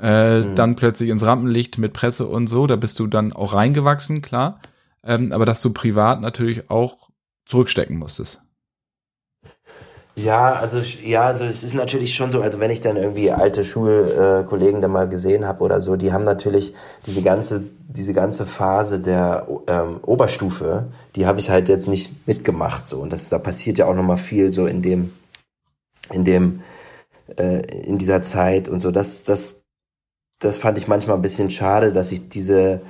äh, 0.00 0.40
mhm. 0.40 0.54
dann 0.54 0.76
plötzlich 0.76 1.10
ins 1.10 1.24
Rampenlicht 1.24 1.78
mit 1.78 1.92
Presse 1.92 2.26
und 2.26 2.46
so, 2.46 2.66
da 2.66 2.76
bist 2.76 2.98
du 2.98 3.06
dann 3.06 3.32
auch 3.32 3.54
reingewachsen, 3.54 4.22
klar. 4.22 4.60
Ähm, 5.04 5.32
aber 5.32 5.46
dass 5.46 5.60
du 5.60 5.72
privat 5.72 6.20
natürlich 6.20 6.70
auch 6.70 7.08
zurückstecken 7.46 7.96
musstest. 7.96 8.42
Ja, 10.18 10.54
also 10.54 10.80
ja, 11.04 11.26
also 11.26 11.44
es 11.44 11.62
ist 11.62 11.74
natürlich 11.74 12.16
schon 12.16 12.32
so, 12.32 12.42
also 12.42 12.58
wenn 12.58 12.72
ich 12.72 12.80
dann 12.80 12.96
irgendwie 12.96 13.30
alte 13.30 13.62
Schulkollegen 13.62 14.80
da 14.80 14.88
mal 14.88 15.08
gesehen 15.08 15.46
habe 15.46 15.62
oder 15.62 15.80
so, 15.80 15.94
die 15.94 16.12
haben 16.12 16.24
natürlich 16.24 16.74
diese 17.06 17.22
ganze 17.22 17.70
diese 17.86 18.14
ganze 18.14 18.44
Phase 18.44 19.00
der 19.00 19.46
ähm, 19.68 20.00
Oberstufe, 20.04 20.88
die 21.14 21.26
habe 21.26 21.38
ich 21.38 21.50
halt 21.50 21.68
jetzt 21.68 21.86
nicht 21.86 22.26
mitgemacht 22.26 22.88
so 22.88 23.00
und 23.00 23.12
das 23.12 23.28
da 23.28 23.38
passiert 23.38 23.78
ja 23.78 23.86
auch 23.86 23.94
noch 23.94 24.02
mal 24.02 24.16
viel 24.16 24.52
so 24.52 24.66
in 24.66 24.82
dem 24.82 25.12
in 26.12 26.24
dem 26.24 26.62
äh, 27.36 27.60
in 27.84 27.98
dieser 27.98 28.20
Zeit 28.20 28.68
und 28.68 28.80
so. 28.80 28.90
Das 28.90 29.22
das 29.22 29.67
das 30.38 30.58
fand 30.58 30.78
ich 30.78 30.88
manchmal 30.88 31.16
ein 31.16 31.22
bisschen 31.22 31.50
schade, 31.50 31.92
dass 31.92 32.12
ich 32.12 32.28
diese 32.28 32.80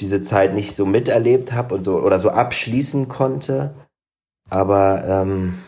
diese 0.00 0.22
Zeit 0.22 0.54
nicht 0.54 0.74
so 0.74 0.86
miterlebt 0.86 1.52
habe 1.52 1.74
und 1.74 1.84
so 1.84 2.00
oder 2.00 2.18
so 2.18 2.30
abschließen 2.30 3.08
konnte. 3.08 3.74
Aber 4.48 5.04
ähm, 5.04 5.58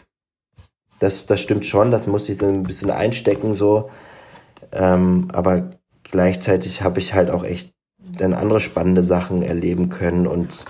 das, 0.98 1.26
das 1.26 1.40
stimmt 1.40 1.66
schon, 1.66 1.90
das 1.90 2.06
musste 2.06 2.32
ich 2.32 2.38
dann 2.38 2.54
ein 2.54 2.62
bisschen 2.62 2.90
einstecken 2.90 3.54
so. 3.54 3.90
Ähm, 4.72 5.28
aber 5.32 5.70
gleichzeitig 6.04 6.82
habe 6.82 6.98
ich 6.98 7.14
halt 7.14 7.30
auch 7.30 7.44
echt 7.44 7.74
dann 7.98 8.34
andere 8.34 8.60
spannende 8.60 9.04
Sachen 9.04 9.42
erleben 9.42 9.88
können 9.88 10.26
und 10.26 10.64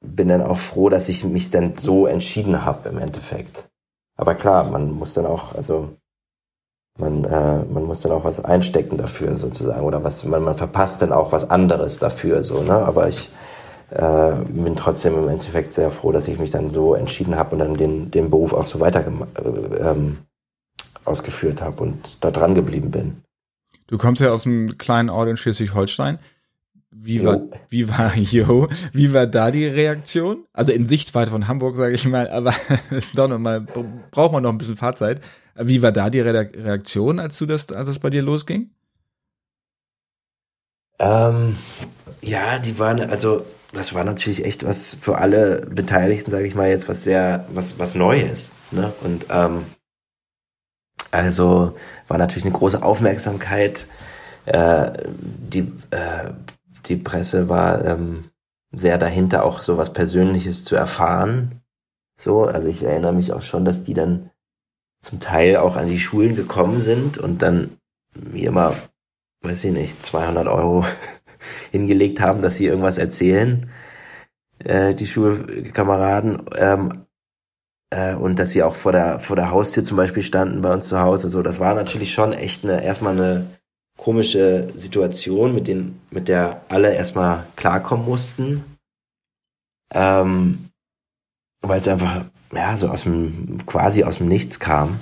bin 0.00 0.28
dann 0.28 0.42
auch 0.42 0.58
froh, 0.58 0.88
dass 0.88 1.08
ich 1.08 1.24
mich 1.24 1.50
dann 1.50 1.74
so 1.76 2.06
entschieden 2.06 2.64
habe 2.64 2.88
im 2.88 2.98
Endeffekt. 2.98 3.68
Aber 4.16 4.34
klar, 4.34 4.64
man 4.64 4.92
muss 4.92 5.14
dann 5.14 5.26
auch, 5.26 5.54
also 5.54 5.96
man, 6.98 7.24
äh, 7.24 7.64
man 7.64 7.84
muss 7.84 8.00
dann 8.00 8.12
auch 8.12 8.24
was 8.24 8.44
einstecken 8.44 8.96
dafür 8.96 9.34
sozusagen 9.36 9.82
oder 9.82 10.02
was 10.04 10.24
man, 10.24 10.42
man 10.42 10.56
verpasst 10.56 11.02
dann 11.02 11.12
auch 11.12 11.32
was 11.32 11.50
anderes 11.50 11.98
dafür 11.98 12.42
so 12.42 12.62
ne 12.62 12.74
aber 12.74 13.08
ich 13.08 13.30
äh, 13.90 14.32
bin 14.48 14.74
trotzdem 14.76 15.16
im 15.16 15.28
Endeffekt 15.28 15.72
sehr 15.72 15.90
froh, 15.90 16.10
dass 16.10 16.28
ich 16.28 16.38
mich 16.38 16.50
dann 16.50 16.70
so 16.70 16.94
entschieden 16.94 17.36
habe 17.36 17.52
und 17.52 17.60
dann 17.60 17.74
den, 17.74 18.10
den 18.10 18.30
Beruf 18.30 18.52
auch 18.52 18.66
so 18.66 18.80
weiter 18.80 19.04
äh, 19.06 19.90
ähm, 19.90 20.18
ausgeführt 21.04 21.62
habe 21.62 21.82
und 21.82 22.18
da 22.20 22.30
dran 22.30 22.54
geblieben 22.54 22.90
bin. 22.90 23.22
Du 23.86 23.98
kommst 23.98 24.20
ja 24.20 24.32
aus 24.32 24.46
einem 24.46 24.76
kleinen 24.78 25.08
Ort 25.08 25.28
in 25.28 25.36
Schleswig-Holstein. 25.36 26.18
Wie 26.98 27.24
war, 27.24 27.40
wie 27.68 27.88
war, 27.88 28.16
jo, 28.16 28.68
wie 28.92 29.12
war 29.12 29.26
da 29.26 29.50
die 29.50 29.66
Reaktion? 29.66 30.44
Also 30.52 30.72
in 30.72 30.88
Sichtweite 30.88 31.30
von 31.30 31.46
Hamburg, 31.46 31.76
sage 31.76 31.94
ich 31.94 32.06
mal, 32.06 32.28
aber 32.28 32.54
ist 32.90 33.18
doch 33.18 33.28
noch 33.28 33.38
mal, 33.38 33.60
braucht 34.10 34.32
man 34.32 34.42
noch 34.42 34.50
ein 34.50 34.58
bisschen 34.58 34.76
Fahrzeit. 34.76 35.20
Wie 35.54 35.82
war 35.82 35.92
da 35.92 36.10
die 36.10 36.20
Reaktion, 36.20 37.18
als 37.18 37.38
du 37.38 37.46
das, 37.46 37.70
als 37.72 37.86
das 37.86 37.98
bei 37.98 38.10
dir 38.10 38.22
losging? 38.22 38.70
Ähm, 40.98 41.56
ja, 42.22 42.58
die 42.58 42.78
waren, 42.78 43.00
also 43.00 43.44
das 43.72 43.94
war 43.94 44.04
natürlich 44.04 44.44
echt 44.44 44.64
was 44.64 44.96
für 45.00 45.18
alle 45.18 45.66
Beteiligten, 45.66 46.30
sage 46.30 46.46
ich 46.46 46.54
mal 46.54 46.68
jetzt, 46.68 46.88
was 46.88 47.04
sehr, 47.04 47.46
was, 47.52 47.78
was 47.78 47.94
Neues. 47.94 48.54
Ne? 48.70 48.92
Und 49.02 49.26
ähm, 49.30 49.64
also 51.10 51.76
war 52.08 52.18
natürlich 52.18 52.44
eine 52.44 52.54
große 52.54 52.82
Aufmerksamkeit. 52.82 53.86
Äh, 54.46 54.92
die, 55.18 55.72
äh, 55.90 56.30
die 56.88 56.96
Presse 56.96 57.48
war 57.48 57.84
ähm, 57.84 58.30
sehr 58.72 58.98
dahinter, 58.98 59.44
auch 59.44 59.62
so 59.62 59.76
was 59.78 59.92
Persönliches 59.92 60.64
zu 60.64 60.76
erfahren. 60.76 61.62
So, 62.18 62.44
also 62.44 62.68
ich 62.68 62.82
erinnere 62.82 63.12
mich 63.12 63.32
auch 63.32 63.42
schon, 63.42 63.64
dass 63.64 63.82
die 63.82 63.94
dann 63.94 64.30
zum 65.00 65.20
Teil 65.20 65.56
auch 65.56 65.76
an 65.76 65.88
die 65.88 66.00
Schulen 66.00 66.34
gekommen 66.34 66.80
sind 66.80 67.18
und 67.18 67.42
dann 67.42 67.78
mir 68.14 68.48
immer, 68.48 68.74
weiß 69.42 69.64
ich 69.64 69.72
nicht, 69.72 70.04
200 70.04 70.48
Euro 70.48 70.84
hingelegt 71.70 72.20
haben, 72.20 72.42
dass 72.42 72.56
sie 72.56 72.66
irgendwas 72.66 72.98
erzählen, 72.98 73.70
äh, 74.58 74.94
die 74.94 75.06
Schulkameraden, 75.06 76.42
ähm, 76.56 77.06
äh, 77.90 78.14
und 78.14 78.38
dass 78.38 78.50
sie 78.50 78.62
auch 78.62 78.74
vor 78.74 78.92
der, 78.92 79.18
vor 79.18 79.36
der 79.36 79.50
Haustür 79.50 79.84
zum 79.84 79.96
Beispiel 79.96 80.22
standen 80.22 80.62
bei 80.62 80.72
uns 80.72 80.88
zu 80.88 81.00
Hause. 81.00 81.28
So, 81.28 81.42
das 81.42 81.60
war 81.60 81.74
natürlich 81.74 82.12
schon 82.12 82.32
echt 82.32 82.64
eine, 82.64 82.82
erstmal 82.82 83.12
eine 83.12 83.46
komische 83.96 84.68
Situation, 84.74 85.54
mit, 85.54 85.68
den, 85.68 86.00
mit 86.10 86.28
der 86.28 86.62
alle 86.68 86.94
erstmal 86.94 87.46
klarkommen 87.56 88.06
mussten. 88.06 88.64
Ähm, 89.92 90.70
weil 91.62 91.80
es 91.80 91.88
einfach, 91.88 92.26
ja, 92.52 92.76
so 92.76 92.88
aus 92.88 93.02
dem, 93.04 93.58
quasi 93.66 94.04
aus 94.04 94.18
dem 94.18 94.28
Nichts 94.28 94.60
kam. 94.60 95.00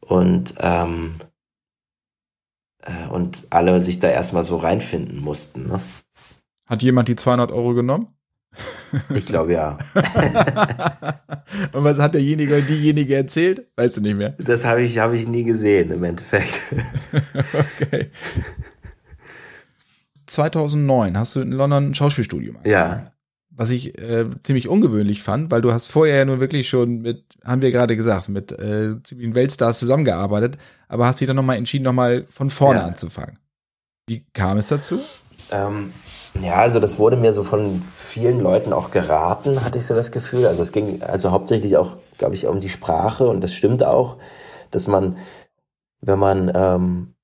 Und 0.00 0.54
ähm, 0.58 1.16
äh, 2.88 3.06
und 3.08 3.46
alle 3.50 3.80
sich 3.80 4.00
da 4.00 4.08
erstmal 4.08 4.42
so 4.42 4.56
reinfinden 4.56 5.20
mussten. 5.20 5.68
Ne? 5.68 5.80
Hat 6.66 6.82
jemand 6.82 7.08
die 7.08 7.16
200 7.16 7.50
Euro 7.50 7.74
genommen? 7.74 8.17
Ich 9.14 9.26
glaube 9.26 9.52
ja. 9.52 9.78
und 11.72 11.84
was 11.84 11.98
hat 11.98 12.14
derjenige 12.14 12.54
oder 12.54 12.62
diejenige 12.62 13.14
erzählt? 13.14 13.66
Weißt 13.76 13.98
du 13.98 14.00
nicht 14.00 14.16
mehr? 14.16 14.30
Das 14.38 14.64
habe 14.64 14.82
ich, 14.82 14.98
hab 14.98 15.12
ich 15.12 15.28
nie 15.28 15.44
gesehen 15.44 15.90
im 15.90 16.02
Endeffekt. 16.04 16.58
okay. 17.52 18.10
2009 20.26 21.18
hast 21.18 21.36
du 21.36 21.40
in 21.40 21.52
London 21.52 21.90
ein 21.90 21.94
Schauspielstudium 21.94 22.56
angefangen. 22.56 23.02
Ja 23.02 23.12
was 23.58 23.70
ich 23.70 23.98
äh, 23.98 24.26
ziemlich 24.40 24.68
ungewöhnlich 24.68 25.22
fand, 25.24 25.50
weil 25.50 25.60
du 25.60 25.72
hast 25.72 25.88
vorher 25.88 26.18
ja 26.18 26.24
nun 26.24 26.38
wirklich 26.38 26.68
schon 26.68 27.02
mit, 27.02 27.24
haben 27.44 27.60
wir 27.60 27.72
gerade 27.72 27.96
gesagt, 27.96 28.28
mit 28.28 28.52
äh, 28.52 29.02
ziemlichen 29.02 29.34
Weltstars 29.34 29.80
zusammengearbeitet, 29.80 30.58
aber 30.86 31.06
hast 31.06 31.20
dich 31.20 31.26
dann 31.26 31.34
nochmal 31.34 31.56
entschieden, 31.56 31.82
nochmal 31.82 32.24
von 32.28 32.50
vorne 32.50 32.80
ja. 32.80 32.86
anzufangen. 32.86 33.40
Wie 34.06 34.24
kam 34.32 34.58
es 34.58 34.68
dazu? 34.68 35.00
Ähm, 35.50 35.92
ja, 36.40 36.56
also 36.56 36.78
das 36.78 36.98
wurde 36.98 37.16
mir 37.16 37.32
so 37.32 37.42
von 37.42 37.82
vielen 37.94 38.40
Leuten 38.40 38.72
auch 38.72 38.90
geraten, 38.90 39.64
hatte 39.64 39.78
ich 39.78 39.86
so 39.86 39.94
das 39.94 40.12
Gefühl. 40.12 40.46
Also 40.46 40.62
es 40.62 40.72
ging 40.72 41.02
also 41.02 41.30
hauptsächlich 41.30 41.76
auch, 41.76 41.98
glaube 42.18 42.34
ich, 42.34 42.46
um 42.46 42.60
die 42.60 42.68
Sprache 42.68 43.28
und 43.28 43.42
das 43.42 43.54
stimmt 43.54 43.84
auch, 43.84 44.16
dass 44.70 44.86
man, 44.86 45.16
wenn 46.00 46.18
man 46.18 46.52
ähm, 46.54 47.14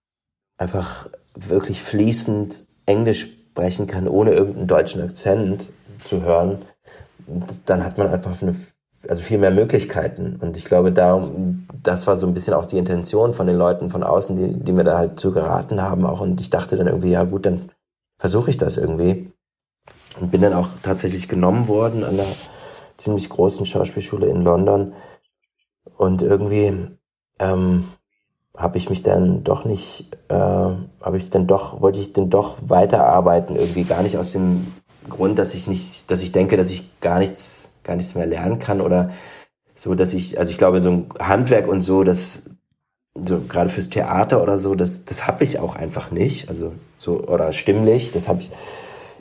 einfach 0.57 1.09
wirklich 1.35 1.83
fließend 1.83 2.65
Englisch 2.87 3.29
sprechen 3.51 3.87
kann, 3.87 4.09
ohne 4.09 4.33
irgendeinen 4.33 4.67
deutschen 4.67 5.03
Akzent, 5.03 5.73
zu 6.03 6.23
hören, 6.23 6.59
dann 7.65 7.85
hat 7.85 7.99
man 7.99 8.09
einfach 8.09 8.43
eine, 8.43 8.55
also 9.09 9.23
viel 9.23 9.39
mehr 9.39 9.51
Möglichkeiten. 9.51 10.39
Und 10.41 10.57
ich 10.57 10.67
glaube, 10.67 10.93
da, 10.93 11.27
das 11.83 12.07
war 12.07 12.17
so 12.17 12.27
ein 12.27 12.35
bisschen 12.35 12.55
auch 12.55 12.67
die 12.67 12.79
Intention 12.79 13.33
von 13.33 13.47
den 13.47 13.57
Leuten 13.57 13.91
von 13.91 14.03
außen, 14.03 14.37
die, 14.37 14.65
die 14.65 14.73
mir 14.73 14.85
da 14.85 14.99
halt 14.99 15.19
zu 15.19 15.33
geraten 15.33 15.81
haben 15.81 16.05
auch. 16.05 16.21
Und 16.21 16.41
ich 16.41 16.51
dachte 16.51 16.77
dann 16.77 16.87
irgendwie, 16.87 17.11
ja 17.11 17.25
gut, 17.25 17.47
dann 17.47 17.71
versuche 18.25 18.49
ich 18.49 18.57
das 18.57 18.79
irgendwie. 18.79 19.31
Und 20.19 20.31
bin 20.31 20.41
dann 20.41 20.55
auch 20.55 20.71
tatsächlich 20.83 21.29
genommen 21.29 21.69
worden 21.69 22.05
an 22.05 22.15
einer 22.15 22.33
ziemlich 22.97 23.29
großen 23.29 23.67
Schauspielschule 23.67 24.29
in 24.29 24.41
London. 24.41 24.95
Und 25.99 26.23
irgendwie 26.23 26.73
ähm, 27.39 27.85
habe 28.57 28.79
ich 28.79 28.89
mich 28.89 29.03
dann 29.03 29.45
doch 29.45 29.67
nicht, 29.67 30.09
äh, 30.29 30.35
habe 30.35 31.17
ich 31.19 31.29
dann 31.29 31.47
doch, 31.47 31.83
wollte 31.83 32.01
ich 32.01 32.15
dann 32.15 32.31
doch 32.31 32.57
weiterarbeiten, 32.67 33.57
irgendwie 33.57 33.85
gar 33.85 34.03
nicht 34.03 34.17
aus 34.17 34.33
dem 34.33 34.73
Grund, 35.11 35.39
dass 35.39 35.53
ich 35.53 35.67
nicht, 35.67 36.11
dass 36.11 36.23
ich 36.23 36.33
denke, 36.33 36.57
dass 36.57 36.71
ich 36.71 36.99
gar 37.01 37.19
nichts, 37.19 37.73
gar 37.83 37.95
nichts 37.95 38.15
mehr 38.15 38.25
lernen 38.25 38.59
kann 38.59 38.81
oder 38.81 39.11
so, 39.75 39.95
dass 39.95 40.15
ich, 40.15 40.39
also 40.39 40.51
ich 40.51 40.57
glaube, 40.57 40.81
so 40.81 40.91
ein 40.91 41.09
Handwerk 41.21 41.69
und 41.69 41.83
so, 41.83 42.05
das, 42.05 42.45
so 43.13 43.43
gerade 43.43 43.69
fürs 43.69 43.91
Theater 43.91 44.43
oder 44.43 44.59
so, 44.59 44.75
das, 44.75 45.05
das 45.05 45.27
habe 45.27 45.45
ich 45.45 45.59
auch 45.59 45.77
einfach 45.77 46.11
nicht, 46.11 46.49
also 46.49 46.73
so 47.05 47.21
oder 47.21 47.53
stimmlich, 47.53 48.13
das 48.13 48.29
habe 48.29 48.41
ich, 48.41 48.51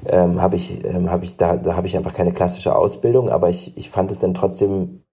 ähm, 0.06 0.42
habe 0.42 0.56
ich, 0.56 0.84
ähm, 0.86 1.12
habe 1.12 1.26
ich 1.26 1.38
da, 1.38 1.58
da 1.58 1.76
habe 1.76 1.88
ich 1.88 1.98
einfach 1.98 2.14
keine 2.14 2.32
klassische 2.32 2.76
Ausbildung, 2.76 3.30
aber 3.30 3.50
ich, 3.50 3.78
ich 3.78 3.90
fand 3.90 4.12
es 4.12 4.20
dann 4.20 4.34
trotzdem 4.34 5.04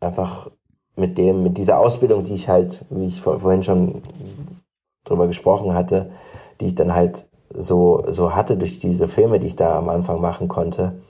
einfach 0.00 0.50
mit 0.96 1.18
dem, 1.18 1.42
mit 1.42 1.58
dieser 1.58 1.78
Ausbildung, 1.78 2.24
die 2.24 2.34
ich 2.34 2.48
halt, 2.48 2.84
wie 2.90 3.06
ich 3.06 3.20
vor, 3.20 3.40
vorhin 3.40 3.62
schon 3.62 4.02
drüber 5.04 5.26
gesprochen 5.26 5.74
hatte, 5.74 6.10
die 6.60 6.66
ich 6.66 6.74
dann 6.74 6.94
halt 6.94 7.26
so, 7.52 8.04
so 8.08 8.34
hatte 8.34 8.56
durch 8.56 8.78
diese 8.78 9.08
Filme, 9.08 9.38
die 9.38 9.48
ich 9.48 9.56
da 9.56 9.78
am 9.78 9.88
Anfang 9.88 10.20
machen 10.20 10.48
konnte, 10.48 11.00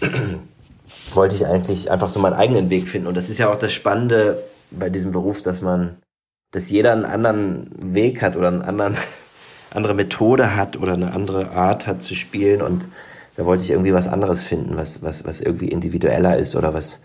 wollte 1.14 1.34
ich 1.34 1.46
eigentlich 1.46 1.90
einfach 1.90 2.08
so 2.08 2.20
meinen 2.20 2.34
eigenen 2.34 2.70
Weg 2.70 2.88
finden. 2.88 3.08
Und 3.08 3.16
das 3.16 3.28
ist 3.28 3.38
ja 3.38 3.50
auch 3.50 3.58
das 3.58 3.72
Spannende 3.72 4.42
bei 4.70 4.90
diesem 4.90 5.12
Beruf, 5.12 5.42
dass 5.42 5.62
man, 5.62 5.96
dass 6.52 6.70
jeder 6.70 6.92
einen 6.92 7.04
anderen 7.04 7.68
Weg 7.94 8.22
hat 8.22 8.36
oder 8.36 8.48
einen 8.48 8.62
anderen, 8.62 8.96
andere 9.76 9.94
Methode 9.94 10.56
hat 10.56 10.76
oder 10.76 10.94
eine 10.94 11.12
andere 11.12 11.50
Art 11.50 11.86
hat 11.86 12.02
zu 12.02 12.14
spielen. 12.14 12.62
Und 12.62 12.88
da 13.36 13.44
wollte 13.44 13.64
ich 13.64 13.70
irgendwie 13.70 13.92
was 13.92 14.08
anderes 14.08 14.42
finden, 14.42 14.76
was, 14.76 15.02
was, 15.02 15.24
was 15.24 15.40
irgendwie 15.40 15.68
individueller 15.68 16.36
ist 16.36 16.56
oder 16.56 16.74
was, 16.74 17.02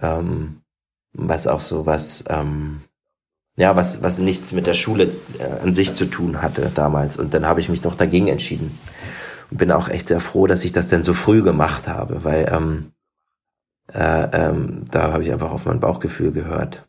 ähm, 0.00 0.62
was 1.12 1.46
auch 1.46 1.60
so 1.60 1.86
was, 1.86 2.24
ähm, 2.28 2.80
ja, 3.56 3.74
was, 3.74 4.02
was 4.02 4.18
nichts 4.18 4.52
mit 4.52 4.66
der 4.66 4.74
Schule 4.74 5.12
äh, 5.38 5.62
an 5.62 5.74
sich 5.74 5.94
zu 5.94 6.06
tun 6.06 6.40
hatte 6.42 6.70
damals. 6.74 7.16
Und 7.16 7.34
dann 7.34 7.46
habe 7.46 7.60
ich 7.60 7.68
mich 7.68 7.80
doch 7.80 7.96
dagegen 7.96 8.28
entschieden. 8.28 8.78
Und 9.50 9.58
bin 9.58 9.72
auch 9.72 9.88
echt 9.88 10.08
sehr 10.08 10.20
froh, 10.20 10.46
dass 10.46 10.64
ich 10.64 10.72
das 10.72 10.88
denn 10.88 11.02
so 11.02 11.12
früh 11.12 11.42
gemacht 11.42 11.88
habe, 11.88 12.22
weil 12.24 12.48
ähm, 12.52 12.92
äh, 13.92 14.28
ähm, 14.32 14.84
da 14.90 15.12
habe 15.12 15.22
ich 15.22 15.32
einfach 15.32 15.50
auf 15.50 15.66
mein 15.66 15.80
Bauchgefühl 15.80 16.30
gehört. 16.30 16.88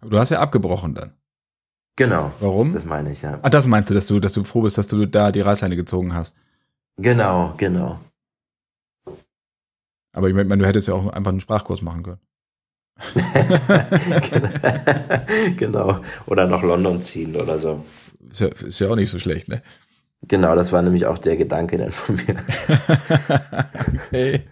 Aber 0.00 0.10
du 0.10 0.18
hast 0.18 0.30
ja 0.30 0.40
abgebrochen 0.40 0.94
dann. 0.94 1.12
Genau. 1.96 2.32
Warum? 2.40 2.72
Das 2.72 2.84
meine 2.84 3.12
ich, 3.12 3.22
ja. 3.22 3.38
Ah, 3.42 3.50
das 3.50 3.66
meinst 3.66 3.90
du, 3.90 3.94
dass 3.94 4.06
du, 4.06 4.18
dass 4.18 4.32
du 4.32 4.44
froh 4.44 4.62
bist, 4.62 4.78
dass 4.78 4.88
du 4.88 5.06
da 5.06 5.30
die 5.30 5.40
Reißleine 5.40 5.76
gezogen 5.76 6.14
hast. 6.14 6.34
Genau, 6.96 7.54
genau. 7.56 8.00
Aber 10.12 10.28
ich 10.28 10.34
meine, 10.34 10.58
du 10.58 10.66
hättest 10.66 10.88
ja 10.88 10.94
auch 10.94 11.06
einfach 11.08 11.30
einen 11.30 11.40
Sprachkurs 11.40 11.82
machen 11.82 12.02
können. 12.02 12.20
genau. 15.56 16.00
Oder 16.26 16.46
nach 16.46 16.62
London 16.62 17.02
ziehen 17.02 17.34
oder 17.36 17.58
so. 17.58 17.84
Ist 18.30 18.40
ja, 18.40 18.48
ist 18.48 18.78
ja 18.78 18.88
auch 18.88 18.96
nicht 18.96 19.10
so 19.10 19.18
schlecht, 19.18 19.48
ne? 19.48 19.62
Genau, 20.28 20.54
das 20.54 20.72
war 20.72 20.82
nämlich 20.82 21.06
auch 21.06 21.18
der 21.18 21.36
Gedanke 21.36 21.78
dann 21.78 21.90
von 21.90 22.14
mir. 22.14 22.36
okay. 24.06 24.42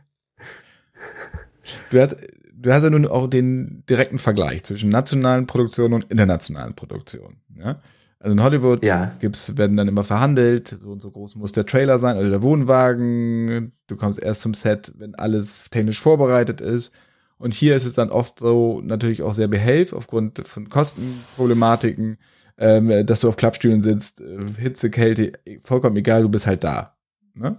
Du 1.90 2.00
hast, 2.00 2.16
du 2.60 2.72
hast 2.72 2.82
ja 2.82 2.90
nun 2.90 3.06
auch 3.06 3.28
den 3.28 3.84
direkten 3.88 4.18
Vergleich 4.18 4.64
zwischen 4.64 4.90
nationalen 4.90 5.46
Produktionen 5.46 5.94
und 5.94 6.10
internationalen 6.10 6.74
Produktionen. 6.74 7.40
Ja? 7.56 7.78
Also 8.18 8.34
in 8.34 8.42
Hollywood 8.42 8.84
ja. 8.84 9.12
gibt's, 9.18 9.56
werden 9.56 9.76
dann 9.76 9.88
immer 9.88 10.04
verhandelt, 10.04 10.76
so 10.82 10.90
und 10.90 11.00
so 11.00 11.10
groß 11.10 11.36
muss 11.36 11.52
der 11.52 11.64
Trailer 11.64 11.98
sein 11.98 12.18
oder 12.18 12.28
der 12.28 12.42
Wohnwagen. 12.42 13.72
Du 13.86 13.96
kommst 13.96 14.22
erst 14.22 14.42
zum 14.42 14.52
Set, 14.52 14.92
wenn 14.98 15.14
alles 15.14 15.64
technisch 15.70 16.00
vorbereitet 16.00 16.60
ist. 16.60 16.92
Und 17.38 17.54
hier 17.54 17.74
ist 17.74 17.86
es 17.86 17.94
dann 17.94 18.10
oft 18.10 18.38
so 18.38 18.82
natürlich 18.84 19.22
auch 19.22 19.32
sehr 19.32 19.48
behelf 19.48 19.94
aufgrund 19.94 20.46
von 20.46 20.68
Kostenproblematiken, 20.68 22.18
ähm, 22.58 23.06
dass 23.06 23.22
du 23.22 23.28
auf 23.28 23.36
Klappstühlen 23.36 23.80
sitzt, 23.80 24.20
äh, 24.20 24.38
Hitze, 24.58 24.90
Kälte, 24.90 25.32
vollkommen 25.64 25.96
egal, 25.96 26.20
du 26.20 26.28
bist 26.28 26.46
halt 26.46 26.62
da. 26.62 26.98
Ne? 27.32 27.56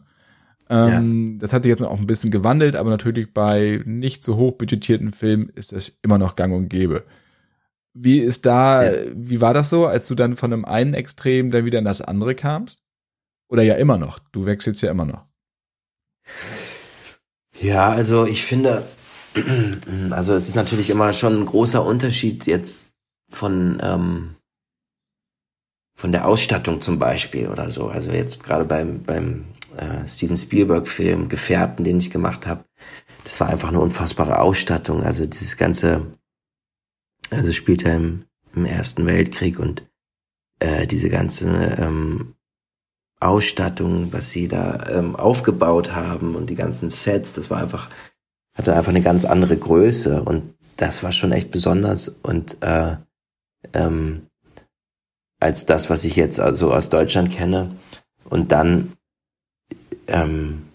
Ähm, 0.71 1.33
ja. 1.33 1.39
Das 1.39 1.51
hat 1.51 1.63
sich 1.63 1.69
jetzt 1.69 1.83
auch 1.83 1.99
ein 1.99 2.07
bisschen 2.07 2.31
gewandelt, 2.31 2.77
aber 2.77 2.89
natürlich 2.89 3.33
bei 3.33 3.81
nicht 3.83 4.23
so 4.23 4.37
hoch 4.37 4.53
budgetierten 4.53 5.11
Filmen 5.11 5.49
ist 5.49 5.73
das 5.73 5.99
immer 6.01 6.17
noch 6.17 6.37
gang 6.37 6.53
und 6.53 6.69
gäbe. 6.69 7.03
Wie 7.93 8.19
ist 8.19 8.45
da, 8.45 8.89
ja. 8.89 8.91
wie 9.13 9.41
war 9.41 9.53
das 9.53 9.69
so, 9.69 9.85
als 9.85 10.07
du 10.07 10.15
dann 10.15 10.37
von 10.37 10.53
einem 10.53 10.63
einen 10.63 10.93
Extrem 10.93 11.51
dann 11.51 11.65
wieder 11.65 11.79
in 11.79 11.83
das 11.83 11.99
andere 11.99 12.35
kamst? 12.35 12.81
Oder 13.49 13.63
ja 13.63 13.75
immer 13.75 13.97
noch, 13.97 14.19
du 14.31 14.45
wechselst 14.45 14.81
ja 14.81 14.89
immer 14.89 15.03
noch. 15.03 15.25
Ja, 17.59 17.89
also 17.89 18.25
ich 18.25 18.45
finde, 18.45 18.85
also 20.11 20.33
es 20.33 20.47
ist 20.47 20.55
natürlich 20.55 20.89
immer 20.89 21.11
schon 21.11 21.41
ein 21.41 21.45
großer 21.45 21.85
Unterschied 21.85 22.45
jetzt 22.45 22.93
von, 23.29 23.77
ähm, 23.83 24.35
von 25.97 26.13
der 26.13 26.29
Ausstattung 26.29 26.79
zum 26.79 26.97
Beispiel 26.97 27.49
oder 27.49 27.69
so. 27.69 27.89
Also 27.89 28.11
jetzt 28.11 28.41
gerade 28.41 28.63
beim, 28.63 29.03
beim 29.03 29.43
äh, 29.77 30.07
Steven 30.07 30.37
Spielberg-Film 30.37 31.29
Gefährten, 31.29 31.83
den 31.83 31.97
ich 31.97 32.11
gemacht 32.11 32.47
habe, 32.47 32.65
das 33.23 33.39
war 33.39 33.49
einfach 33.49 33.69
eine 33.69 33.79
unfassbare 33.79 34.39
Ausstattung. 34.39 35.03
Also 35.03 35.25
dieses 35.25 35.57
ganze 35.57 36.05
also 37.31 37.51
spielt 37.51 37.85
er 37.85 37.95
im, 37.95 38.25
im 38.55 38.65
Ersten 38.65 39.05
Weltkrieg 39.05 39.57
und 39.57 39.89
äh, 40.59 40.85
diese 40.85 41.09
ganze 41.09 41.77
ähm, 41.79 42.35
Ausstattung, 43.19 44.11
was 44.11 44.31
sie 44.31 44.47
da 44.47 44.87
ähm, 44.89 45.15
aufgebaut 45.15 45.93
haben 45.93 46.35
und 46.35 46.49
die 46.49 46.55
ganzen 46.55 46.89
Sets, 46.89 47.33
das 47.33 47.49
war 47.49 47.59
einfach, 47.59 47.89
hatte 48.53 48.75
einfach 48.75 48.89
eine 48.91 49.01
ganz 49.01 49.25
andere 49.25 49.57
Größe 49.57 50.23
und 50.23 50.55
das 50.75 51.03
war 51.03 51.11
schon 51.11 51.31
echt 51.31 51.51
besonders 51.51 52.09
und 52.09 52.61
äh, 52.61 52.97
ähm, 53.73 54.27
als 55.39 55.65
das, 55.65 55.89
was 55.89 56.03
ich 56.03 56.15
jetzt 56.15 56.39
also 56.39 56.73
aus 56.73 56.89
Deutschland 56.89 57.31
kenne. 57.31 57.75
Und 58.25 58.51
dann 58.51 58.93
ähm, 60.11 60.67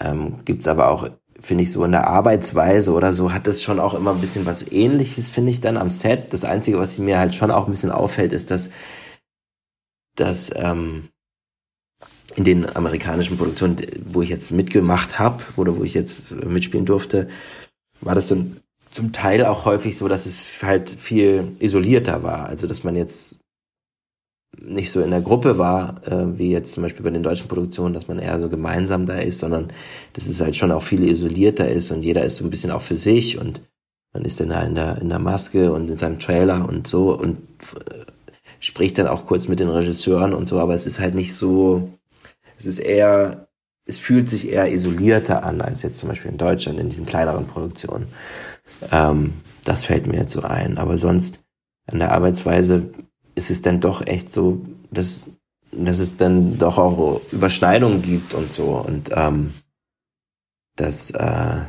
ähm, 0.00 0.44
gibt 0.44 0.66
aber 0.68 0.90
auch 0.90 1.08
finde 1.40 1.64
ich 1.64 1.70
so 1.70 1.84
in 1.84 1.92
der 1.92 2.06
Arbeitsweise 2.06 2.92
oder 2.92 3.12
so 3.12 3.32
hat 3.32 3.46
das 3.46 3.62
schon 3.62 3.78
auch 3.78 3.94
immer 3.94 4.12
ein 4.12 4.20
bisschen 4.20 4.46
was 4.46 4.70
ähnliches, 4.72 5.28
finde 5.28 5.50
ich 5.50 5.60
dann 5.60 5.76
am 5.76 5.90
Set. 5.90 6.32
Das 6.32 6.44
Einzige, 6.44 6.78
was 6.78 6.98
mir 6.98 7.18
halt 7.18 7.34
schon 7.34 7.50
auch 7.50 7.66
ein 7.66 7.70
bisschen 7.70 7.90
auffällt, 7.90 8.32
ist, 8.32 8.50
dass, 8.50 8.70
dass 10.16 10.52
ähm, 10.56 11.08
in 12.34 12.44
den 12.44 12.74
amerikanischen 12.74 13.36
Produktionen, 13.36 13.76
wo 14.06 14.22
ich 14.22 14.28
jetzt 14.28 14.50
mitgemacht 14.50 15.18
habe 15.18 15.42
oder 15.56 15.76
wo 15.76 15.84
ich 15.84 15.94
jetzt 15.94 16.30
mitspielen 16.30 16.86
durfte, 16.86 17.28
war 18.00 18.14
das 18.14 18.28
dann 18.28 18.60
zum 18.90 19.12
Teil 19.12 19.44
auch 19.44 19.66
häufig 19.66 19.96
so, 19.96 20.08
dass 20.08 20.26
es 20.26 20.62
halt 20.62 20.90
viel 20.90 21.56
isolierter 21.58 22.22
war. 22.22 22.46
Also 22.46 22.66
dass 22.66 22.82
man 22.82 22.96
jetzt 22.96 23.40
nicht 24.58 24.90
so 24.90 25.00
in 25.00 25.10
der 25.10 25.20
Gruppe 25.20 25.58
war, 25.58 26.06
äh, 26.06 26.38
wie 26.38 26.50
jetzt 26.50 26.72
zum 26.72 26.82
Beispiel 26.82 27.04
bei 27.04 27.10
den 27.10 27.22
deutschen 27.22 27.48
Produktionen, 27.48 27.94
dass 27.94 28.08
man 28.08 28.18
eher 28.18 28.40
so 28.40 28.48
gemeinsam 28.48 29.06
da 29.06 29.18
ist, 29.18 29.38
sondern 29.38 29.68
dass 30.14 30.26
es 30.26 30.40
halt 30.40 30.56
schon 30.56 30.72
auch 30.72 30.82
viel 30.82 31.04
isolierter 31.08 31.68
ist 31.68 31.90
und 31.90 32.02
jeder 32.02 32.24
ist 32.24 32.36
so 32.36 32.44
ein 32.44 32.50
bisschen 32.50 32.70
auch 32.70 32.82
für 32.82 32.94
sich 32.94 33.38
und 33.38 33.60
man 34.12 34.24
ist 34.24 34.40
dann 34.40 34.48
da 34.48 34.62
in 34.62 34.74
der, 34.74 34.98
in 35.00 35.08
der 35.08 35.18
Maske 35.18 35.72
und 35.72 35.90
in 35.90 35.98
seinem 35.98 36.18
Trailer 36.18 36.66
und 36.68 36.86
so 36.86 37.16
und 37.16 37.38
äh, 37.74 38.06
spricht 38.60 38.98
dann 38.98 39.06
auch 39.06 39.26
kurz 39.26 39.48
mit 39.48 39.60
den 39.60 39.68
Regisseuren 39.68 40.32
und 40.32 40.48
so, 40.48 40.58
aber 40.58 40.74
es 40.74 40.86
ist 40.86 41.00
halt 41.00 41.14
nicht 41.14 41.34
so, 41.34 41.90
es 42.56 42.66
ist 42.66 42.78
eher, 42.78 43.48
es 43.84 43.98
fühlt 43.98 44.30
sich 44.30 44.48
eher 44.48 44.72
isolierter 44.72 45.44
an 45.44 45.60
als 45.60 45.82
jetzt 45.82 45.98
zum 45.98 46.08
Beispiel 46.08 46.30
in 46.30 46.38
Deutschland 46.38 46.80
in 46.80 46.88
diesen 46.88 47.06
kleineren 47.06 47.46
Produktionen. 47.46 48.06
Ähm, 48.90 49.34
das 49.64 49.84
fällt 49.84 50.06
mir 50.06 50.16
jetzt 50.16 50.32
so 50.32 50.42
ein, 50.42 50.78
aber 50.78 50.96
sonst 50.96 51.40
an 51.86 51.98
der 51.98 52.12
Arbeitsweise 52.12 52.90
ist 53.36 53.50
es 53.50 53.62
dann 53.62 53.80
doch 53.80 54.04
echt 54.04 54.30
so, 54.30 54.60
dass, 54.90 55.24
dass 55.70 56.00
es 56.00 56.16
dann 56.16 56.58
doch 56.58 56.78
auch 56.78 57.20
Überschneidungen 57.30 58.02
gibt 58.02 58.34
und 58.34 58.50
so 58.50 58.78
und 58.78 59.10
ähm, 59.14 59.54
dass, 60.74 61.10
äh, 61.10 61.60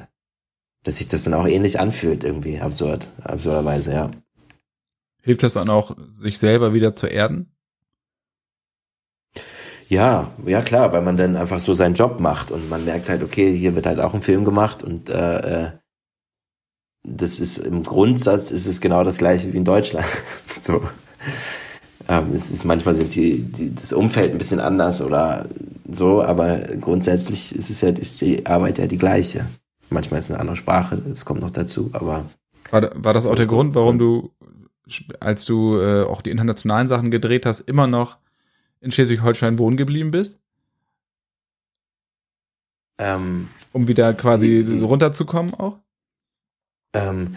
dass 0.84 0.97
sich 0.97 1.07
das 1.07 1.24
dann 1.24 1.34
auch 1.34 1.45
ähnlich 1.45 1.80
anfühlt 1.80 2.24
irgendwie, 2.24 2.59
absurd, 2.59 3.11
absurderweise, 3.24 3.93
ja. 3.93 4.11
Hilft 5.22 5.43
das 5.43 5.53
dann 5.53 5.70
auch, 5.70 5.95
sich 6.11 6.39
selber 6.39 6.74
wieder 6.74 6.93
zu 6.93 7.07
erden? 7.07 7.51
Ja, 9.89 10.34
ja 10.45 10.61
klar, 10.61 10.91
weil 10.93 11.01
man 11.01 11.18
dann 11.18 11.36
einfach 11.36 11.59
so 11.59 11.74
seinen 11.74 11.95
Job 11.95 12.20
macht 12.20 12.51
und 12.51 12.70
man 12.70 12.86
merkt 12.86 13.09
halt, 13.09 13.24
okay, 13.24 13.55
hier 13.55 13.76
wird 13.76 13.86
halt 13.86 13.99
auch 13.99 14.13
ein 14.13 14.22
Film 14.22 14.45
gemacht 14.45 14.84
und 14.84 15.09
äh, 15.09 15.65
äh 15.65 15.72
das 17.09 17.39
ist 17.39 17.59
im 17.59 17.84
Grundsatz 17.84 18.51
ist 18.51 18.65
es 18.65 18.82
genau 18.82 19.01
das 19.01 19.18
gleiche 19.18 19.53
wie 19.53 19.57
in 19.57 19.63
Deutschland. 19.63 20.05
so. 20.61 20.82
Ähm, 22.09 22.32
es 22.32 22.49
ist, 22.49 22.63
manchmal 22.63 22.95
sind 22.95 23.15
die, 23.15 23.41
die, 23.41 23.75
das 23.75 23.91
Umfeld 23.91 24.32
ein 24.32 24.38
bisschen 24.38 24.59
anders 24.59 25.01
oder 25.01 25.47
so, 25.89 26.23
aber 26.23 26.59
grundsätzlich 26.80 27.53
ist 27.53 27.69
es 27.69 27.82
ja 27.82 27.89
ist 27.89 28.21
die 28.21 28.45
Arbeit 28.45 28.78
ja 28.78 28.88
die 28.88 28.97
gleiche. 28.97 29.45
Manchmal 29.89 30.19
ist 30.19 30.25
es 30.25 30.32
eine 30.32 30.39
andere 30.39 30.55
Sprache, 30.55 30.97
das 30.97 31.25
kommt 31.25 31.41
noch 31.41 31.51
dazu, 31.51 31.89
aber. 31.93 32.25
War, 32.71 32.91
war 32.95 33.13
das 33.13 33.25
auch 33.25 33.36
der 33.36 33.45
Grund, 33.45 33.75
warum 33.75 33.99
du, 33.99 34.32
als 35.19 35.45
du 35.45 35.80
äh, 35.80 36.03
auch 36.03 36.21
die 36.21 36.32
internationalen 36.32 36.88
Sachen 36.88 37.11
gedreht 37.11 37.45
hast, 37.45 37.61
immer 37.61 37.88
noch 37.88 38.17
in 38.80 38.91
Schleswig-Holstein 38.91 39.59
wohnen 39.59 39.78
geblieben 39.78 40.11
bist? 40.11 40.39
Ähm, 42.99 43.49
um 43.73 43.88
wieder 43.88 44.13
quasi 44.13 44.63
die, 44.65 44.78
die, 44.78 44.84
runterzukommen 44.84 45.53
auch? 45.53 45.78
Ähm, 46.93 47.36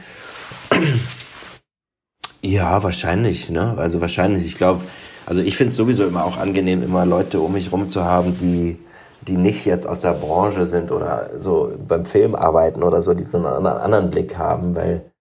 ja, 2.42 2.82
wahrscheinlich, 2.82 3.50
ne? 3.50 3.74
Also 3.76 4.00
wahrscheinlich. 4.00 4.44
Ich 4.46 4.56
glaube, 4.56 4.82
also 5.26 5.42
ich 5.42 5.56
finde 5.56 5.70
es 5.70 5.76
sowieso 5.76 6.06
immer 6.06 6.24
auch 6.24 6.36
angenehm, 6.38 6.82
immer 6.82 7.04
Leute 7.04 7.40
um 7.40 7.52
mich 7.52 7.70
rum 7.72 7.90
zu 7.90 8.04
haben, 8.04 8.36
die, 8.38 8.78
die 9.22 9.36
nicht 9.36 9.66
jetzt 9.66 9.86
aus 9.86 10.00
der 10.00 10.14
Branche 10.14 10.66
sind 10.66 10.90
oder 10.90 11.38
so 11.38 11.72
beim 11.86 12.04
Film 12.04 12.34
arbeiten 12.34 12.82
oder 12.82 13.02
so, 13.02 13.14
die 13.14 13.24
so 13.24 13.38
einen 13.38 13.66
anderen 13.66 14.10
Blick 14.10 14.38
haben, 14.38 14.74
weil, 14.74 15.12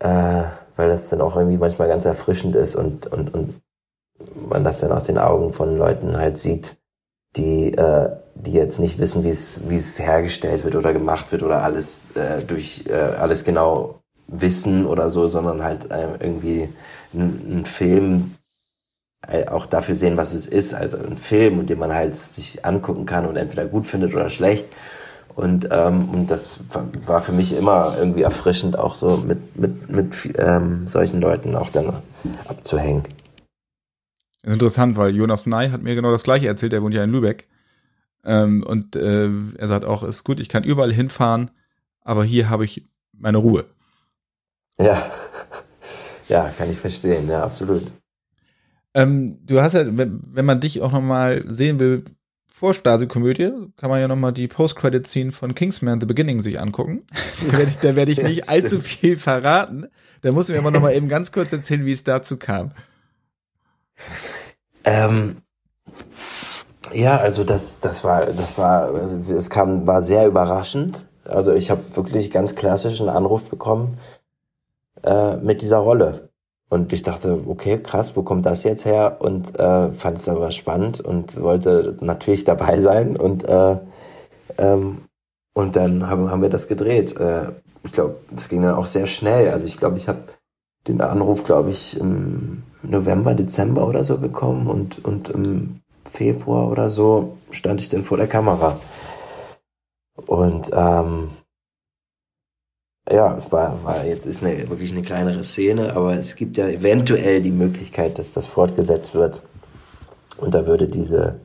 äh, 0.00 0.44
weil 0.76 0.88
das 0.88 1.08
dann 1.10 1.20
auch 1.20 1.36
irgendwie 1.36 1.58
manchmal 1.58 1.88
ganz 1.88 2.06
erfrischend 2.06 2.56
ist 2.56 2.74
und, 2.74 3.06
und, 3.06 3.34
und 3.34 3.60
man 4.48 4.64
das 4.64 4.80
dann 4.80 4.92
aus 4.92 5.04
den 5.04 5.18
Augen 5.18 5.52
von 5.52 5.76
Leuten 5.76 6.16
halt 6.16 6.38
sieht, 6.38 6.76
die, 7.36 7.74
äh, 7.74 8.10
die 8.34 8.52
jetzt 8.52 8.78
nicht 8.78 8.98
wissen, 8.98 9.24
wie 9.24 9.28
es 9.76 9.98
hergestellt 9.98 10.64
wird 10.64 10.74
oder 10.74 10.92
gemacht 10.92 11.32
wird 11.32 11.42
oder 11.42 11.62
alles 11.62 12.12
äh, 12.16 12.42
durch 12.42 12.84
äh, 12.88 12.94
alles 12.94 13.44
genau 13.44 14.01
wissen 14.26 14.86
oder 14.86 15.10
so, 15.10 15.26
sondern 15.26 15.62
halt 15.62 15.90
äh, 15.90 16.16
irgendwie 16.20 16.68
einen 17.14 17.64
Film 17.64 18.32
äh, 19.28 19.46
auch 19.46 19.66
dafür 19.66 19.94
sehen, 19.94 20.16
was 20.16 20.34
es 20.34 20.46
ist, 20.46 20.74
also 20.74 20.98
ein 20.98 21.16
Film, 21.16 21.66
den 21.66 21.78
man 21.78 21.92
halt 21.92 22.14
sich 22.14 22.64
angucken 22.64 23.06
kann 23.06 23.26
und 23.26 23.36
entweder 23.36 23.66
gut 23.66 23.86
findet 23.86 24.14
oder 24.14 24.28
schlecht. 24.28 24.68
Und, 25.34 25.68
ähm, 25.70 26.10
und 26.10 26.30
das 26.30 26.60
war 27.06 27.20
für 27.20 27.32
mich 27.32 27.56
immer 27.56 27.94
irgendwie 27.98 28.22
erfrischend, 28.22 28.78
auch 28.78 28.94
so 28.94 29.18
mit, 29.18 29.56
mit, 29.56 29.90
mit 29.90 30.38
ähm, 30.38 30.86
solchen 30.86 31.20
Leuten 31.20 31.54
auch 31.54 31.70
dann 31.70 31.92
abzuhängen. 32.46 33.04
Interessant, 34.42 34.96
weil 34.96 35.14
Jonas 35.14 35.46
Ney 35.46 35.70
hat 35.70 35.82
mir 35.82 35.94
genau 35.94 36.10
das 36.10 36.24
gleiche 36.24 36.48
erzählt, 36.48 36.72
er 36.72 36.82
wohnt 36.82 36.94
ja 36.94 37.04
in 37.04 37.10
Lübeck. 37.10 37.48
Ähm, 38.24 38.62
und 38.66 38.96
äh, 38.96 39.28
er 39.56 39.68
sagt 39.68 39.84
auch, 39.84 40.02
ist 40.02 40.24
gut, 40.24 40.40
ich 40.40 40.48
kann 40.48 40.64
überall 40.64 40.92
hinfahren, 40.92 41.50
aber 42.02 42.24
hier 42.24 42.50
habe 42.50 42.64
ich 42.64 42.86
meine 43.12 43.38
Ruhe. 43.38 43.64
Ja, 44.80 45.10
ja, 46.28 46.50
kann 46.56 46.70
ich 46.70 46.78
verstehen, 46.78 47.28
ja, 47.28 47.42
absolut. 47.42 47.82
Ähm, 48.94 49.38
du 49.44 49.60
hast 49.60 49.72
ja, 49.72 49.84
wenn, 49.86 50.44
man 50.44 50.60
dich 50.60 50.80
auch 50.82 50.92
nochmal 50.92 51.44
sehen 51.48 51.78
will, 51.78 52.04
vor 52.62 52.74
Stasi-Komödie, 52.74 53.50
kann 53.76 53.90
man 53.90 54.00
ja 54.00 54.06
nochmal 54.06 54.32
die 54.32 54.46
Post-Credit-Scene 54.46 55.32
von 55.32 55.54
Kingsman 55.54 56.00
The 56.00 56.06
Beginning 56.06 56.42
sich 56.42 56.60
angucken. 56.60 57.02
da 57.48 57.58
werde 57.58 57.70
ich, 57.70 57.78
da 57.78 57.96
werd 57.96 58.08
ich 58.08 58.22
nicht 58.22 58.48
allzu 58.48 58.78
viel 58.78 59.16
verraten. 59.16 59.88
Da 60.20 60.30
musst 60.30 60.48
du 60.48 60.52
mir 60.52 60.60
aber 60.60 60.70
nochmal 60.70 60.94
eben 60.94 61.08
ganz 61.08 61.32
kurz 61.32 61.52
erzählen, 61.52 61.84
wie 61.84 61.92
es 61.92 62.04
dazu 62.04 62.36
kam. 62.36 62.70
Ähm, 64.84 65.38
ja, 66.92 67.16
also 67.16 67.42
das, 67.42 67.80
das 67.80 68.04
war, 68.04 68.26
das 68.26 68.58
war, 68.58 68.94
also 68.94 69.34
es 69.34 69.50
kam, 69.50 69.86
war 69.86 70.02
sehr 70.04 70.26
überraschend. 70.26 71.08
also 71.24 71.52
ich 71.52 71.70
habe 71.70 71.82
wirklich 71.94 72.30
ganz 72.30 72.54
klassischen 72.54 73.08
Anruf 73.08 73.48
bekommen 73.48 73.98
äh, 75.02 75.36
mit 75.36 75.62
dieser 75.62 75.78
Rolle. 75.78 76.30
Und 76.68 76.92
ich 76.92 77.02
dachte, 77.02 77.38
okay, 77.46 77.78
krass, 77.78 78.16
wo 78.16 78.22
kommt 78.22 78.46
das 78.46 78.64
jetzt 78.64 78.86
her? 78.86 79.18
Und 79.20 79.58
äh, 79.58 79.92
fand 79.92 80.18
es 80.18 80.28
aber 80.28 80.50
spannend 80.50 81.00
und 81.00 81.38
wollte 81.40 81.98
natürlich 82.00 82.44
dabei 82.44 82.80
sein. 82.80 83.16
Und, 83.16 83.46
äh, 83.46 83.76
ähm, 84.56 85.02
und 85.52 85.76
dann 85.76 86.08
haben, 86.08 86.30
haben 86.30 86.40
wir 86.40 86.48
das 86.48 86.68
gedreht. 86.68 87.14
Äh, 87.20 87.52
ich 87.84 87.92
glaube, 87.92 88.16
es 88.34 88.48
ging 88.48 88.62
dann 88.62 88.74
auch 88.74 88.86
sehr 88.86 89.06
schnell. 89.06 89.50
Also 89.50 89.66
ich 89.66 89.76
glaube, 89.76 89.98
ich 89.98 90.08
habe 90.08 90.20
den 90.88 91.00
Anruf, 91.00 91.44
glaube 91.44 91.70
ich, 91.70 92.00
im 92.00 92.62
November, 92.82 93.34
Dezember 93.34 93.86
oder 93.86 94.02
so 94.02 94.18
bekommen 94.18 94.66
und, 94.66 95.04
und 95.04 95.28
im 95.28 95.80
Februar 96.10 96.70
oder 96.70 96.90
so 96.90 97.36
stand 97.50 97.80
ich 97.80 97.88
dann 97.88 98.02
vor 98.02 98.16
der 98.16 98.28
Kamera. 98.28 98.78
Und 100.26 100.70
ähm, 100.74 101.28
ja, 103.10 103.38
war, 103.50 103.82
war 103.84 104.06
jetzt 104.06 104.26
ist 104.26 104.44
eine, 104.44 104.68
wirklich 104.68 104.92
eine 104.92 105.02
kleinere 105.02 105.42
Szene, 105.44 105.94
aber 105.94 106.14
es 106.14 106.36
gibt 106.36 106.56
ja 106.56 106.68
eventuell 106.68 107.42
die 107.42 107.50
Möglichkeit, 107.50 108.18
dass 108.18 108.32
das 108.32 108.46
fortgesetzt 108.46 109.14
wird. 109.14 109.42
Und 110.38 110.54
da 110.54 110.66
würde 110.66 110.88
diese, 110.88 111.40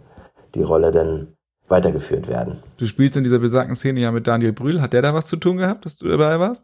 die 0.55 0.61
Rolle 0.61 0.91
dann 0.91 1.35
weitergeführt 1.67 2.27
werden. 2.27 2.59
Du 2.77 2.85
spielst 2.85 3.17
in 3.17 3.23
dieser 3.23 3.39
besagten 3.39 3.75
Szene 3.75 3.99
ja 3.99 4.11
mit 4.11 4.27
Daniel 4.27 4.53
Brühl. 4.53 4.81
Hat 4.81 4.93
der 4.93 5.01
da 5.01 5.13
was 5.13 5.27
zu 5.27 5.37
tun 5.37 5.57
gehabt, 5.57 5.85
dass 5.85 5.97
du 5.97 6.07
dabei 6.07 6.39
warst? 6.39 6.63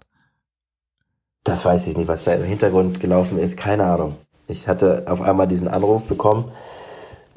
Das 1.44 1.66
weiß 1.66 1.88
ich 1.88 1.98
nicht, 1.98 2.08
was 2.08 2.24
da 2.24 2.34
im 2.34 2.44
Hintergrund 2.44 3.00
gelaufen 3.00 3.38
ist. 3.38 3.58
Keine 3.58 3.86
Ahnung. 3.86 4.16
Ich 4.48 4.68
hatte 4.68 5.06
auf 5.08 5.22
einmal 5.22 5.48
diesen 5.48 5.68
Anruf 5.68 6.06
bekommen 6.06 6.52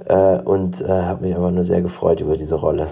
äh, 0.05 0.39
und 0.39 0.81
äh, 0.81 0.87
habe 0.87 1.27
mich 1.27 1.35
aber 1.35 1.51
nur 1.51 1.65
sehr 1.65 1.83
gefreut 1.83 2.21
über 2.21 2.37
diese 2.37 2.55
Rolle 2.55 2.89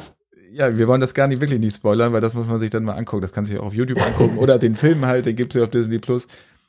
ja, 0.54 0.78
wir 0.78 0.86
wollen 0.86 1.00
das 1.00 1.14
gar 1.14 1.26
nicht 1.26 1.40
wirklich 1.40 1.60
nicht 1.60 1.76
spoilern, 1.76 2.12
weil 2.12 2.20
das 2.20 2.34
muss 2.34 2.46
man 2.46 2.60
sich 2.60 2.70
dann 2.70 2.84
mal 2.84 2.94
angucken. 2.94 3.22
Das 3.22 3.32
kann 3.32 3.44
sich 3.44 3.58
auch 3.58 3.66
auf 3.66 3.74
YouTube 3.74 4.00
angucken 4.00 4.38
oder 4.38 4.58
den 4.58 4.76
Film 4.76 5.04
halt, 5.04 5.26
den 5.26 5.36
gibt's 5.36 5.54
ja 5.54 5.64
auf 5.64 5.70
Disney 5.70 5.98
Plus, 5.98 6.28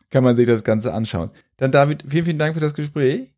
kann 0.10 0.24
man 0.24 0.36
sich 0.36 0.48
das 0.48 0.64
Ganze 0.64 0.94
anschauen. 0.94 1.30
Dann 1.58 1.72
David, 1.72 2.04
vielen, 2.08 2.26
vielen 2.26 2.40
Dank 2.40 2.56
für 2.56 2.60
das 2.60 2.74
Gespräch. 2.74 3.32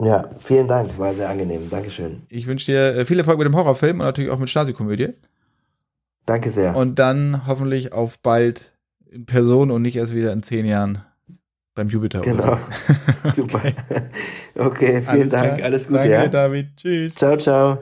Ja, 0.00 0.30
vielen 0.38 0.68
Dank, 0.68 0.96
war 0.98 1.12
sehr 1.14 1.28
angenehm. 1.28 1.68
Dankeschön. 1.68 2.22
Ich 2.28 2.46
wünsche 2.46 2.72
dir 2.72 2.96
äh, 2.96 3.04
viel 3.04 3.18
Erfolg 3.18 3.38
mit 3.38 3.46
dem 3.46 3.56
Horrorfilm 3.56 4.00
und 4.00 4.06
natürlich 4.06 4.30
auch 4.30 4.38
mit 4.38 4.48
Stasi-Komödie. 4.48 5.10
Danke 6.26 6.50
sehr. 6.50 6.76
Und 6.76 6.98
dann 6.98 7.46
hoffentlich 7.46 7.92
auf 7.92 8.18
bald 8.20 8.72
in 9.10 9.26
Person 9.26 9.70
und 9.70 9.82
nicht 9.82 9.96
erst 9.96 10.14
wieder 10.14 10.32
in 10.32 10.42
zehn 10.42 10.64
Jahren 10.64 11.04
beim 11.74 11.88
Jupiter. 11.88 12.20
Genau. 12.20 12.56
Super. 13.24 13.60
Okay, 14.54 15.00
vielen 15.02 15.06
alles 15.06 15.28
Dank. 15.32 15.56
Klar. 15.56 15.62
Alles 15.64 15.86
Gute. 15.86 15.98
Danke, 15.98 16.12
ja. 16.12 16.28
David. 16.28 16.76
Tschüss. 16.76 17.14
Ciao, 17.16 17.36
ciao. 17.36 17.78